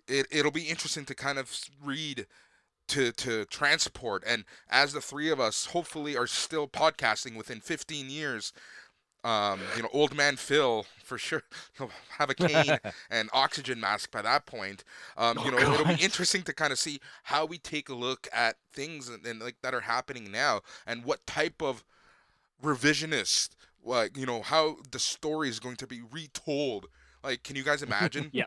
[0.08, 1.52] it it'll be interesting to kind of
[1.84, 2.28] read.
[2.94, 8.10] To, to transport and as the three of us hopefully are still podcasting within 15
[8.10, 8.52] years
[9.24, 11.44] um, you know, old man Phil for sure.
[11.78, 12.78] He'll have a cane
[13.10, 14.84] and oxygen mask by that point.
[15.18, 17.94] Um, Oh, you know, it'll be interesting to kind of see how we take a
[17.96, 21.84] look at things and, and like that are happening now, and what type of
[22.64, 23.50] revisionist,
[23.84, 26.88] like you know, how the story is going to be retold.
[27.24, 28.30] Like, can you guys imagine?
[28.34, 28.46] Yeah.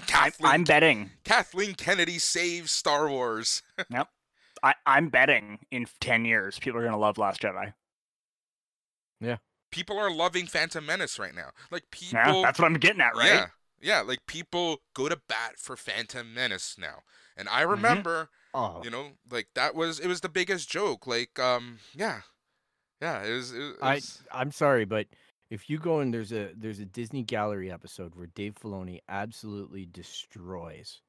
[0.00, 1.10] I'm, Kathleen, I'm betting.
[1.24, 3.62] Kathleen Kennedy saves Star Wars.
[4.62, 7.72] I, I'm betting in ten years people are gonna love Last Jedi.
[9.74, 11.50] People are loving Phantom Menace right now.
[11.72, 13.26] Like people, Yeah, that's what I'm getting at, right?
[13.26, 13.46] Yeah,
[13.82, 14.00] yeah.
[14.02, 17.00] Like people go to bat for Phantom Menace now,
[17.36, 21.08] and I remember, Oh, you know, like that was it was the biggest joke.
[21.08, 22.20] Like, um, yeah,
[23.02, 23.24] yeah.
[23.24, 23.52] It was.
[23.52, 24.00] It, it I
[24.30, 25.08] I'm sorry, but
[25.50, 29.86] if you go and there's a there's a Disney Gallery episode where Dave Filoni absolutely
[29.86, 31.00] destroys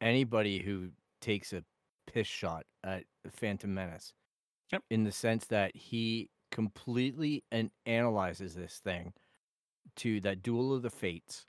[0.00, 1.62] anybody who takes a
[2.06, 4.12] piss shot at Phantom Menace.
[4.72, 4.82] Yep.
[4.90, 9.14] In the sense that he completely and analyzes this thing
[9.96, 11.46] to that duel of the fates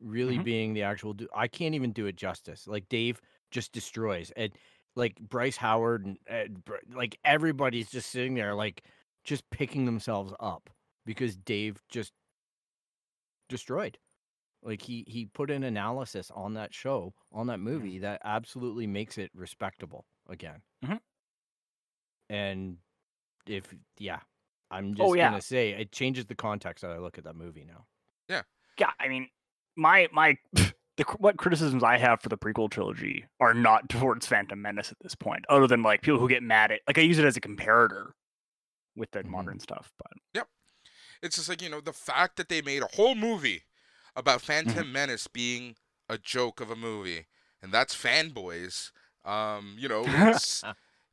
[0.00, 0.40] really Mhm.
[0.40, 2.66] being the actual du- I can't even do it justice.
[2.68, 3.20] Like Dave
[3.50, 4.52] just destroys and
[4.96, 8.84] like Bryce Howard and, and like everybody's just sitting there like
[9.24, 10.70] just picking themselves up
[11.06, 12.12] because Dave just
[13.48, 13.98] destroyed.
[14.62, 19.18] Like he he put an analysis on that show, on that movie that absolutely makes
[19.18, 20.62] it respectable again.
[20.82, 20.98] Mhm.
[22.28, 22.78] And
[23.46, 24.22] if yeah,
[24.70, 25.30] I'm just Oh, yeah.
[25.30, 27.86] gonna say it changes the context that I look at that movie now.
[28.28, 28.42] Yeah,
[28.78, 29.28] Yeah, I mean,
[29.76, 34.60] my my the what criticisms I have for the prequel trilogy are not towards Phantom
[34.60, 37.18] Menace at this point, other than like people who get mad at like I use
[37.18, 38.12] it as a comparator
[38.96, 39.26] with the Mhm.
[39.30, 39.92] modern stuff.
[39.98, 40.48] But yep,
[41.22, 43.64] it's just like you know the fact that they made a whole movie
[44.16, 44.46] about Mm-hmm.
[44.46, 45.76] Phantom Menace being
[46.08, 47.26] a joke of a movie,
[47.62, 48.90] and that's fanboys.
[49.24, 50.04] Um, you know,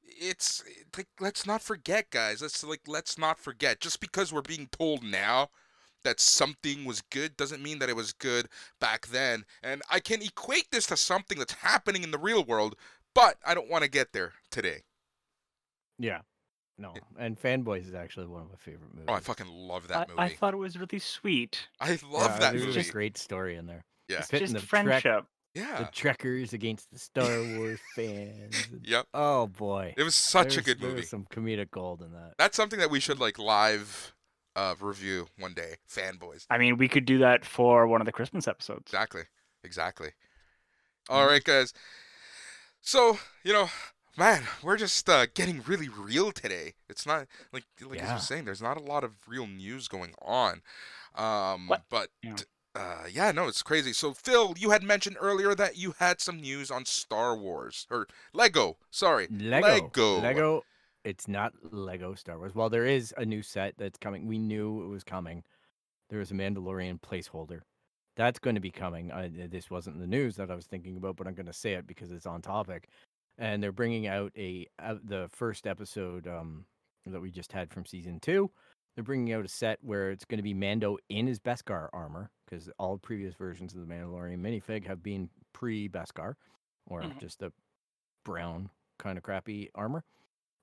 [0.06, 2.42] it's it's like let's not forget, guys.
[2.42, 3.80] Let's like let's not forget.
[3.80, 5.50] Just because we're being told now
[6.04, 8.48] that something was good doesn't mean that it was good
[8.80, 9.46] back then.
[9.62, 12.76] And I can equate this to something that's happening in the real world,
[13.16, 14.82] but I don't want to get there today.
[15.98, 16.22] Yeah.
[16.78, 16.94] No.
[17.18, 19.06] And Fanboys is actually one of my favorite movies.
[19.08, 20.20] Oh, I fucking love that I movie.
[20.20, 21.68] I thought it was really sweet.
[21.80, 22.90] I love Yeah, that there's movie.
[22.90, 23.86] a great story in there.
[24.10, 24.18] Yeah.
[24.20, 25.26] It's Fitting just the Trek- friendship.
[25.54, 25.80] Yeah.
[25.80, 27.28] The Trekkers against the Star
[27.58, 28.68] Wars fans.
[28.84, 29.08] Yep.
[29.14, 29.94] Oh boy.
[29.98, 31.02] It was such a There's- good there movie.
[31.02, 32.34] was some comedic gold in that.
[32.38, 34.14] That's something that we should like live
[34.56, 35.76] uh review one day.
[35.90, 36.46] Fanboys.
[36.50, 38.84] I mean, we could do that for one of the Christmas episodes.
[38.88, 39.24] Exactly.
[39.64, 40.10] Exactly.
[41.10, 41.74] All right, guys.
[42.82, 43.70] So, you know,
[44.18, 46.74] man, we're just uh, getting really real today.
[46.90, 48.12] It's not like like as Yeah.
[48.12, 50.62] you're saying, there's not a lot of real news going on.
[51.16, 51.84] Um What?
[51.90, 52.36] but Yeah.
[52.76, 53.94] Uh yeah, no, it's crazy.
[53.94, 58.08] So Phil, you had mentioned earlier that you had some news on Star Wars or
[58.34, 58.78] Lego.
[58.90, 59.28] Sorry.
[59.30, 59.68] Lego.
[59.68, 60.20] Lego.
[60.20, 60.64] Lego.
[61.04, 62.56] It's not Lego Star Wars.
[62.56, 64.26] Well, there is a new set that's coming.
[64.26, 65.44] We knew it was coming.
[66.10, 67.62] There was a Mandalorian placeholder.
[68.16, 69.12] That's going to be coming.
[69.12, 71.74] I, this wasn't the news that I was thinking about, but I'm going to say
[71.74, 72.88] it because it's on topic.
[73.38, 76.66] And they're bringing out a uh, the first episode um,
[77.08, 78.52] that we just had from season two.
[78.96, 82.30] They're bringing out a set where it's going to be Mando in his Beskar armor
[82.46, 86.36] because all previous versions of the Mandalorian minifig have been pre Beskar
[86.88, 87.20] or Mhm.
[87.20, 87.52] just a
[88.24, 88.70] brown
[89.00, 90.04] kind of crappy armor.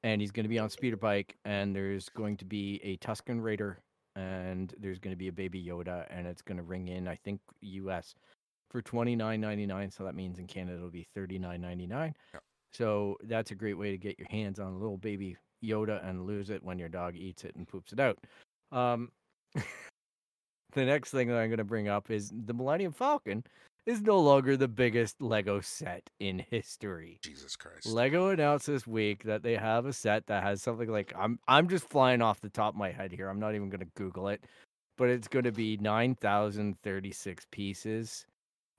[0.02, 3.42] And he's going to be on speeder bike, and there's going to be a Tusken
[3.42, 3.82] Raider,
[4.16, 7.16] and there's going to be a Baby Yoda, and it's going to ring in, I
[7.16, 8.14] think, U.S.
[8.70, 9.90] for twenty nine ninety nine.
[9.90, 12.14] So that means in Canada it'll be thirty nine ninety nine.
[12.32, 12.42] Yep.
[12.72, 16.26] So that's a great way to get your hands on a little baby Yoda and
[16.26, 18.18] lose it when your dog eats it and poops it out.
[18.72, 19.10] Um,
[20.72, 23.44] the next thing that I'm going to bring up is the Millennium Falcon
[23.86, 27.18] is no longer the biggest Lego set in history.
[27.22, 27.86] Jesus Christ.
[27.86, 31.68] Lego announced this week that they have a set that has something like I'm I'm
[31.68, 33.28] just flying off the top of my head here.
[33.28, 34.44] I'm not even going to Google it,
[34.96, 38.26] but it's going to be 9,036 pieces,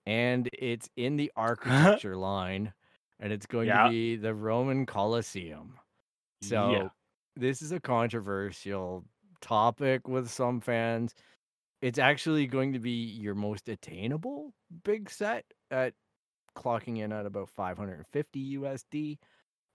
[0.05, 2.71] and it's in the architecture line,
[3.19, 3.85] and it's going Yeah.
[3.85, 5.77] to be the Roman Colosseum.
[6.41, 6.91] So Yeah.
[7.35, 9.05] this is a controversial
[9.41, 11.13] topic with some fans.
[11.81, 15.95] It's actually going to be your most attainable big set at
[16.55, 19.19] clocking in at about 550 USD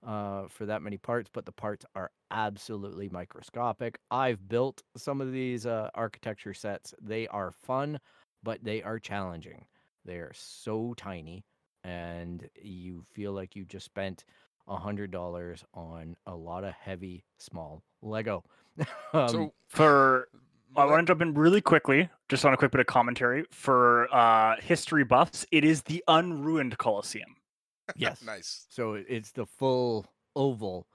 [0.06, 3.98] uh, for that many parts, but the parts are absolutely microscopic.
[4.10, 6.94] I've built some of these uh, architecture sets.
[7.00, 8.00] They are fun,
[8.42, 9.66] but they are challenging.
[10.04, 11.44] They are so tiny,
[11.84, 14.24] and you feel like you just spent
[14.68, 18.44] a hundred dollars on a lot of heavy, small Lego.
[19.12, 20.28] um, so For
[20.76, 24.12] I want to jump in really quickly, just on a quick bit of commentary for
[24.14, 25.46] uh, history buffs.
[25.50, 27.36] It is the unruined Colosseum.
[27.96, 28.66] yes, nice.
[28.68, 30.86] So it's the full oval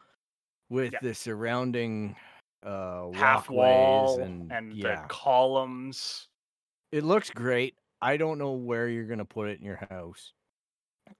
[0.70, 1.00] with Yeah.
[1.02, 2.16] the surrounding
[2.64, 6.28] uh half walkways wall and, and, yeah, the columns.
[6.92, 7.74] it looks great.
[8.04, 10.34] I don't know where you're gonna put it in your house.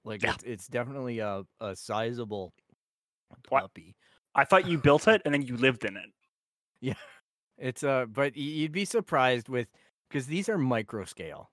[0.04, 0.34] Like Yeah.
[0.34, 2.54] it's it's definitely a a sizable
[3.48, 3.96] What- puppy.
[4.34, 6.10] I thought you built it and then you lived in it.
[6.80, 6.94] Yeah.
[7.58, 9.68] It's uh, but you'd be surprised with
[10.08, 11.50] because these are micro scale,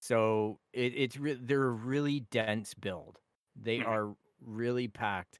[0.00, 3.18] so it, it's re- they're a really dense build.
[3.56, 3.86] They Mhm.
[3.88, 5.38] are really packed,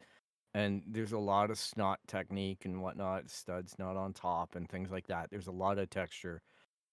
[0.55, 4.91] and there's a lot of snot technique and whatnot, studs not on top and things
[4.91, 5.31] like that.
[5.31, 6.43] There's a lot of texture,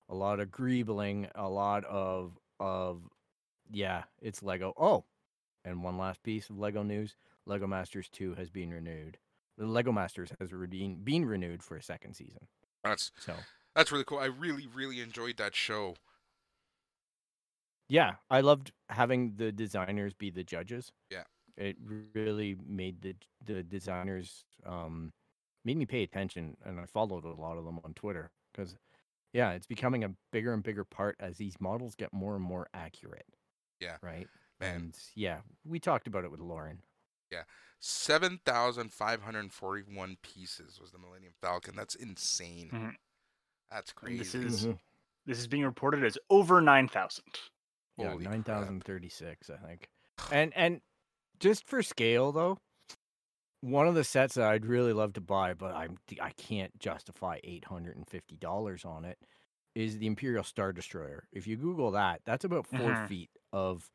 [0.09, 3.07] a lot of greebling, a lot of of
[3.71, 4.73] yeah, it's Lego.
[4.77, 5.05] Oh,
[5.65, 9.19] and one last piece of Lego news: Lego Masters Two has been renewed.
[9.57, 12.47] The Lego Masters has been been renewed for a second season.
[12.83, 13.45] That's So
[13.75, 14.19] that's really cool.
[14.19, 15.95] I really really enjoyed that show.
[17.89, 20.91] yeah, I loved having the designers be the judges.
[21.09, 21.23] Yeah.
[21.57, 25.13] It really made the the designers um
[25.65, 28.75] made me pay attention and I followed a lot of them on Twitter because
[29.33, 32.67] yeah, it's becoming a bigger and bigger part as these models get more and more
[32.73, 33.27] accurate.
[33.79, 34.29] Yeah, Right?
[34.61, 34.75] Man.
[34.75, 36.79] And yeah, we talked about it with Lauren.
[37.31, 37.43] Yeah,
[37.79, 41.75] Seven thousand five hundred forty-one pieces was the Millennium Falcon.
[41.75, 42.69] That's insane.
[42.71, 42.95] Mhm.
[43.71, 44.47] That's And this crazy.
[44.47, 44.79] is- Mhm.
[45.25, 47.25] This is being reported as over nine thousand.
[47.97, 48.47] Yeah, Holy crap.
[48.47, 49.89] 9036 I think.
[50.31, 50.81] And and
[51.39, 52.57] just for scale though,
[53.61, 57.39] one of the sets that I'd really love to buy, but I'm I can't justify
[57.43, 59.17] eight hundred and fifty dollars on it,
[59.75, 61.27] is the Imperial Star Destroyer.
[61.31, 63.07] If you Google that, that's about 4 Mhm.
[63.07, 63.89] feet of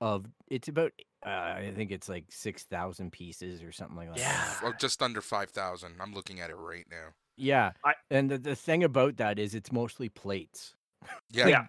[0.00, 0.92] of it's about
[1.24, 4.18] uh, I think it's like six thousand pieces or something like that.
[4.18, 4.54] Yeah.
[4.62, 5.94] Well, just under five thousand.
[6.00, 7.08] I'm looking at it right now.
[7.36, 7.72] Yeah.
[7.84, 10.74] I- and the, the thing about that is it's mostly plates.
[11.30, 11.66] Yeah, Like, Yeah.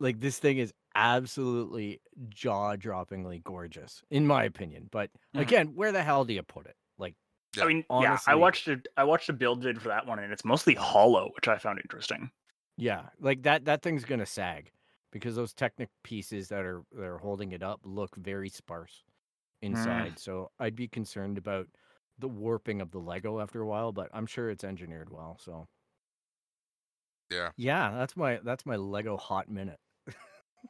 [0.00, 2.00] Like this thing is absolutely
[2.30, 4.88] jaw-droppingly gorgeous, in my opinion.
[4.90, 5.40] But Mhm.
[5.42, 6.74] again, where the hell do you put it?
[6.98, 7.14] Like,
[7.56, 7.64] Yeah.
[7.64, 10.18] I mean, yeah, I Honestly- watched a I watched a build vid for that one,
[10.18, 12.30] and it's mostly hollow, which I found interesting.
[12.76, 14.72] yeah, like that that thing's gonna sag
[15.12, 19.04] because those Technic pieces that are that are holding it up look very sparse
[19.62, 20.18] inside.
[20.18, 21.66] So I'd be concerned about
[22.18, 25.38] the warping of the Lego after a while, but I'm sure it's engineered well.
[25.40, 25.68] So
[27.30, 27.50] yeah.
[27.56, 29.78] yeah, that's my that's my Lego hot minute.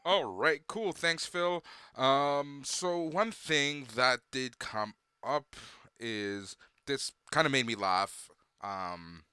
[0.05, 0.93] All right, cool.
[0.93, 1.64] Thanks, Phil.
[1.97, 5.57] Um, so one thing that did come up
[5.99, 8.28] is this kind of made me laugh.
[8.62, 9.24] Um,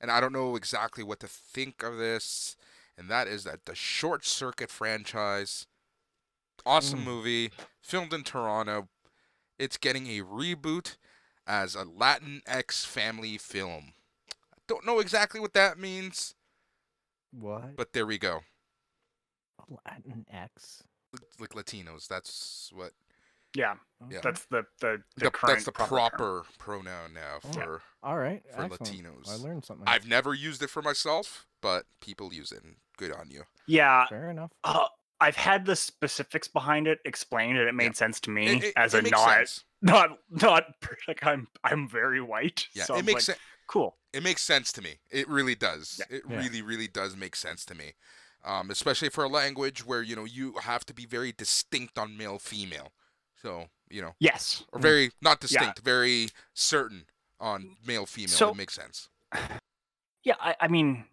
[0.00, 2.56] and I don't know exactly what to think of this,
[2.98, 5.66] and that is that the Short Circuit franchise,
[6.64, 7.04] awesome Mm.
[7.04, 8.88] movie, filmed in Toronto.
[9.58, 10.96] It's getting a reboot
[11.46, 13.94] as a Latin X family film.
[14.52, 16.34] I don't know exactly what that means,
[17.32, 17.76] What?
[17.76, 18.40] but there we go.
[19.84, 20.82] Latin X.
[21.38, 22.92] Like Latinos, that's what
[23.56, 23.74] Yeah,
[24.10, 24.20] Yeah.
[24.22, 27.52] that's the the, the the, that's the proper proper pronoun now Oh.
[27.52, 28.42] for All right.
[28.54, 28.82] for excellent.
[28.82, 29.28] Latinos.
[29.30, 29.86] I learned something.
[29.86, 33.44] I've never used it for myself, but people use it, and good on you.
[33.66, 34.52] Yeah, Fair enough.
[34.64, 34.86] uh,
[35.20, 38.72] I've had the specifics behind it explained, and it made sense to me It, it-
[38.76, 39.64] as it a makes not sense.
[39.82, 40.64] not not
[41.08, 42.68] like I'm I'm very white.
[42.74, 43.38] Yeah, so it I'm makes like, sense.
[43.66, 43.96] cool.
[44.12, 44.98] It makes sense to me.
[45.10, 46.00] It really does.
[46.10, 46.16] Yeah.
[46.18, 46.36] It Yeah.
[46.38, 47.94] really, really does make sense to me.
[48.44, 52.16] Um, especially for a language where you know you have to be very distinct on
[52.16, 52.92] male female.
[53.46, 54.64] So you know, Yes.
[54.72, 54.82] or Mm.
[54.82, 55.46] very not Yeah.
[55.46, 57.06] distinct, very certain
[57.38, 58.34] on male female.
[58.36, 59.08] So- it makes sense.
[60.24, 61.04] Yeah, I, I mean,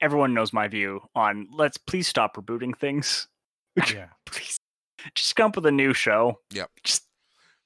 [0.00, 3.26] everyone knows my view on let's please stop rebooting things.
[3.92, 4.10] Yeah.
[4.26, 4.56] Please,
[5.16, 6.40] just come up with a new show.
[6.52, 6.70] Yep.
[6.84, 7.02] Just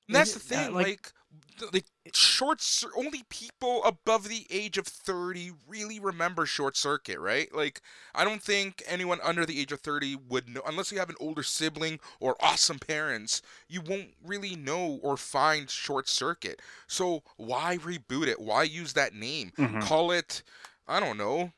[0.09, 1.12] And that's the Is it, uh, thing, like-
[1.61, 7.18] like, like short, cir- only people above the age of thirty really remember Short Circuit,
[7.18, 7.53] right?
[7.55, 7.80] Like,
[8.14, 11.16] I don't think anyone under the age of thirty would know, unless you have an
[11.20, 13.42] older sibling or awesome parents.
[13.68, 16.61] You won't really know or find Short Circuit.
[16.86, 18.40] So why reboot it?
[18.40, 19.53] Why use that name?
[19.57, 19.80] mhm.
[19.80, 20.42] Call it,
[20.88, 21.53] I don't know,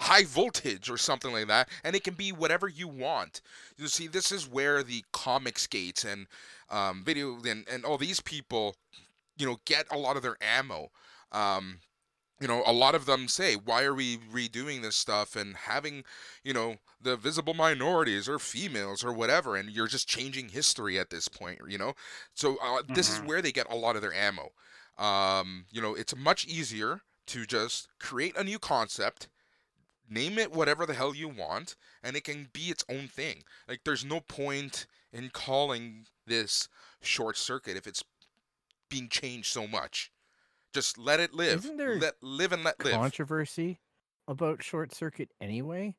[0.00, 3.40] high voltage or something like that, and it can be whatever you want.
[3.76, 6.26] You see, this is where the comics gates and
[6.70, 8.76] um, video and, and all these people,
[9.40, 10.90] you know, get a lot of their ammo.
[11.32, 11.80] Um,
[12.40, 16.04] you know, a lot of them say, why are we redoing this stuff and having,
[16.42, 21.10] you know, the visible minorities or females or whatever, and you're just changing history at
[21.10, 21.94] this point, you know?
[22.34, 23.26] So uh, this is Mhm.
[23.26, 24.50] where they get a lot of their ammo.
[24.98, 29.28] Um, you know, it's much easier to just create a new concept,
[30.08, 33.44] name it whatever the hell you want, and it can be its own thing.
[33.68, 36.68] Like, there's no point in calling this
[37.02, 38.02] short circuit if it's
[38.90, 40.10] being changed so much.
[40.74, 41.60] Just let it live.
[41.64, 42.94] Isn't there let live and let live.
[42.94, 43.80] controversy
[44.28, 45.96] about Short Circuit anyway,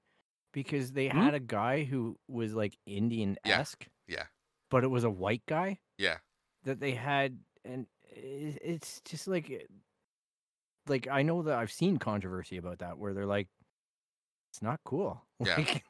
[0.54, 1.18] because they Hmm?
[1.20, 3.88] had a guy who was like Indian esque.
[4.08, 4.26] yeah.
[4.70, 6.20] But it was a white guy yeah.
[6.64, 9.68] that they had, and it's just like,
[10.88, 13.50] like I know that I've seen controversy about that where they're like,
[14.52, 15.26] it's not cool.
[15.46, 15.56] Yeah.
[15.58, 15.84] Like,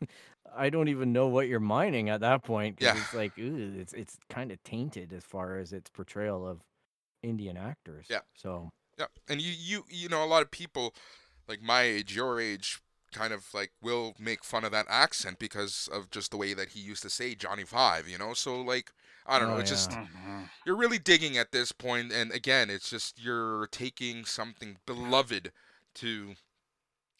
[0.55, 2.77] I don't even know what you're mining at that point.
[2.79, 2.97] Yeah.
[2.97, 6.61] It's like, ooh, it's it's kind of tainted as far as its portrayal of
[7.23, 8.07] Indian actors.
[8.09, 8.21] Yeah.
[8.35, 9.07] So Yeah.
[9.29, 10.93] And you you you know a lot of people
[11.47, 15.89] like my age, your age kind of like will make fun of that accent because
[15.91, 18.33] of just the way that he used to say Johnny 5, you know?
[18.33, 18.91] So like
[19.25, 20.07] I don't know, Oh, it's just yeah.
[20.15, 20.49] Mhm.
[20.65, 25.51] you're really digging at this point and again, it's just you're taking something beloved
[25.95, 26.35] to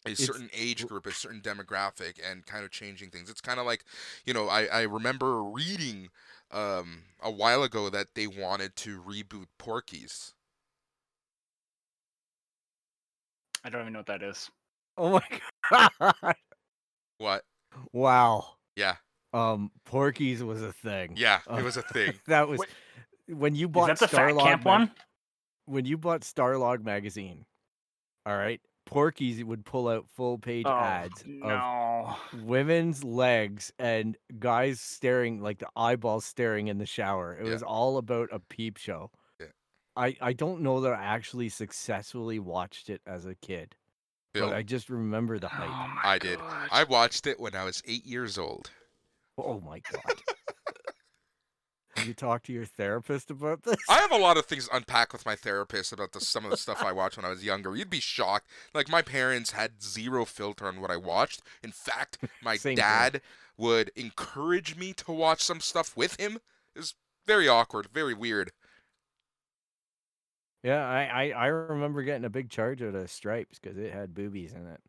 [0.04, 3.30] a It's- certain age group, a certain demographic, and kind of changing things.
[3.30, 3.84] It's kind of like,
[4.24, 6.10] you know, I, I remember reading
[6.52, 10.34] um, a while ago that they wanted to reboot Porky's.
[13.64, 14.50] I don't even know what that is.
[14.98, 15.40] Oh my
[15.70, 16.34] god!
[17.18, 17.44] What?
[17.92, 18.56] Wow.
[18.76, 18.96] Yeah,
[19.32, 21.14] Um, Porky's was a thing.
[21.16, 22.14] yeah, Uh, it was a thing.
[22.26, 22.68] that was Wait,
[23.28, 24.90] when you Is bought that the Fat Starlog Camp mag- one?
[25.66, 27.44] When you bought Starlog magazine,
[28.26, 28.60] all right,
[28.92, 35.58] Porky's would pull out full page Oh, ads of women's legs and guys staring like
[35.58, 37.34] the eyeballs staring in the shower.
[37.40, 37.52] It Yeah.
[37.52, 39.10] was all about a peep show.
[39.40, 39.46] Yeah.
[39.96, 43.74] I I don't know that I actually successfully watched it as a kid,
[44.34, 45.88] Bill, but I just remember the Oh, oh hype.
[45.94, 46.38] my I did.
[46.42, 48.70] I watched it when I was eight years old.
[49.38, 50.02] Oh my god.
[52.04, 53.76] You talked to your therapist about this?
[53.88, 56.50] I have a lot of things to unpack with my therapist about the, some of
[56.50, 57.74] the stuff I watched when I was younger.
[57.76, 58.48] You'd be shocked.
[58.74, 61.42] Like my parents had zero filter on what I watched.
[61.62, 63.20] In fact, my dad
[63.56, 66.38] would encourage me to watch some stuff with him.
[66.74, 66.94] It was
[67.26, 68.50] very awkward, very weird.
[70.62, 74.14] Yeah, I, I, I remember getting a big charge out of Stripes because it had
[74.14, 74.80] boobies in it.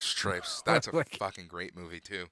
[0.00, 0.62] Stripes.
[0.66, 2.26] That's a Like- fucking great movie too.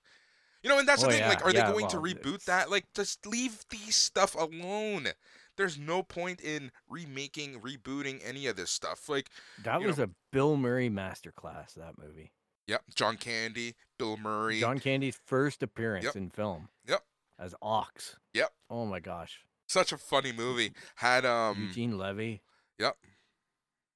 [0.63, 1.23] You know, and that's the thing.
[1.29, 2.71] Like, are yeah, they going to reboot it's- that?
[2.71, 5.09] Like, just leave these stuff alone.
[5.57, 9.09] There's no point in remaking, rebooting any of this stuff.
[9.09, 9.29] Like,
[9.65, 11.75] That was a Bill Murray masterclass.
[11.75, 12.33] That movie,
[12.67, 14.61] yep, John Candy, Bill Murray.
[14.61, 16.17] John Candy's first appearance Yep.
[16.17, 16.69] in film.
[16.87, 17.03] Yep.
[17.41, 18.17] As Ox.
[18.35, 18.53] Yep.
[18.71, 19.45] Oh my gosh.
[19.69, 20.73] Such a funny movie.
[20.97, 22.41] Had um, Eugene Levy.
[22.79, 22.97] yep,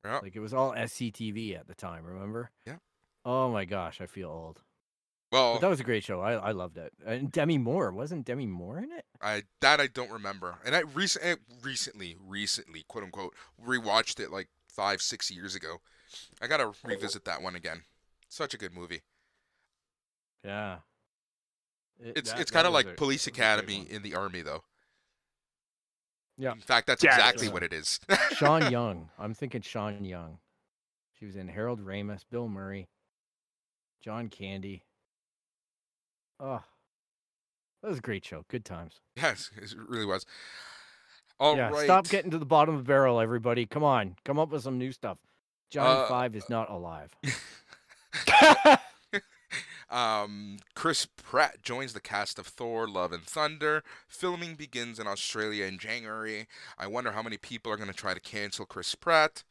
[0.05, 0.23] yep.
[0.23, 2.05] Like it was all SCTV at the time.
[2.05, 2.51] Remember?
[2.67, 2.77] Yeah.
[3.25, 4.63] Oh my gosh, I feel old.
[5.33, 6.21] Well, But that was a great show.
[6.21, 6.93] I I loved it.
[7.05, 9.05] And Demi Moore wasn't Demi Moore in it?
[9.21, 14.31] I that I don't remember, and I recent eh, recently, recently, quote unquote, rewatched it
[14.31, 15.79] like five, six years ago.
[16.43, 17.83] I gotta revisit that one again.
[18.29, 19.01] Such a good movie.
[20.45, 20.79] Yeah.
[21.99, 24.03] It- It's that- it's kind of like a- Police that was a great Academy in
[24.03, 24.65] the army, though.
[26.37, 26.53] Yeah.
[26.53, 27.53] In fact, that's Yeah, exactly is.
[27.53, 28.01] what it is.
[28.37, 29.11] Sean Young.
[29.19, 30.39] I'm thinking Sean Young.
[31.19, 32.89] She was in Harold Ramis, Bill Murray,
[34.03, 34.85] John Candy.
[36.45, 36.61] Oh,
[37.83, 38.45] that was a great show.
[38.49, 39.01] Good times.
[39.17, 40.27] yes, it really was.
[41.39, 41.73] All right.
[41.73, 43.65] yeah, stop getting to the bottom of the barrel, everybody.
[43.65, 45.19] Come on, come up with some new stuff.
[45.71, 47.15] John Uh, Five is not alive.
[49.91, 53.83] um, Chris Pratt joins the cast of Thor: Love and Thunder.
[54.09, 56.47] Filming begins in Australia in January.
[56.79, 59.45] I wonder how many people are going to try to cancel Chris Pratt.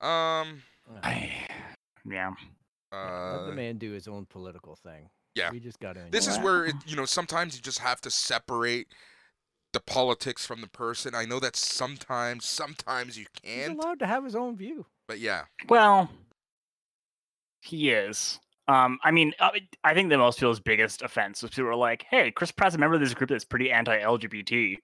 [0.00, 0.62] Um,
[1.02, 1.32] I-
[2.04, 2.32] yeah.
[2.92, 5.08] Let the uh, man do his own political thing.
[5.34, 5.50] Yeah.
[5.50, 6.04] we just got to.
[6.10, 6.44] this is Wow.
[6.44, 8.88] where it, you know sometimes you just have to separate
[9.72, 11.14] the politics from the person.
[11.14, 14.84] I know that sometimes, sometimes you can't, He's allowed to have his own view.
[15.08, 16.10] but yeah, Well,
[17.60, 18.38] he is.
[18.68, 19.50] Um, I mean, uh,
[19.82, 22.78] I think that most people's biggest offense was people were like, "Hey, Chris Pratt's a
[22.78, 24.76] member of this group that's pretty anti-LGBT,"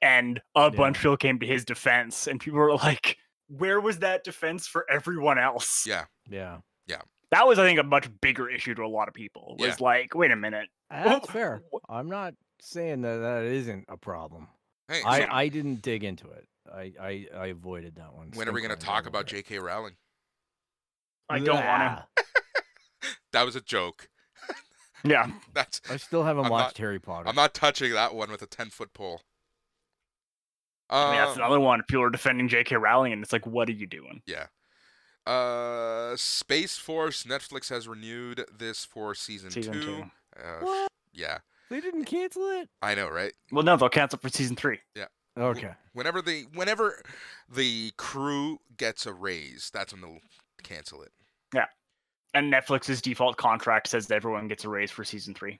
[0.00, 3.16] and a bunch of people came to his defense, and people were like,
[3.48, 7.02] "Where was that defense for everyone else?" Yeah, yeah, Yeah,
[7.32, 9.56] That was, I think, a much bigger issue to a lot of people.
[9.58, 9.76] Was Yeah.
[9.80, 11.62] like, "Wait a minute, that's fair.
[11.88, 14.48] I'm not saying that that isn't a problem.
[14.88, 16.46] Hey, so I, I didn't dig into it.
[16.72, 18.30] I, I, I avoided that one.
[18.34, 19.26] when are we going to talk about.
[19.26, 19.58] J.K.
[19.58, 19.94] Rowling?
[21.28, 22.24] I don't want to.
[23.32, 24.08] That was a joke.
[25.04, 27.28] Yeah, That's I still haven't I'm watched not- Harry Potter.
[27.28, 29.20] I'm not touching that one with a ten foot pole.
[30.90, 31.82] I mean, that's Uh, another one.
[31.88, 32.76] People are defending J.K.
[32.76, 34.46] Rowling, and it's like, "What are you doing?" yeah.
[35.26, 37.24] Uh, Space Force.
[37.24, 39.82] Netflix has renewed this for season, Season two.
[39.82, 40.02] two.
[40.36, 40.88] Uh, What?
[41.12, 41.38] Yeah,
[41.70, 42.68] They didn't cancel it.
[42.80, 43.32] I know, right?
[43.50, 44.78] Well, no, they'll cancel for season three.
[44.96, 45.06] Yeah.
[45.38, 45.70] Okay.
[45.94, 47.02] Whenever the whenever
[47.50, 50.18] the crew gets a raise, that's when they'll
[50.62, 51.12] cancel it.
[51.54, 51.66] Yeah.
[52.34, 55.58] And Netflix's default contract says that everyone gets a raise for season three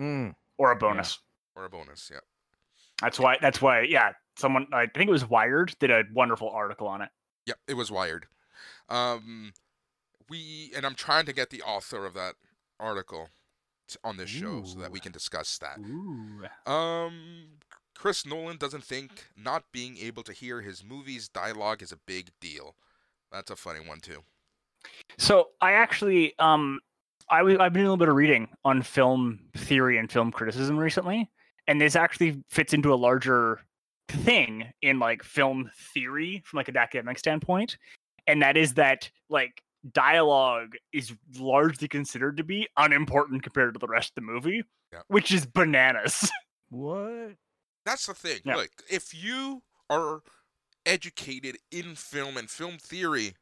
[0.00, 0.34] Mm.
[0.56, 1.18] or a bonus.
[1.54, 2.10] Or a bonus.
[2.10, 2.20] Yeah.
[3.02, 3.36] That's why.
[3.42, 3.82] That's why.
[3.82, 4.66] Yeah, someone.
[4.72, 7.10] I think it was Wired did a wonderful article on it.
[7.46, 8.26] Yep, it was wired.
[8.88, 9.52] Um,
[10.28, 12.34] we and I'm trying to get the author of that
[12.78, 13.28] article
[13.88, 15.78] t- on this show so that we can discuss that.
[15.78, 16.72] Ooh.
[16.72, 17.58] Um,
[17.94, 22.30] Chris Nolan doesn't think not being able to hear his movie's dialogue is a big
[22.40, 22.76] deal.
[23.30, 24.22] That's a funny one too.
[25.18, 26.80] So I actually, um,
[27.28, 30.32] I was I've been doing a little bit of reading on film theory and film
[30.32, 31.30] criticism recently,
[31.66, 33.60] and this actually fits into a larger
[34.08, 37.76] thing in like film theory from like an academic standpoint,
[38.26, 39.62] and that is that like
[39.92, 44.62] dialogue is largely considered to be unimportant compared to the rest of the movie,
[44.92, 45.00] Yeah.
[45.08, 46.30] which is bananas.
[46.72, 47.34] What?
[47.84, 48.40] That's the thing.
[48.44, 48.54] Yeah.
[48.56, 50.20] Look, if you are
[50.86, 53.34] educated in film and film theory,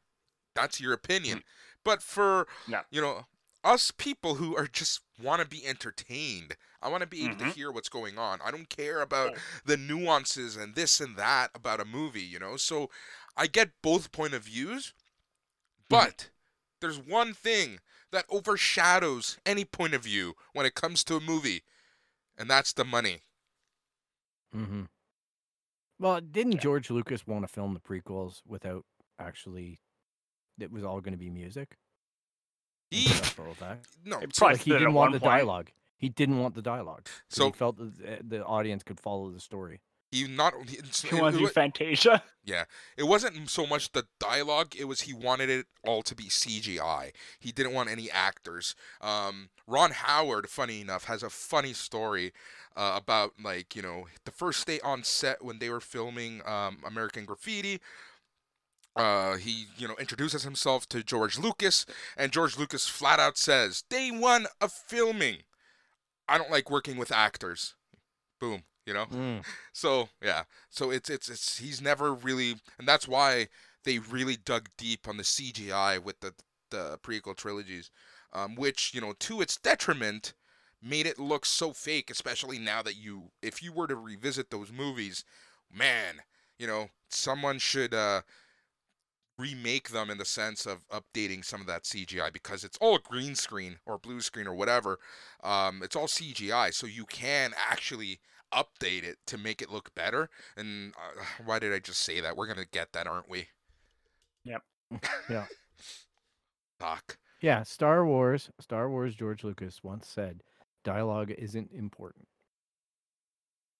[0.55, 1.43] that's your opinion.
[1.85, 2.71] But for Mm.
[2.71, 2.81] Yeah.
[2.89, 3.25] you know
[3.63, 7.43] us people who are just want to be entertained, I want to be able to
[7.45, 7.53] Mhm.
[7.53, 8.39] hear what's going on.
[8.41, 9.39] I don't care about Oh.
[9.65, 12.23] the nuances and this and that about a movie.
[12.23, 12.89] You know, so
[13.39, 14.93] I get both point of views,
[15.89, 16.29] but
[16.81, 17.79] there's one thing
[18.11, 21.63] that overshadows any point of view when it comes to a movie,
[22.37, 23.21] and that's the money.
[24.53, 24.83] Mm-hmm.
[25.99, 28.83] Well, didn't George Lucas want to film the prequels without
[29.17, 29.79] actually?
[30.59, 31.77] It was all going to be music.
[32.91, 33.07] He
[34.03, 35.31] no, It So like, he did at didn't want the point.
[35.31, 35.71] dialogue.
[35.97, 37.07] He didn't want the dialogue.
[37.29, 39.79] So So- he felt that the- the audience could follow the story.
[40.11, 42.23] He not he, it, wants to do Fantasia?
[42.43, 42.65] Yeah,
[42.97, 47.11] it wasn't so much the dialogue it was he wanted it all to be cgi
[47.39, 48.75] he didn't want any actors.
[49.01, 52.33] Um, ron howard funny enough has a funny story
[52.75, 56.79] uh, about like you know the first day on set when they were filming um,
[56.87, 57.79] american graffiti
[58.95, 61.85] uh, he you know introduces himself to george lucas
[62.17, 65.37] and george lucas flat out says day one of filming.
[66.27, 67.75] I don't like working with actors.
[68.39, 69.43] Boom you know Mm.
[69.73, 73.47] so yeah, so it's it's it's he's never really, and that's why
[73.83, 76.33] they really dug deep on the CGI with the
[76.69, 77.89] the prequel trilogies,
[78.33, 80.33] um, which you know to its detriment
[80.81, 84.71] made it look so fake, especially now that you if you were to revisit those
[84.71, 85.23] movies,
[85.71, 86.21] man,
[86.57, 88.21] you know someone should uh
[89.37, 93.35] remake them in the sense of updating some of that CGI because it's all green
[93.35, 94.99] screen or blue screen or whatever.
[95.43, 98.19] Um, it's all CGI, so you can actually
[98.53, 100.29] update it to make it look better.
[100.57, 102.35] And uh, why did I just say that?
[102.37, 103.47] We're gonna get that, aren't we?
[104.43, 104.61] Yep.
[105.29, 105.45] Yeah.
[106.79, 107.17] Fuck.
[107.41, 108.49] Yeah, Star Wars.
[108.59, 109.15] Star Wars.
[109.15, 110.43] George Lucas once said,
[110.83, 112.27] "Dialogue isn't important."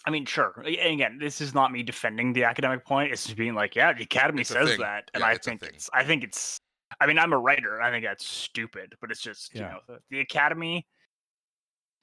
[0.05, 0.53] I mean, sure.
[0.65, 3.11] And again, this is not me defending the academic point.
[3.11, 5.61] It's just being like, yeah, the academy It's says that, and Yeah, I it's think
[5.63, 5.89] it's.
[5.93, 6.59] I think it's.
[7.01, 7.81] I mean, I'm a writer.
[7.81, 10.87] I think that's stupid, but it's just you know the, the academy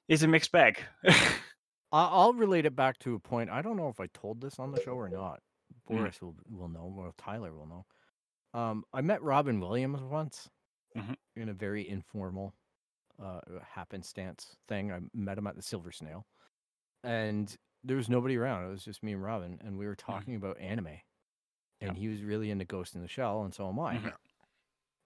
[0.07, 0.79] is a mixed bag.
[1.91, 3.49] I- I'll relate it back to a point.
[3.49, 5.41] I don't know if I told this on the show or not.
[5.89, 5.97] Mm.
[5.97, 7.85] Boris will will know, or Tyler will know.
[8.53, 10.49] Um, I met Robin Williams once
[10.95, 11.15] Mhm.
[11.35, 12.53] in a very informal,
[13.19, 14.91] uh, happenstance thing.
[14.91, 16.25] I met him at the Silver Snail,
[17.03, 18.65] and there was nobody around.
[18.65, 21.01] It was just me and Robin, and we were talking about anime.
[21.79, 23.97] And he was really into Ghost in the Shell, and so am I.
[23.97, 24.15] Mhm.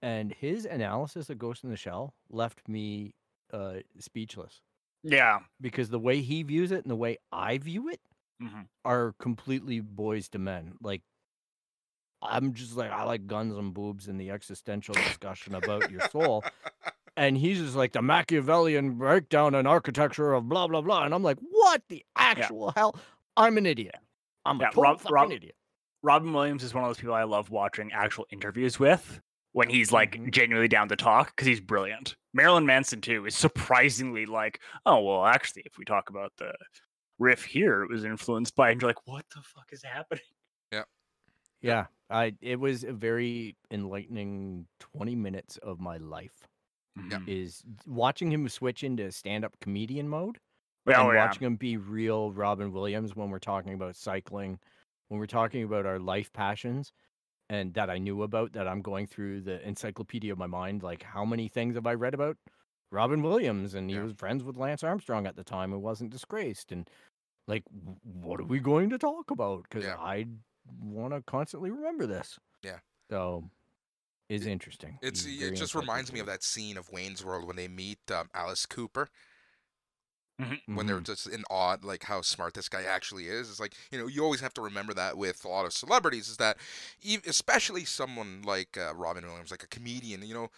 [0.00, 3.14] And his analysis of Ghost in the Shell left me
[3.50, 4.62] uh, speechless
[5.02, 5.40] yeah.
[5.60, 8.00] because the way he views it and the way I view it
[8.42, 8.66] Mhm.
[8.84, 10.74] are completely boys to men.
[10.82, 11.02] Like
[12.20, 16.44] I'm just like I like guns and boobs and the existential discussion about your soul.
[17.14, 21.04] And he's just like the Machiavellian breakdown and architecture of blah blah blah.
[21.04, 22.96] And I'm like, what the actual hell?
[23.36, 23.96] I'm an idiot.
[24.46, 25.54] I'm a total Rob- fucking Rob- idiot.
[26.02, 29.20] Robin Williams is one of those people I love watching actual interviews with
[29.52, 30.30] when he's like Mhm.
[30.32, 32.16] genuinely down to talk because he's brilliant.
[32.34, 36.52] Marilyn Manson too is surprisingly like, oh well, actually, if we talk about the
[37.18, 40.22] riff here, it was influenced by, and you're like, what the fuck is happening?
[40.72, 40.84] Yeah.
[41.60, 41.86] Yeah.
[42.10, 46.46] I it was a very enlightening 20 minutes of my life.
[46.98, 47.26] Mhm.
[47.26, 50.38] Is watching him switch into stand up comedian mode.
[50.86, 51.26] Oh, and yeah.
[51.26, 54.58] watching him be real Robin Williams when we're talking about cycling,
[55.08, 56.92] when we're talking about our life passions,
[57.52, 60.82] and that I knew about that I'm going through the encyclopedia of my mind.
[60.82, 62.38] Like, how many things have I read about
[62.90, 63.74] Robin Williams?
[63.74, 64.04] And he Yeah.
[64.04, 66.72] was friends with Lance Armstrong at the time and wasn't disgraced.
[66.72, 66.88] And
[67.46, 67.62] like,
[68.02, 69.64] what are we going to talk about?
[69.64, 69.98] Because Yeah.
[69.98, 70.28] I
[70.80, 72.38] want to constantly remember this.
[72.62, 72.78] Yeah.
[73.10, 73.50] So
[74.30, 74.98] is interesting.
[75.02, 77.98] It's He's it just reminds me of that scene of Wayne's World when they meet
[78.10, 79.10] um, Alice Cooper
[80.40, 80.60] Mhm.
[80.74, 81.04] when they're Mhm.
[81.04, 83.50] just in awe like how smart this guy actually is.
[83.50, 86.28] It's like you know you always have to remember that with a lot of celebrities
[86.28, 86.58] is that
[87.26, 90.50] especially someone like uh, Robin Williams, like a comedian, you know.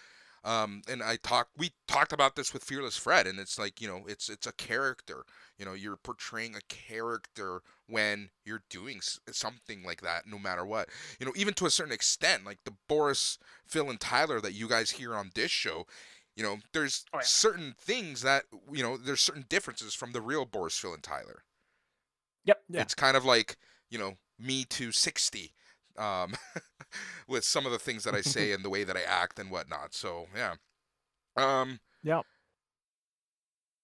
[0.45, 3.89] Um, and I talk we talked about this with Fearless Fred, and it's like you
[3.89, 5.25] know it's it's a character.
[5.59, 10.89] You know you're portraying a character when you're doing something like that, no matter what.
[11.19, 14.69] You know even to a certain extent, like the Boris, Phil, and Tyler that you
[14.69, 15.87] guys hear on this show.
[16.37, 17.23] You know, there's Oh, yeah.
[17.25, 21.45] certain things that you know there's certain differences from the real Boris, Phil, and Tyler.
[22.45, 22.63] Yep.
[22.69, 22.81] Yeah.
[22.83, 23.57] It's kind of like
[23.91, 25.53] you know me to sixty,
[25.97, 26.35] um,
[27.29, 29.51] with some of the things that I say and the way that I act and
[29.51, 29.95] whatnot.
[29.95, 30.55] So yeah,
[31.37, 32.23] um, Yeah.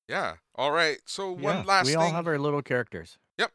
[0.08, 0.34] yeah.
[0.54, 0.98] All right.
[1.06, 2.00] So one yeah, last we thing.
[2.00, 3.18] all have our little characters.
[3.38, 3.52] Yep.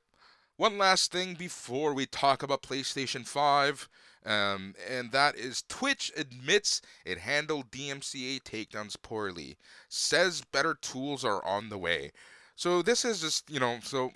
[0.58, 3.90] One last thing before we talk about PlayStation 5,
[4.26, 9.58] um, and that is Twitch admits it handled DMCA takedowns poorly,
[9.88, 12.12] says better tools are on the way.
[12.56, 14.12] So this is just, you know, so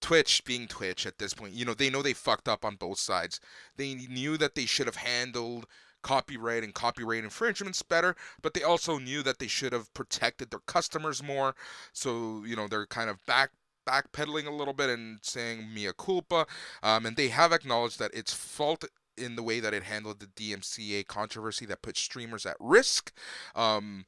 [0.00, 2.98] Twitch being Twitch at this point, you know, they know they fucked up on both
[2.98, 3.40] sides.
[3.76, 5.66] They knew that they should have handled
[6.02, 10.60] copyright and copyright infringements better, but they also knew that they should have protected their
[10.60, 11.54] customers more.
[11.92, 13.50] So, you know, they're kind of back
[13.86, 16.46] backpedaling a little bit and saying mea culpa,
[16.82, 18.84] um, and they have acknowledged that it's fault
[19.16, 23.12] in the way that it handled the DMCA controversy that put streamers at risk.
[23.54, 24.04] Um,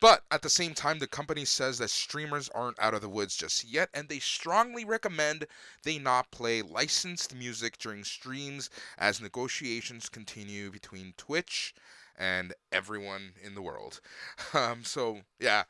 [0.00, 3.36] but at the same time, the company says that streamers aren't out of the woods
[3.36, 5.46] just yet, and they strongly recommend
[5.82, 11.74] they not play licensed music during streams as negotiations continue between Twitch
[12.16, 14.00] and everyone in the world.
[14.54, 15.64] Um, so, yeah.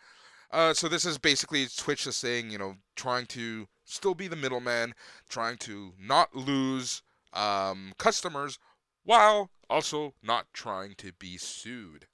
[0.51, 4.37] Uh, so this is basically Twitch is saying, you know, trying to still be the
[4.37, 4.95] middleman,
[5.29, 7.03] trying to not lose
[7.35, 8.59] um, customers,
[9.05, 12.07] while also not trying to be sued.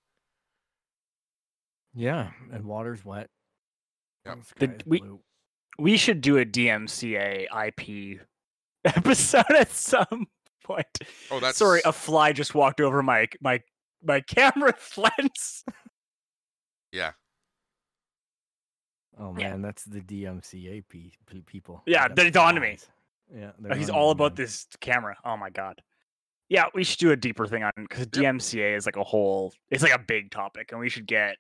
[1.95, 3.31] Yeah, and water's wet.
[4.27, 4.35] Yep.
[4.35, 5.21] and Did sky's we- blue.
[5.77, 8.21] We should do a DMCA IP
[8.85, 10.27] episode at some
[10.63, 10.87] point.
[11.33, 13.61] Oh, that's Sorry, a fly just walked over my my
[14.03, 15.65] my camera lens.
[16.93, 17.13] yeah.
[19.19, 19.51] Oh Yeah.
[19.51, 21.83] man, that's the DMCA pe- pe- people.
[21.87, 22.79] Yeah, They got that dawned on me.
[23.35, 24.45] Yeah, Oh, He's all about man.
[24.45, 25.17] this camera.
[25.25, 25.83] Oh my god.
[26.49, 29.55] Yeah, we should do a deeper thing on because DMCA is like a whole.
[29.71, 31.37] It's like a big topic, and we should get.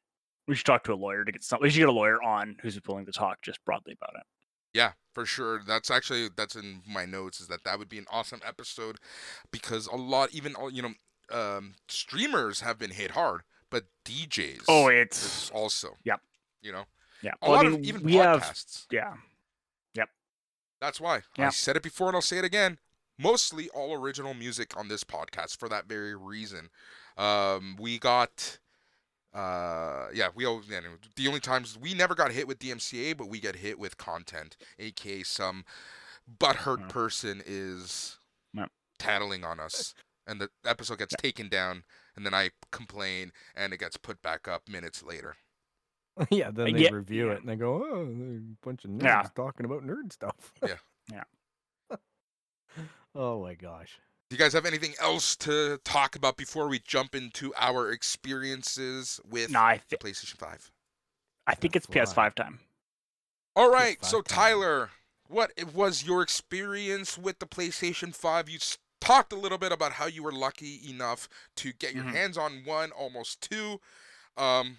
[0.47, 1.59] We should talk to a lawyer to get some.
[1.63, 4.27] We should get a lawyer on who's willing to talk just broadly about it.
[4.73, 5.63] Yeah, for sure.
[5.67, 8.97] That's actually that's in my notes is that that would be an awesome episode
[9.51, 10.95] because a lot even all you know
[11.31, 15.97] um streamers have been hit hard, but DJs Oh, it's also.
[16.05, 16.21] Yep.
[16.63, 16.85] You know,
[17.25, 17.33] yeah.
[17.43, 18.87] a Well, I lot mean, of even we have podcasts.
[18.91, 19.15] yeah.
[19.95, 20.09] Yep.
[20.81, 22.79] That's why I said it before and I'll say it again.
[23.19, 26.69] Mostly all original music on this podcast for that very reason.
[27.17, 28.59] Um, we got,
[29.33, 30.81] uh, yeah, we all, yeah,
[31.17, 34.57] the only times we never got hit with DMCA, but we get hit with content,
[34.79, 35.65] aka some
[36.41, 36.89] butthurt Yeah.
[36.89, 38.19] person is
[38.53, 38.67] Yeah.
[38.99, 39.95] tattling on us,
[40.27, 41.85] and the episode gets taken down,
[42.17, 45.37] and then I complain, and it gets put back up minutes later.
[46.31, 49.23] yeah, then they yeah, review it and they go, "Oh, a bunch of nerds Yeah.
[49.35, 50.77] talking about nerd stuff." Yeah.
[51.91, 51.97] Yeah.
[53.15, 53.99] oh my gosh.
[54.31, 59.21] Do you guys have anything else to talk about before we jump into our experiences
[59.29, 60.71] with No, I the PlayStation 5?
[61.47, 62.29] I think it's That's why.
[62.31, 62.61] PS5 time.
[63.55, 64.37] All right, so PS5 time.
[64.37, 64.91] Tyler,
[65.29, 68.49] what was your experience with the PlayStation 5?
[68.49, 68.59] You
[69.01, 72.13] talked a little bit about how you were lucky enough to get your Mhm.
[72.13, 73.81] hands on one, almost two.
[74.37, 74.77] Um, Yep.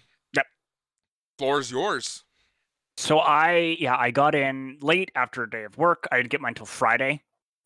[1.38, 2.24] Floor is yours.
[2.96, 6.08] So I yeah I got in late after a day of work.
[6.10, 7.22] I didn't get mine until Friday.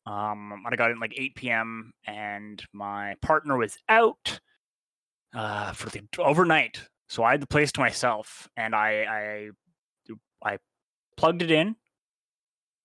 [0.06, 1.92] Um, I got in like 8 p.m.
[2.06, 4.40] and my partner was out
[5.34, 9.50] uh, for the overnight, so I had the place to myself, and I
[10.42, 10.58] I I
[11.16, 11.76] plugged it in,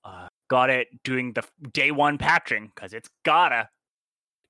[0.03, 3.70] uh, got it doing the day one patching because it's gotta.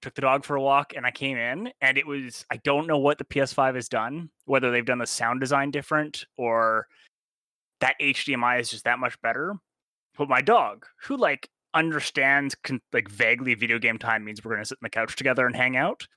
[0.02, 2.88] Took the dog for a walk, and I came in, and it was I don't
[2.88, 6.88] know what the PS5 has done, whether they've done the sound design different or
[7.82, 9.56] that HDMI is just that much better.
[10.18, 14.66] But my dog, who like understands con- like vaguely video game time means we're gonna
[14.66, 16.08] sit on the couch together and hang out,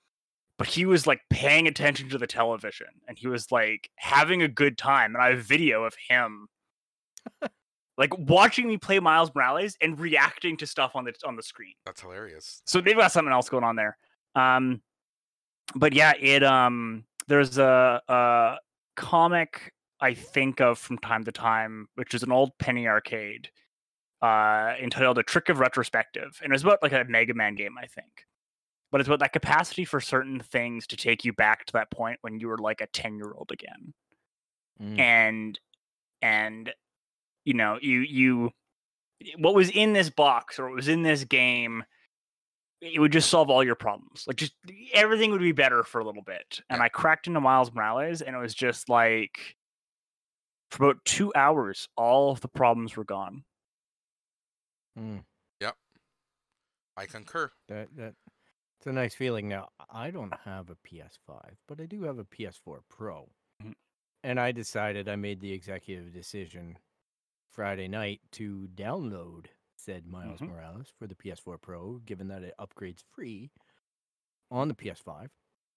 [0.58, 4.48] but he was like paying attention to the television and he was like having a
[4.48, 5.14] good time.
[5.14, 6.48] And I have video of him
[7.98, 11.74] like watching me play Miles Morales and reacting to stuff on the on the screen
[11.84, 12.62] That's hilarious.
[12.64, 13.98] so they've got something else going on there.
[14.34, 14.80] Um,
[15.74, 18.56] but yeah, it um, there's a, a
[18.96, 23.50] comic I think of from time to time, which is an old penny arcade,
[24.22, 27.86] uh, entitled "A Trick of Retrospective," and it's about like a Mega Man game, I
[27.86, 28.24] think.
[28.92, 32.18] but it's about that capacity for certain things to take you back to that point
[32.22, 33.92] when you were like a 10 year old again
[34.80, 34.98] Mm.
[35.00, 35.60] and
[36.22, 36.72] and
[37.44, 38.50] you know you you
[39.38, 41.84] what was in this box or what was in this game
[42.80, 44.54] it would just solve all your problems like just
[44.92, 46.84] everything would be better for a little bit and Yeah.
[46.84, 49.56] i cracked into miles morales and it was just like
[50.70, 53.44] for about two hours all of the problems were gone
[54.98, 55.22] Mm.
[55.60, 55.76] yep
[56.96, 57.50] I concur.
[57.68, 58.14] That that
[58.78, 59.48] it's a nice feeling.
[59.48, 63.28] Now I don't have a PS5, but I do have a PS4 Pro,
[63.62, 63.74] Mhm.
[64.24, 66.78] and I decided I made the executive decision
[67.58, 70.46] Friday night to download said Miles Mhm.
[70.50, 73.50] Morales for the PS4 Pro, given that it upgrades free
[74.48, 75.32] on the PS5.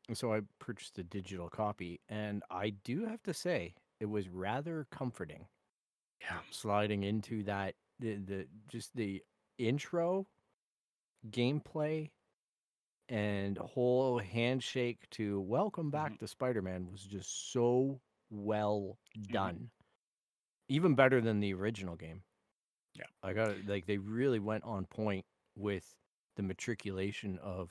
[0.07, 4.29] And so I purchased a digital copy, and I do have to say it was
[4.29, 5.47] rather comforting
[6.19, 9.23] yeah sliding into that the, the just the
[9.57, 10.27] intro
[11.31, 12.11] gameplay
[13.09, 16.19] and whole handshake to welcome back Mhm.
[16.19, 17.99] to spider-man was just so
[18.29, 19.71] well done
[20.71, 22.21] even better than the original game
[22.95, 23.05] Yeah.
[23.23, 25.25] i got it like they really went on point
[25.55, 25.85] with
[26.37, 27.69] the matriculation of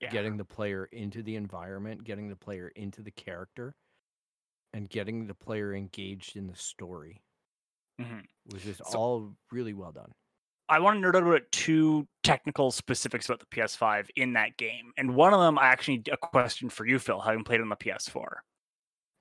[0.00, 3.74] yeah getting the player into the environment getting the player into the character
[4.74, 7.22] and getting the player engaged in the story
[8.00, 8.24] Mhm.
[8.52, 10.12] was just So- all really well done.
[10.68, 14.92] I want to nerd out about two technical specifics about the PS5 in that game,
[14.96, 17.76] and one of them I actually a question for you, Phil, having played on the
[17.76, 18.42] PS4.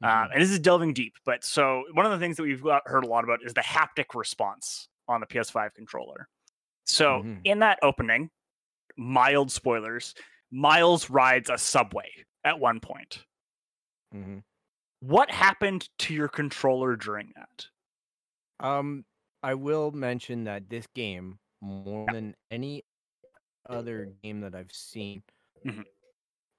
[0.03, 0.31] Um, Mhm.
[0.33, 3.03] and this is delving deep, but so one of the things that we've got, heard
[3.03, 6.27] a lot about is the haptic response on the PS5 controller.
[6.85, 7.41] So Mhm.
[7.43, 8.31] in that opening,
[8.97, 10.15] mild spoilers,
[10.51, 12.11] Miles rides a subway
[12.43, 13.25] at one point.
[14.13, 14.43] Mhm.
[15.01, 17.67] What happened to your controller during that?
[18.59, 19.05] Um,
[19.43, 22.85] I will mention that this game, more than any
[23.65, 25.23] other game that I've seen,
[25.65, 25.85] Mhm.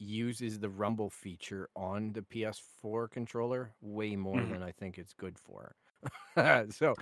[0.03, 4.51] Uses the rumble feature on the PS4 controller way more Mhm.
[4.51, 5.77] than I think it's good for.
[6.71, 6.95] so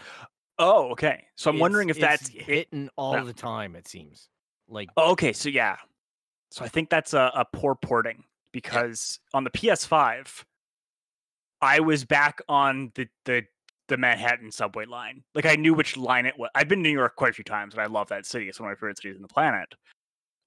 [0.59, 1.27] Oh, okay.
[1.37, 3.25] So I'm wondering if that's hitting all yeah.
[3.25, 3.75] the time.
[3.75, 4.29] It seems
[4.69, 5.77] like Oh, okay, so yeah.
[6.51, 10.45] So I think that's a, a poor porting because on the PS5,
[11.63, 13.45] I was back on the, the
[13.89, 15.25] the Manhattan subway line.
[15.35, 16.49] Like I knew which line it was.
[16.55, 18.49] I've been to New York quite a few times and I love that city.
[18.49, 19.75] It's one of my favorite cities in the planet.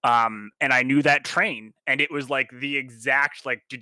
[0.04, 3.80] Um, and I knew that train, and it was like the exact like and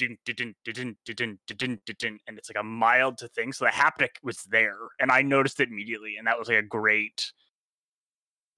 [2.37, 3.53] it's like a mild to thing.
[3.53, 6.61] So the haptic was there, and I noticed it immediately, and that was like a
[6.63, 7.31] great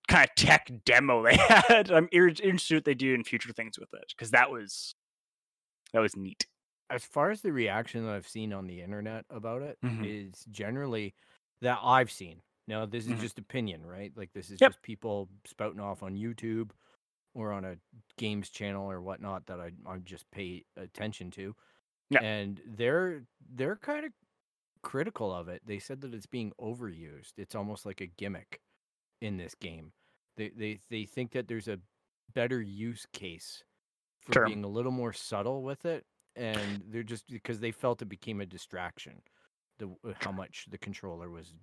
[0.07, 1.91] kind of tech demo they had.
[1.91, 4.95] I'm ir- interested what they do in future things with it because that was
[5.93, 6.47] that was neat.
[6.89, 10.51] as far as the reaction that I've seen on the internet about it is Mhm.
[10.51, 11.15] generally
[11.61, 12.41] that I've seen.
[12.67, 13.19] Now, this is Mhm.
[13.19, 14.15] just opinion, right?
[14.15, 14.73] Like this is Yep.
[14.73, 16.71] just people spouting off on YouTube
[17.33, 17.77] or on a
[18.17, 21.55] games channel or whatnot that I I just pay attention to.
[22.09, 22.21] Yeah.
[22.21, 24.11] And they're they're kind of
[24.83, 25.61] critical of it.
[25.65, 27.33] They said that it's being overused.
[27.37, 28.61] It's almost like a gimmick
[29.21, 29.93] in this game.
[30.37, 31.79] They they they think that there's a
[32.33, 33.63] better use case
[34.21, 34.45] for Sure.
[34.45, 36.05] being a little more subtle with it
[36.35, 39.21] and they're just because they felt it became a distraction
[39.79, 41.53] the how much the controller was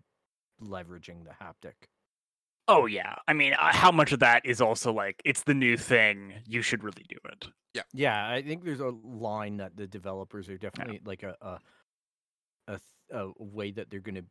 [0.63, 1.89] leveraging the haptic
[2.71, 5.77] Oh yeah, I mean, uh, how much of that is also like it's the new
[5.77, 6.35] thing?
[6.47, 7.49] You should really do it.
[7.75, 8.29] yeah yeah.
[8.29, 11.59] i think there's a line that the developers are definitely like a a,
[12.69, 12.81] a, th-
[13.13, 14.25] a way that they're going to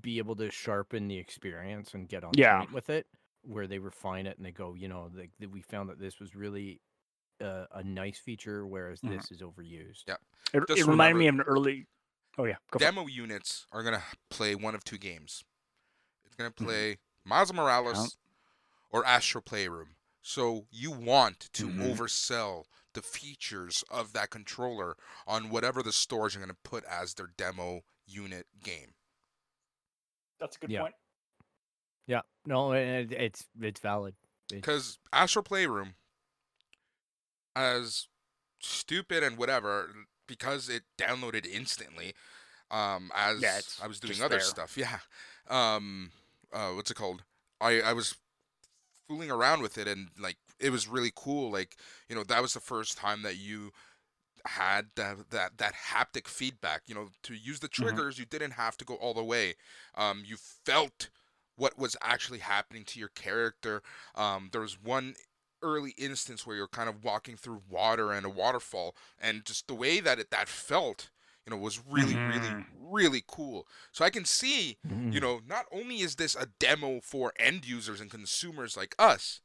[0.00, 2.58] be able to sharpen the experience and get on Yeah.
[2.58, 3.06] point with it
[3.42, 6.18] where they refine it and they go you know like that we found that this
[6.18, 6.80] was really
[7.40, 9.10] a, a nice feature whereas Mhm.
[9.16, 10.16] this is overused Yeah.
[10.52, 11.86] It, Just it reminded me of an early.
[12.38, 12.84] Oh yeah, go for.
[12.84, 15.44] Demo units are gonna play one of two games.
[16.24, 16.64] It's gonna Mhm.
[16.66, 18.16] play Miles Morales
[18.90, 19.96] or Astro Playroom.
[20.22, 21.96] So you want to Mhm.
[21.96, 22.64] oversell
[22.94, 24.96] the features of that controller
[25.26, 28.94] on whatever the stores are gonna put as their demo unit game.
[30.38, 30.82] That's a good Yeah.
[30.82, 30.94] point.
[32.06, 34.14] yeah no it, it's it's valid
[34.48, 35.94] Because Astro Playroom,
[37.56, 38.08] as
[38.60, 39.94] stupid and whatever,
[40.26, 42.14] because it downloaded instantly,
[42.70, 44.40] um, as Yeah, I was doing other there.
[44.40, 44.76] stuff.
[44.76, 45.00] Yeah.
[45.48, 46.12] Um,
[46.54, 47.22] uh, what's it called?
[47.60, 48.16] I I was
[49.08, 51.50] fooling around with it and like it was really cool.
[51.50, 51.76] Like
[52.08, 53.72] you know that was the first time that you
[54.46, 56.82] had that that that haptic feedback.
[56.86, 59.54] You know, to use the triggers, you didn't have to go all the way.
[59.94, 61.10] Um, you felt
[61.56, 63.82] what was actually happening to your character.
[64.14, 65.14] Um, there was one
[65.62, 69.74] early instance where you're kind of walking through water and a waterfall, and just the
[69.74, 71.10] way that it that felt,
[71.46, 72.66] you know, was really, really, Mhm.
[72.72, 73.66] really cool.
[73.92, 74.78] So I can see,
[75.10, 75.20] you Mhm.
[75.20, 79.40] know, not only is this a demo for end users and consumers like us,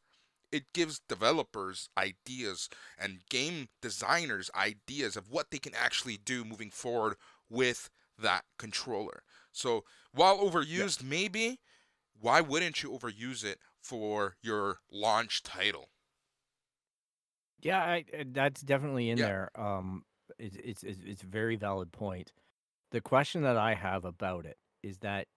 [0.51, 6.71] it gives developers ideas and game designers ideas of what they can actually do moving
[6.71, 7.17] forward
[7.49, 9.23] with that controller.
[9.51, 11.59] So while overused, maybe
[12.19, 15.91] why wouldn't you overuse it for your launch title?
[17.61, 19.29] Yeah, I, uh, that's definitely in Yeah.
[19.29, 19.49] there.
[19.59, 20.03] Um,
[20.37, 22.33] it's, it's it's very valid point.
[22.91, 25.27] The question that I have about it is that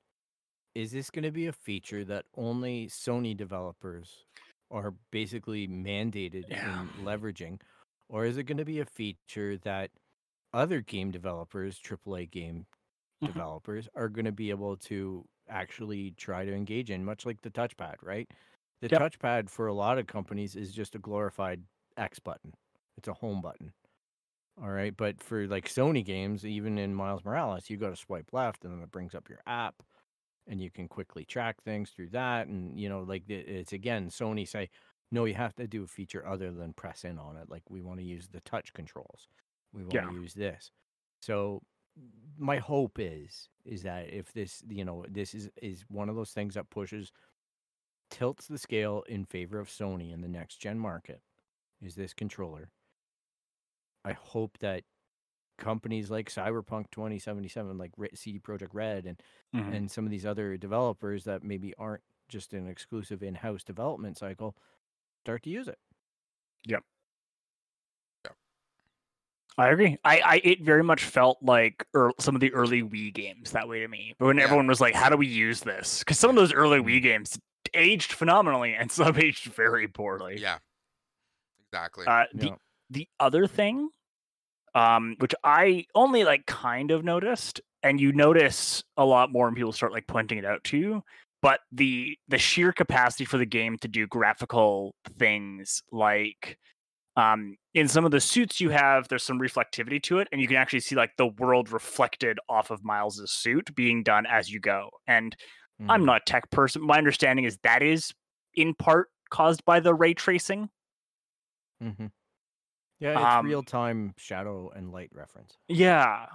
[0.74, 4.26] is this going to be a feature that only Sony developers
[4.70, 6.62] are basically mandated Yeah.
[6.62, 7.60] in leveraging,
[8.08, 9.90] or is it going to be a feature that
[10.52, 12.66] other game developers, AAA game
[13.20, 13.30] Mhm.
[13.30, 17.50] developers, are going to be able to actually try to engage in, much like the
[17.50, 18.30] touchpad, right?
[18.80, 19.02] The Yep.
[19.02, 21.64] touchpad for a lot of companies is just a glorified
[21.96, 22.54] X button.
[22.96, 23.72] It's a home button.
[24.62, 24.96] All right.
[24.96, 28.72] But for like Sony games, even in Miles Morales, you go to swipe left and
[28.72, 29.82] then it brings up your app
[30.48, 32.46] and you can quickly track things through that.
[32.48, 34.70] And, you know, like it's again, Sony say,
[35.10, 37.50] no, you have to do a feature other than press in on it.
[37.50, 39.28] Like we want to use the touch controls.
[39.72, 40.08] We want Yeah.
[40.08, 40.70] to use this.
[41.20, 41.62] So
[42.38, 46.30] my hope is is that if this you know this is is one of those
[46.30, 47.12] things that pushes
[48.10, 51.20] tilts the scale in favor of Sony in the next gen market
[51.80, 52.70] is this controller.
[54.04, 54.84] I hope that
[55.58, 59.20] companies like Cyberpunk 2077 like CD Projekt Red and
[59.54, 59.74] Mhm.
[59.76, 64.56] and some of these other developers that maybe aren't just an exclusive in-house development cycle
[65.24, 65.78] start to use it.
[66.66, 66.82] Yep.
[68.24, 68.34] yep.
[69.58, 69.98] I agree.
[70.04, 73.68] I, I it very much felt like er, some of the early Wii games that
[73.68, 74.14] way to me.
[74.18, 74.44] But when Yeah.
[74.44, 76.78] everyone was like, "How do we use this?" Because some of those early.
[76.80, 77.38] Wii games
[77.74, 80.38] aged phenomenally, and some aged very poorly.
[80.40, 80.58] Yeah.
[81.72, 82.06] Exactly.
[82.06, 82.50] Uh, the Yeah.
[82.50, 82.58] the
[83.20, 83.90] other thing,
[84.74, 89.54] um, which I only like kind of noticed, and you notice a lot more when
[89.54, 91.02] people start like pointing it out to you,
[91.42, 96.58] but the the sheer capacity for the game to do graphical things like
[97.16, 100.48] um in some of the suits you have there's some reflectivity to it and you
[100.48, 104.60] can actually see like the world reflected off of miles's suit being done as you
[104.60, 105.36] go and
[105.88, 106.06] i'm Mhm.
[106.06, 108.12] not a tech person my understanding is that is
[108.54, 110.70] in part caused by the ray tracing
[111.80, 112.12] Mhm.
[113.02, 115.58] Yeah, it's Um, real time shadow and light reference.
[115.68, 116.26] Yeah.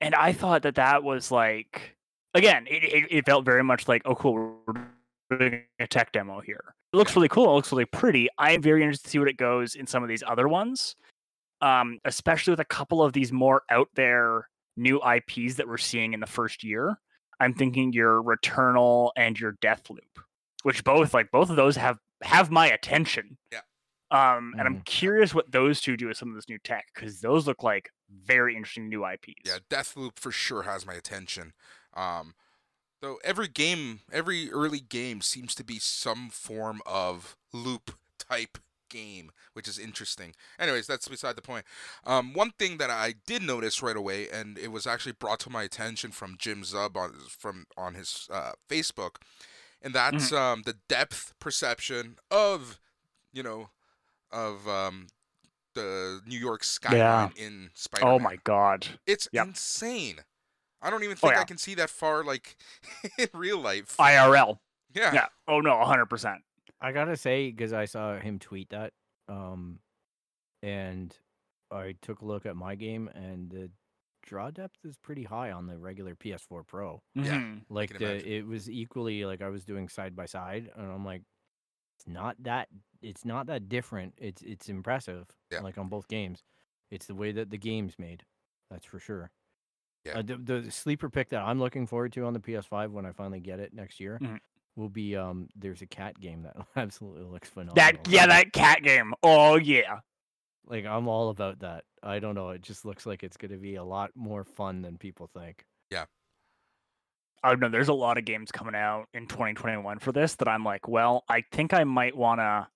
[0.00, 1.96] And I thought that that was like,
[2.34, 6.40] again, it, it, it felt very much like, oh, cool, we're doing a tech demo
[6.40, 6.74] here.
[6.92, 7.44] It looks really cool.
[7.52, 8.28] It looks really pretty.
[8.36, 10.96] I'm very interested to see what it goes in some of these other ones,
[11.60, 16.14] um, especially with a couple of these more out there new IPs that we're seeing
[16.14, 16.98] in the first year.
[17.38, 19.98] I'm thinking your Returnal and your Deathloop,
[20.64, 23.36] which both like both of those have have my attention.
[23.52, 23.60] Yeah.
[24.10, 24.84] Um, and I'm Mhm.
[24.86, 27.92] curious what those two do with some of this new tech because those look like
[28.08, 29.42] very interesting new IPs.
[29.44, 31.52] Yeah, Deathloop for sure has my attention.
[31.92, 32.34] Um,
[33.00, 38.58] though every game, every early game seems to be some form of loop type
[38.88, 40.34] game, which is interesting.
[40.58, 41.66] Anyways, that's beside the point.
[42.04, 45.50] Um, one thing that I did notice right away, and it was actually brought to
[45.50, 49.16] my attention from Jim Zub on from on his uh, Facebook,
[49.82, 52.80] and that's um, the depth perception of,
[53.32, 53.68] you know,
[54.30, 55.06] of um,
[55.74, 58.04] the New York skyline in Spider.
[58.04, 58.14] Man.
[58.14, 58.86] Oh my god.
[59.06, 59.46] It's Yep.
[59.48, 60.16] insane.
[60.80, 62.56] I don't even Oh, think I can see that far, like
[63.18, 63.96] in real life.
[63.98, 64.58] IRL.
[64.94, 65.12] yeah.
[65.12, 65.26] Yeah.
[65.46, 66.36] Oh no, 100%.
[66.80, 68.92] I gotta say, because I saw him tweet that,
[69.28, 69.80] um,
[70.62, 71.14] and
[71.72, 73.70] I took a look at my game, and the
[74.22, 77.02] draw depth is pretty high on the regular PS4 Pro.
[77.14, 77.38] Yeah.
[77.38, 77.62] Mhm.
[77.68, 81.22] Like the, it was equally like I was doing side by side, and I'm like,
[81.98, 82.68] it's not that,
[83.02, 84.14] it's not that different.
[84.18, 85.26] It's it's impressive.
[85.50, 85.60] Yeah.
[85.60, 86.44] Like on both games,
[86.90, 88.22] it's the way that the game's made.
[88.70, 89.30] That's for sure.
[90.04, 90.18] Yeah.
[90.18, 93.12] Uh, the, the sleeper pick that I'm looking forward to on the PS5 when I
[93.12, 94.38] finally get it next year Mhm.
[94.76, 95.48] will be um.
[95.56, 97.74] There's a cat game that absolutely looks phenomenal.
[97.74, 99.12] That yeah, that cat game.
[99.22, 100.00] Oh yeah.
[100.66, 101.84] Like I'm all about that.
[102.02, 102.50] I don't know.
[102.50, 105.64] It just looks like it's going to be a lot more fun than people think.
[107.44, 110.64] Oh no, there's a lot of games coming out in 2021 for this that I'm
[110.64, 112.68] like, well, I think I might want to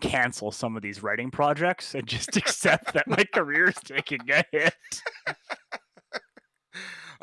[0.00, 4.44] cancel some of these writing projects and just accept that my career is taking a
[4.52, 4.74] hit.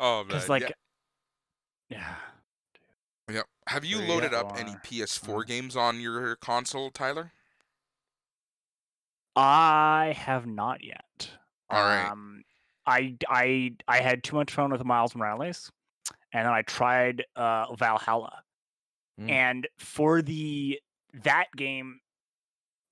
[0.00, 0.40] Oh man.
[0.48, 0.72] Like,
[1.88, 2.14] yeah.
[3.28, 3.34] yeah.
[3.34, 3.42] yeah.
[3.66, 7.32] Have you Three loaded up any PS4 games on your console, Tyler?
[9.34, 11.30] I have not yet.
[11.70, 12.08] All right.
[12.08, 12.44] Um,
[12.86, 15.70] I I I had too much fun with Miles Morales,
[16.32, 18.42] and then I tried uh, Valhalla.
[19.20, 19.30] Mm.
[19.30, 20.78] And for the
[21.24, 22.00] that game,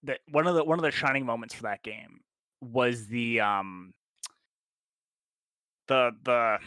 [0.03, 2.21] that one of the one of the shining moments for that game
[2.61, 3.93] was the um
[5.89, 6.59] the the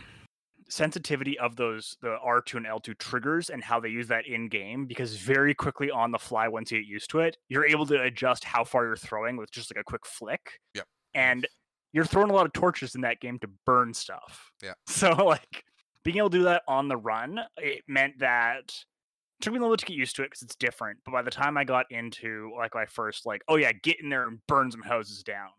[0.70, 4.86] sensitivity of those the R2 and L2 triggers and how they use that in game
[4.86, 8.02] because very quickly on the fly once you get used to it, you're able to
[8.04, 10.60] adjust how far you're throwing with just like a quick flick.
[10.76, 10.86] Yep.
[11.16, 11.48] And
[11.91, 14.52] you're throwing a lot of torches in that game to burn stuff.
[14.62, 14.74] Yeah.
[14.88, 15.64] So like
[16.04, 19.62] being able to do that on the run, it meant that it took me a
[19.62, 21.00] little bit to get used to it because it's different.
[21.06, 24.10] But by the time I got into like my first like, oh yeah, get in
[24.10, 25.50] there and burn some houses down,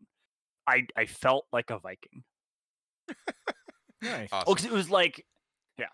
[0.66, 2.24] I I felt like a Viking.
[4.02, 4.28] Nice.
[4.32, 4.44] Awesome.
[4.46, 5.26] Oh, because it was like
[5.78, 5.86] Yeah,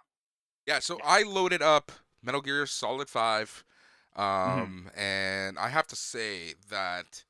[0.67, 0.79] yeah.
[0.79, 1.91] so I loaded up
[2.23, 3.65] Metal Gear Solid 5
[4.17, 4.61] Mm-hmm.
[4.61, 7.25] um and I have to say that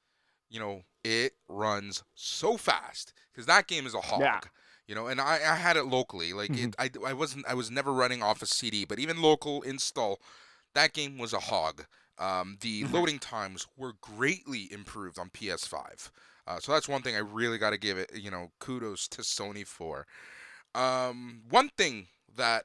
[0.48, 4.20] you know, it runs so fast cuz that game is a hog.
[4.20, 4.40] Yeah.
[4.86, 6.32] You know, and I, I had it locally.
[6.32, 6.64] Like Mhm.
[6.64, 10.20] it, I, I wasn't I was never running off a CD, but even local install,
[10.74, 11.86] that game was a hog.
[12.18, 12.92] Um, the Mhm.
[12.92, 16.10] loading times were greatly improved on PS5.
[16.46, 19.22] Uh, so that's one thing I really got to give it, you know, kudos to
[19.22, 20.06] Sony for.
[20.74, 22.64] Um, one thing that,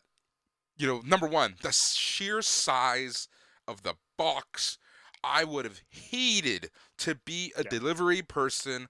[0.77, 3.27] you know, number one, the sheer size
[3.67, 4.77] of the box.
[5.23, 7.69] I would have hated to be a Yeah.
[7.69, 8.87] delivery person,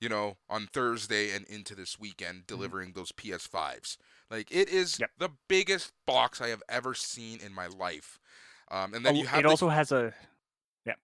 [0.00, 2.46] you know, on Thursday and into this weekend Mm-hmm.
[2.56, 3.96] delivering those PS5s.
[4.30, 5.10] Like it is Yep.
[5.18, 8.18] the biggest box I have ever seen in my life.
[8.70, 10.14] Um, and then Oh, you have it the- also has a
[10.86, 10.94] yeah.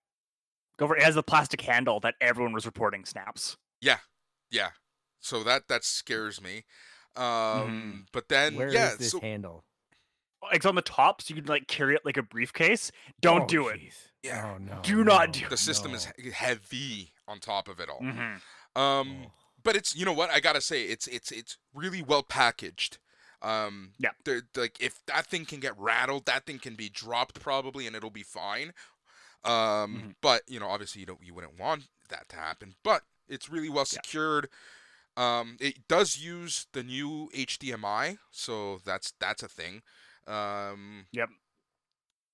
[0.78, 1.01] Go for it.
[1.02, 3.56] It has a plastic handle that everyone was reporting snaps.
[3.81, 3.98] Yeah,
[4.51, 4.70] yeah.
[5.20, 6.64] So that that scares me.
[7.16, 9.64] Um, but then Where is yeah, this so handle?
[10.52, 12.93] It's on the top, so you can like carry it like a briefcase.
[13.20, 13.81] Don't Oh, do it.
[14.23, 14.55] Yeah.
[14.55, 14.78] Oh, no.
[14.82, 16.12] Do not do- the system is no.
[16.24, 18.01] he- heavy on top of it all.
[18.01, 18.40] Mhm.
[18.76, 19.32] Um, Oh.
[19.62, 22.98] but it's you know what I gotta say it's it's it's really well packaged.
[23.42, 24.10] Um, Yeah.
[24.56, 28.10] like if that thing can get rattled, that thing can be dropped probably, and it'll
[28.10, 28.72] be fine.
[29.44, 30.14] Um, Mhm.
[30.20, 32.76] but you know obviously you don't you wouldn't want that to happen.
[32.82, 34.00] But it's really well Yeah.
[34.02, 34.48] secured.
[35.16, 39.82] Um, it does use the new HDMI, so that's that's a thing.
[40.26, 41.30] Um, Yep.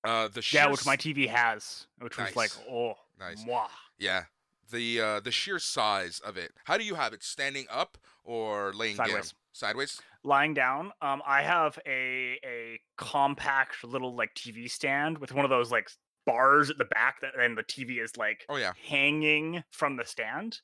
[0.03, 3.43] Uh, the Yeah, which my TV has, which was like, oh, Nice.
[3.45, 3.69] mwah.
[3.97, 4.25] Yeah.
[4.73, 6.51] The uh the sheer size of it.
[6.65, 7.23] How do you have it?
[7.23, 9.31] Standing up or laying Sideways.
[9.31, 9.39] down?
[9.53, 10.01] Sideways?
[10.25, 10.91] lying down.
[11.01, 15.89] Um, I have a a compact little like TV stand with one of those like
[16.25, 18.73] bars at the back that and the TV is like Oh yeah.
[18.85, 20.59] hanging from the stand.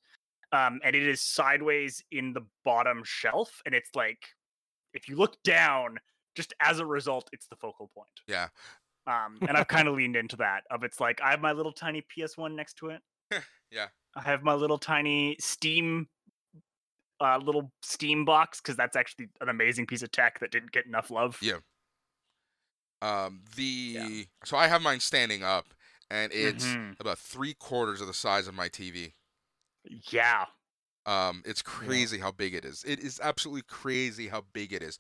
[0.52, 4.30] Um, and it is sideways in the bottom shelf, and it's like
[4.96, 6.00] if you look down,
[6.36, 8.08] just as a result, it's the focal point.
[8.28, 8.48] Yeah.
[9.06, 10.64] Um, and I've kind of leaned into that.
[10.72, 13.02] Of it's like I have my little tiny PS1 next to it.
[13.72, 13.86] Yeah.
[14.16, 16.08] I have my little tiny Steam,
[17.22, 20.86] uh, little Steam box because that's actually an amazing piece of tech that didn't get
[20.86, 21.38] enough love.
[21.42, 21.60] Yeah.
[23.02, 25.74] Um the so I have mine standing up
[26.12, 27.00] and it's Mhm.
[27.00, 29.14] about three quarters of the size of my TV.
[29.84, 30.46] Yeah.
[31.06, 32.84] Um, it's crazy how big it is.
[32.84, 35.00] It is absolutely crazy how big it is.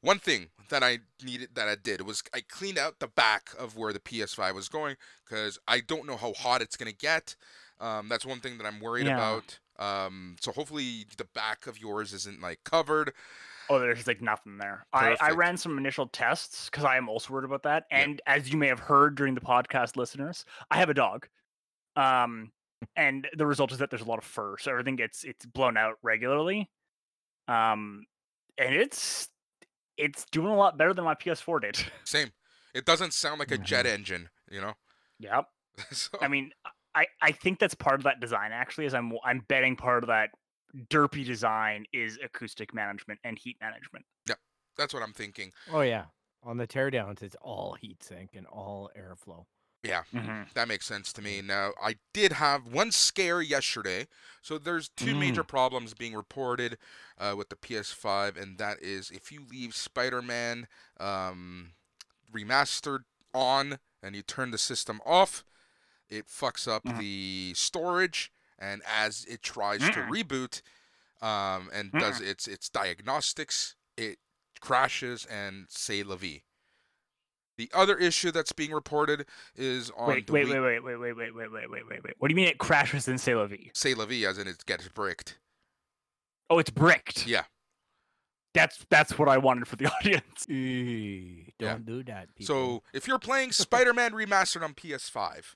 [0.00, 3.76] One thing that I needed that I did was I cleaned out the back of
[3.76, 7.36] where the PS5 was going because I don't know how hot it's gonna get.
[7.80, 9.16] Um, that's one thing that I'm worried Yeah.
[9.16, 9.58] about.
[9.78, 13.12] Um, so hopefully the back of yours isn't like covered.
[13.70, 14.84] Oh, there's like nothing there.
[14.92, 17.84] I, I ran some initial tests because I am also worried about that.
[17.90, 18.00] Yeah.
[18.00, 21.28] And as you may have heard during the podcast, listeners, I have a dog.
[21.96, 22.50] Um,
[22.96, 25.76] and the result is that there's a lot of fur, so everything gets it's blown
[25.76, 26.68] out regularly.
[27.48, 28.06] Um,
[28.58, 29.28] and it's
[29.96, 31.84] it's doing a lot better than my PS4 did.
[32.04, 32.30] Same.
[32.74, 34.74] It doesn't sound like a jet engine, you know.
[35.18, 35.46] yep.
[35.92, 36.50] so, I mean,
[36.94, 38.52] I I think that's part of that design.
[38.52, 40.30] Actually, is I'm I'm betting part of that
[40.88, 44.04] derpy design is acoustic management and heat management.
[44.28, 44.36] Yeah,
[44.76, 45.52] that's what I'm thinking.
[45.72, 46.04] Oh yeah.
[46.42, 49.44] On the teardowns, it's all heat sink and all airflow.
[49.82, 50.02] Yeah.
[50.14, 50.42] Mm-hmm.
[50.54, 51.40] That makes sense to me.
[51.40, 54.06] Now, I did have one scare yesterday.
[54.42, 56.76] So there's two major problems being reported
[57.18, 60.66] uh, with the PS5, and that is if you leave Spider-Man
[60.98, 61.72] um,
[62.32, 63.00] remastered
[63.34, 65.44] on and you turn the system off,
[66.10, 66.98] it fucks up Mhm.
[66.98, 70.08] the storage, and as it tries to Mm-mm.
[70.10, 70.62] reboot
[71.24, 74.18] um, and does its its diagnostics, it
[74.60, 76.42] crashes and say la vie.
[77.56, 81.16] The other issue that's being reported is on Wait, the wait, wait, wait, wait, wait,
[81.16, 82.14] wait, wait, wait, wait, wait, wait.
[82.18, 83.70] What do you mean it crashes in Say La Vie?
[83.74, 85.38] say la vie as in it gets bricked.
[86.48, 87.26] Oh, it's bricked.
[87.26, 87.44] Yeah.
[88.54, 90.48] That's that's what I wanted for the audience.
[90.48, 92.54] Eee, don't do that, people.
[92.54, 95.54] So if you're playing Spider-Man remastered on PS5,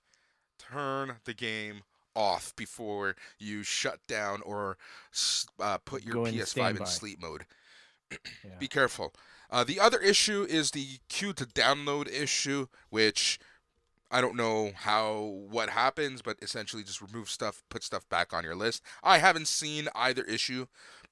[0.72, 1.82] turn the game
[2.16, 4.76] off before you shut down or
[5.60, 7.44] uh, put your Go PS5 in sleep mode.
[8.44, 8.58] yeah.
[8.58, 9.12] Be careful.
[9.50, 13.38] Uh, the other issue is the queue to download issue, which
[14.10, 15.18] I don't know how
[15.50, 18.82] what happens, but essentially just remove stuff, put stuff back on your list.
[19.02, 20.66] I haven't seen either issue,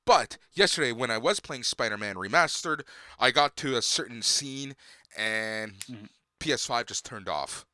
[0.05, 2.83] but yesterday, when I was playing Spider Man Remastered,
[3.19, 4.75] I got to a certain scene
[5.17, 6.09] and Mhm.
[6.41, 7.67] PS5 just turned off.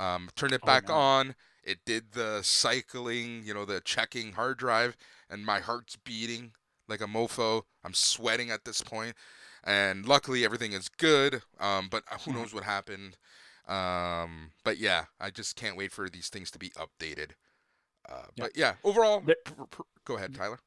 [0.00, 0.94] Um, turned it Oh, back no.
[0.94, 1.34] on.
[1.62, 4.96] It did the cycling, you know, the checking hard drive,
[5.28, 6.52] and my heart's beating
[6.88, 7.62] like a mofo.
[7.84, 9.14] I'm sweating at this point,
[9.62, 11.42] and luckily everything is good.
[11.58, 12.34] Um, but who Mhm.
[12.34, 13.18] knows what happened?
[13.68, 17.32] Um, but yeah, I just can't wait for these things to be updated.
[18.08, 18.36] Uh, Yep.
[18.36, 20.58] But yeah, overall, The- pr- pr- go ahead, Tyler.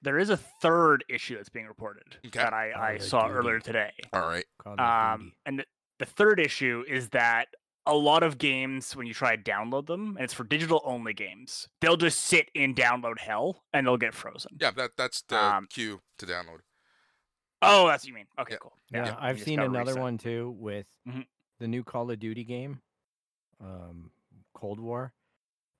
[0.00, 2.38] There is a third issue that's being reported Okay.
[2.38, 3.34] that I, I of saw Duty.
[3.34, 3.92] earlier today.
[4.12, 4.46] All right.
[4.64, 7.48] Um, and th- the third issue is that
[7.88, 11.12] a lot of games, when you try to download them, and it's for digital only
[11.14, 14.56] games, they'll just sit in download hell and they'll get frozen.
[14.60, 16.60] Yeah, that that's the Um, queue to download.
[17.62, 18.26] Oh, that's what you mean.
[18.38, 18.58] Okay, Yeah.
[18.60, 18.76] cool.
[18.92, 20.02] Yeah, you I've seen another reset.
[20.02, 21.26] one too with Mhm.
[21.58, 22.80] the new Call of Duty game,
[23.60, 24.12] um,
[24.54, 25.12] Cold War.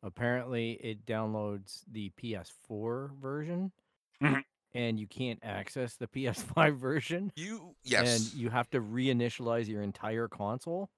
[0.03, 3.73] Apparently, it downloads the PS4 version,
[4.21, 4.45] Mhm.
[4.73, 6.07] and you can't access the
[6.67, 8.33] PS5 version, You yes.
[8.33, 10.91] and you have to reinitialize your entire console,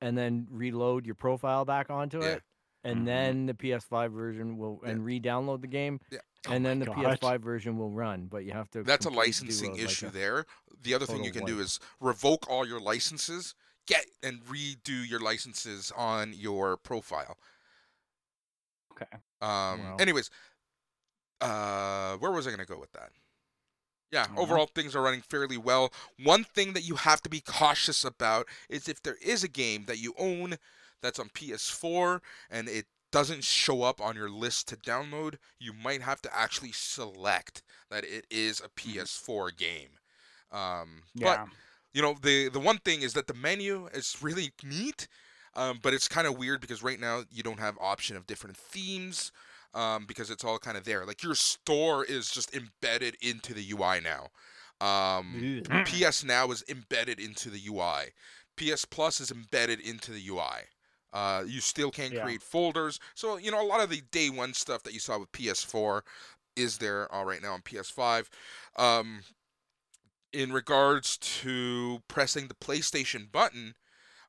[0.00, 2.34] and then reload your profile back onto Yeah.
[2.34, 2.42] it,
[2.84, 3.04] and Mhm.
[3.06, 4.90] then the PS5 version will Yeah.
[4.90, 6.20] and re-download the game, Yeah.
[6.46, 6.96] Oh and my then the God.
[6.96, 8.26] PS5 version will run.
[8.26, 8.82] But you have to.
[8.84, 10.46] That's a complete- do licensing like issue a- there.
[10.80, 13.54] The other thing you total can do is revoke all your licenses,
[13.86, 17.36] get and redo your licenses on your profile.
[18.92, 19.06] Okay.
[19.40, 19.96] Um Wow.
[19.98, 20.30] anyways,
[21.40, 23.12] uh where was I going to go with that?
[24.10, 24.42] Yeah, know.
[24.42, 25.92] overall things are running fairly well.
[26.22, 29.84] One thing that you have to be cautious about is if there is a game
[29.86, 30.56] that you own
[31.02, 32.20] that's on PS4
[32.50, 36.72] and it doesn't show up on your list to download, you might have to actually
[36.72, 39.90] select that it is a PS4 game.
[40.50, 41.46] Um, Yeah.
[41.46, 41.52] But
[41.94, 45.08] you know, the the one thing is that the menu is really neat,
[45.54, 48.56] um, but it's kind of weird because right now you don't have option of different
[48.56, 49.32] themes.
[49.74, 51.04] Um, because it's all kind of there.
[51.04, 54.28] Like your store is just embedded into the UI now.
[54.80, 58.12] Um, PS Now is embedded into the UI.
[58.56, 60.64] PS Plus is embedded into the UI.
[61.12, 62.22] Uh, you still can't Yeah.
[62.22, 62.98] create folders.
[63.14, 66.02] So, you know, a lot of the day one stuff that you saw with PS4
[66.56, 68.28] is there all right now on PS5.
[68.76, 69.22] Um,
[70.32, 73.74] in regards to pressing the PlayStation button,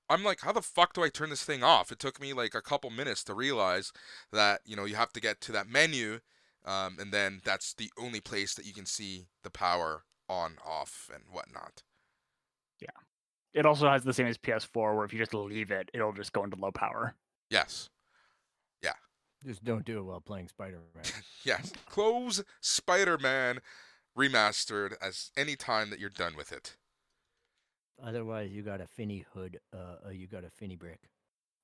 [0.09, 1.91] I'm like, how the fuck do I turn this thing off?
[1.91, 3.93] It took me like a couple minutes to realize
[4.31, 6.19] that, you know, you have to get to that menu,
[6.65, 11.09] um, and then that's the only place that you can see the power on, off,
[11.13, 11.83] and whatnot.
[12.81, 12.87] Yeah.
[13.53, 16.33] It also has the same as PS4, where if you just leave it, it'll just
[16.33, 17.15] go into low power.
[17.49, 17.89] Yes.
[18.83, 18.93] Yeah.
[19.45, 21.05] Just don't do it while playing Spider Man.
[21.45, 21.71] Yes.
[21.87, 23.59] Close Spider Man
[24.17, 26.75] remastered as any time that you're done with it.
[28.03, 29.59] Otherwise, you got a Finny hood.
[29.73, 30.99] Uh, uh, you got a Finny brick.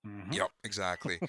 [0.06, 0.34] Mhm.
[0.34, 1.20] Yep, exactly.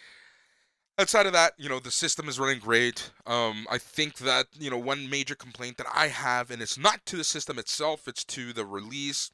[0.99, 3.11] Outside of that, you know, the system is running great.
[3.27, 7.05] Um, I think that, you know, one major complaint that I have, and it's not
[7.07, 9.31] to the system itself, it's to the release.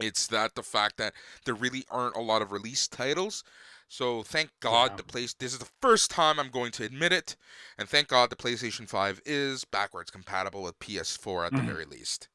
[0.00, 3.42] It's that the fact that there really aren't a lot of release titles.
[3.88, 4.96] So thank God Yeah.
[4.98, 7.36] the place this is the first time I'm going to admit it,
[7.76, 11.66] and thank God the PlayStation 5 is backwards compatible with PS4 at the Mhm.
[11.66, 12.28] very least.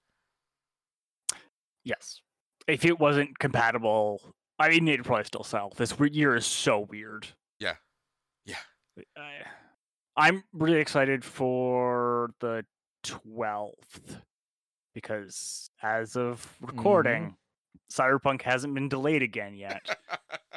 [1.83, 2.21] Yes.
[2.67, 5.73] If it wasn't compatible, I mean, it'd probably still sell.
[5.75, 7.27] This year is so weird.
[7.59, 7.75] Yeah.
[8.45, 8.55] Yeah.
[9.17, 9.31] I,
[10.15, 12.65] I'm really excited for the
[13.05, 14.21] 12th
[14.93, 16.77] because as of mm-hmm.
[16.77, 17.35] recording,
[17.91, 19.97] Cyberpunk hasn't been delayed again yet,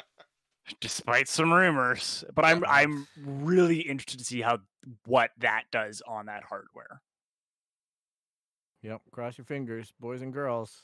[0.81, 2.23] despite some rumors.
[2.33, 4.59] But I'm I'm really interested to see how
[5.05, 7.01] what that does on that hardware.
[8.83, 9.01] Yep.
[9.11, 10.83] Cross your fingers, boys and girls.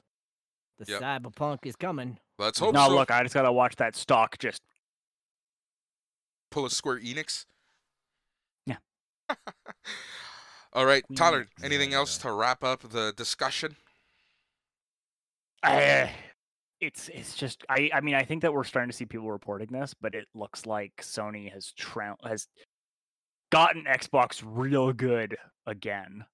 [0.79, 1.01] The Yep.
[1.01, 2.17] cyberpunk is coming.
[2.39, 2.95] Let's hope now so.
[2.95, 4.61] look, I just gotta watch that stock just
[6.51, 7.45] Pull a Square Enix.
[8.65, 8.77] Yeah.
[10.73, 11.47] All right, Tyler.
[11.63, 13.75] Anything else to wrap up the discussion?
[15.63, 16.07] Uh,
[16.81, 19.69] it's it's just I I mean I think that we're starting to see people reporting
[19.71, 22.47] this, but it looks like Sony has trou- has
[23.51, 26.25] gotten Xbox real good again.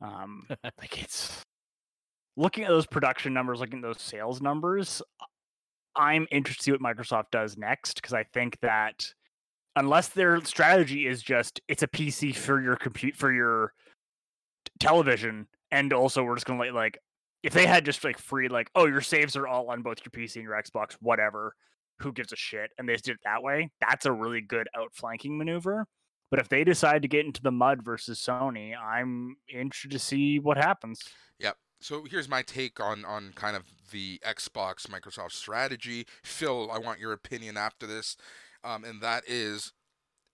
[0.00, 0.46] Um,
[0.78, 1.44] like it's
[2.38, 5.02] looking at those production numbers, looking at those sales numbers.
[5.96, 9.12] I'm interested to see what Microsoft does next because I think that
[9.74, 13.72] unless their strategy is just it's a PC for your compute for your
[14.64, 16.98] t- television, and also we're just gonna like
[17.42, 20.12] if they had just like free like oh your saves are all on both your
[20.12, 21.54] PC and your Xbox, whatever,
[21.98, 24.68] who gives a shit, and they just did it that way, that's a really good
[24.76, 25.86] outflanking maneuver.
[26.30, 30.38] But if they decide to get into the mud versus Sony, I'm interested to see
[30.38, 31.02] what happens.
[31.40, 31.56] Yep.
[31.80, 36.06] So here's my take on on kind of the Xbox Microsoft strategy.
[36.22, 38.16] Phil, I want your opinion after this,
[38.64, 39.72] um, and that is,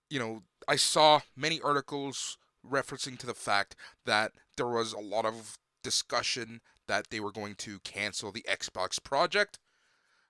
[0.09, 2.39] you know, I saw many articles
[2.69, 3.77] referencing to the fact
[4.07, 9.03] that there was a lot of discussion that they were going to cancel the Xbox
[9.03, 9.59] project.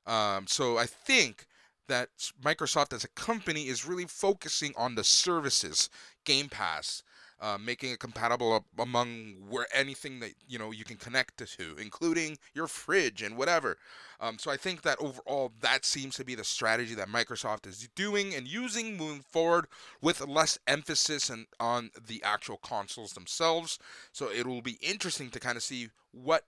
[0.06, 1.46] Um, so I think
[1.88, 2.08] that
[2.42, 5.88] Microsoft as a company is really focusing on the services,
[6.24, 7.02] Game Pass,
[7.44, 12.38] uh, making it compatible among where anything that you know you can connect to, including
[12.54, 13.76] your fridge and whatever.
[14.18, 17.86] Um, so I think that overall that seems to be the strategy that Microsoft is
[17.94, 19.66] doing and using moving forward,
[20.00, 23.78] with less emphasis and on the actual consoles themselves.
[24.10, 26.44] So it will be interesting to kind of see what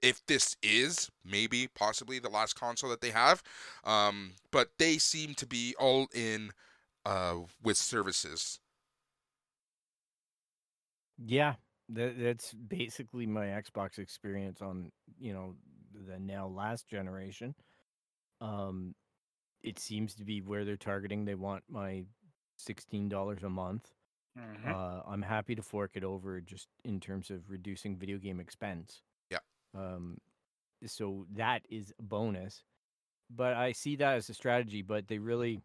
[0.00, 3.42] if this is maybe possibly the last console that they have.
[3.84, 6.52] Um, but they seem to be all in
[7.04, 8.60] uh, with services.
[11.18, 11.54] Yeah,
[11.90, 15.54] that, that's basically my Xbox experience on you know
[16.06, 17.54] the now last generation.
[18.40, 18.94] Um,
[19.62, 21.24] it seems to be where they're targeting.
[21.24, 22.04] They want my
[22.56, 23.92] sixteen dollars a month.
[24.36, 24.66] Mhm.
[24.66, 29.02] Uh, I'm happy to fork it over just in terms of reducing video game expense.
[29.30, 29.38] Yeah.
[29.74, 30.18] Um,
[30.86, 32.64] so that is a bonus,
[33.30, 34.82] but I see that as a strategy.
[34.82, 35.60] But they really,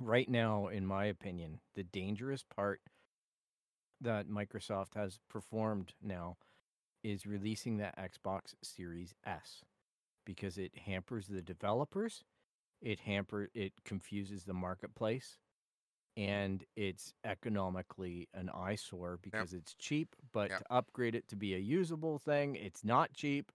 [0.00, 2.80] right now, in my opinion, the dangerous part
[4.06, 6.36] that Microsoft has performed now
[7.04, 9.64] is releasing that Xbox Series S
[10.24, 12.24] because it hampers the developers,
[12.80, 15.38] it hamper it confuses the marketplace,
[16.16, 20.58] and it's economically an eyesore because it's cheap, but Yep.
[20.60, 23.52] to upgrade it to be a usable thing, it's not cheap.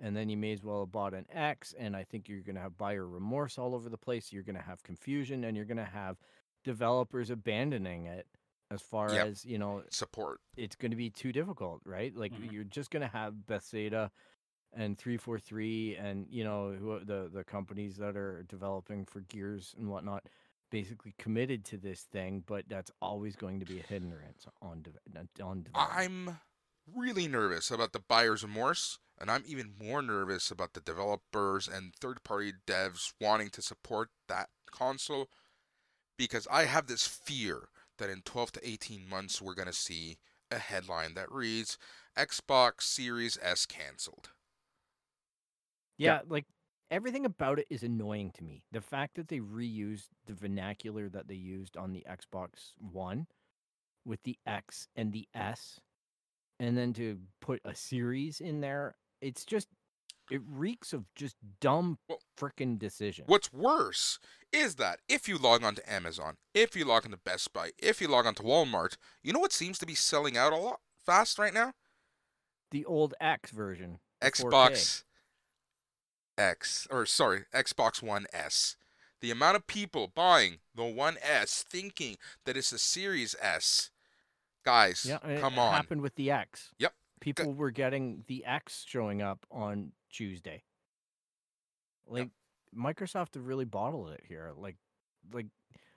[0.00, 2.54] And then you may as well have bought an X, and I think you're going
[2.56, 4.32] to have buyer remorse all over the place.
[4.32, 6.18] You're going to have confusion, and you're going to have
[6.64, 8.26] developers abandoning it
[8.70, 9.26] as far Yep.
[9.26, 10.40] as you know Support.
[10.56, 12.14] it's going to be too difficult, right?
[12.14, 12.52] Like Mhm.
[12.52, 14.10] you're just going to have Bethesda
[14.72, 19.88] and 343 and you know who the the companies that are developing for Gears and
[19.88, 20.26] whatnot
[20.70, 25.42] basically committed to this thing, but that's always going to be a hindrance on de-
[25.42, 25.72] on development.
[25.74, 26.40] I'm
[26.94, 31.94] really nervous about the buyer's remorse, and I'm even more nervous about the developers and
[31.96, 35.30] third party devs wanting to support that console
[36.18, 37.68] because I have this fear
[37.98, 40.18] that in 12 to 18 months we're going to see
[40.50, 41.78] a headline that reads
[42.16, 44.30] Xbox Series S canceled.
[45.98, 46.46] Yeah, like
[46.90, 48.62] everything about it is annoying to me.
[48.72, 53.26] The fact that they reused the vernacular that they used on the Xbox One
[54.04, 55.80] with the X and the S,
[56.60, 59.68] and then to put a series in there, it's just
[60.30, 63.24] it reeks of just dumb Well, frickin' decision.
[63.26, 64.18] What's worse
[64.52, 67.70] is that if you log on to Amazon, if you log on to Best Buy,
[67.78, 70.56] if you log on to Walmart, you know what seems to be selling out a
[70.56, 71.72] lot fast right now?
[72.70, 73.98] The old X version.
[74.20, 74.50] the 4K.
[74.50, 75.04] Xbox
[76.36, 78.76] X, or sorry, Xbox One S.
[79.20, 83.90] The amount of people buying the One S thinking that it's a Series S,
[84.64, 85.72] guys, Yeah, come it on.
[85.74, 86.70] happened with the X.
[86.78, 86.94] Yep.
[87.20, 90.62] People were getting the X showing up on Tuesday.
[92.08, 92.30] Like
[92.76, 94.52] Microsoft have really bottled it here.
[94.56, 94.76] Like
[95.32, 95.46] like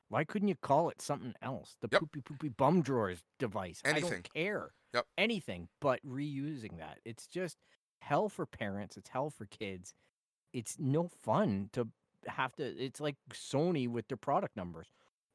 [0.09, 1.75] why couldn't you call it something else?
[1.81, 2.01] The Yep.
[2.01, 3.81] poopy poopy bum drawers device.
[3.85, 4.09] I Anything.
[4.11, 4.71] don't care.
[4.93, 5.05] Yep.
[5.17, 6.99] Anything but reusing that.
[7.05, 7.57] It's just
[7.99, 8.97] hell for parents.
[8.97, 9.93] It's hell for kids.
[10.53, 11.87] It's no fun to
[12.27, 14.87] have to it's like Sony with their product numbers.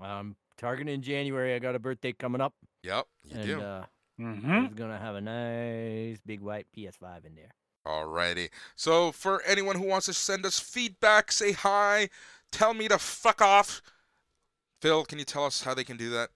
[0.00, 1.54] Um, targeting in January.
[1.54, 3.60] I got a birthday coming up, Yep, you and do.
[3.60, 3.84] uh,
[4.20, 4.68] Mhm.
[4.70, 7.52] we're gonna have a nice big white PS5 in there.
[7.86, 8.50] Alrighty.
[8.74, 12.08] So for anyone who wants to send us feedback, say hi,
[12.50, 13.80] tell me to fuck off.
[14.82, 16.30] Phil, can you tell us how they can do that?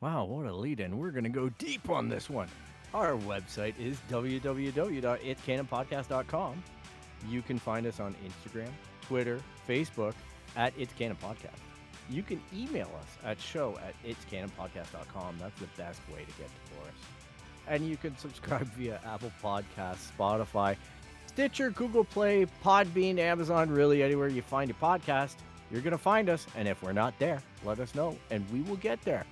[0.00, 0.98] Wow, what a lead in.
[0.98, 2.48] We're going to go deep on this one.
[2.94, 6.64] Our website is www.itscanonpodcast.com.
[7.28, 8.70] You can find us on Instagram,
[9.02, 10.14] Twitter, Facebook
[10.56, 11.58] at It's Canon Podcast.
[12.10, 15.36] You can email us at show at itscanonpodcast.com.
[15.40, 16.94] That's the best way to get to us.
[17.68, 20.76] And you can subscribe via Apple Podcasts, Spotify,
[21.26, 25.36] Stitcher, Google Play, Podbean, Amazon, really anywhere you find a podcast,
[25.70, 26.46] you're going to find us.
[26.56, 29.24] And if we're not there, let us know and we will get there.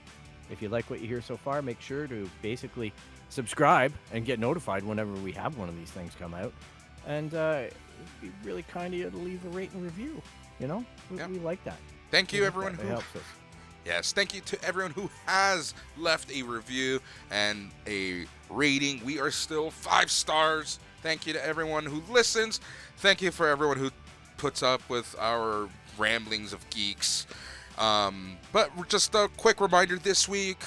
[0.50, 2.92] If you like what you hear so far, make sure to basically
[3.28, 6.52] subscribe and get notified whenever we have one of these things come out.
[7.06, 7.74] And uh, it'd
[8.22, 10.22] be really kind of you to leave a rate and review.
[10.60, 11.26] You know, we, Yeah.
[11.26, 11.78] we like that.
[12.10, 13.22] Thank you, everyone who helps us.
[13.84, 19.02] Yes, thank you to everyone who has left a review and a rating.
[19.04, 20.78] We are still five stars.
[21.02, 22.60] Thank you to everyone who listens.
[22.98, 23.90] Thank you for everyone who
[24.36, 27.26] puts up with our ramblings of geeks.
[27.78, 30.58] Um, but just a quick reminder this week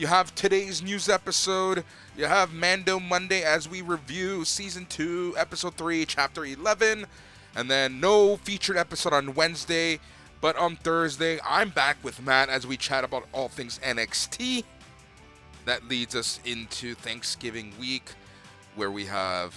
[0.00, 1.84] you have today's news episode.
[2.16, 7.06] You have Mando Monday as we review season 2, episode 3, chapter 11.
[7.54, 10.00] And then no featured episode on Wednesday.
[10.40, 14.64] But on Thursday, I'm back with Matt as we chat about all things NXT.
[15.66, 18.12] That leads us into Thanksgiving week,
[18.74, 19.54] where we have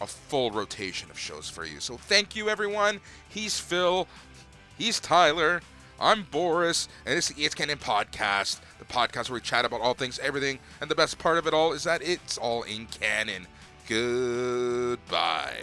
[0.00, 1.80] a full rotation of shows for you.
[1.80, 3.00] So thank you, everyone.
[3.28, 4.06] He's Phil.
[4.78, 5.60] He's Tyler.
[6.00, 9.92] I'm Boris, and is the It's Canon Podcast, the podcast where we chat about all
[9.92, 13.46] things, everything, and the best part of it all is that it's all in canon.
[13.86, 15.58] Goodbye.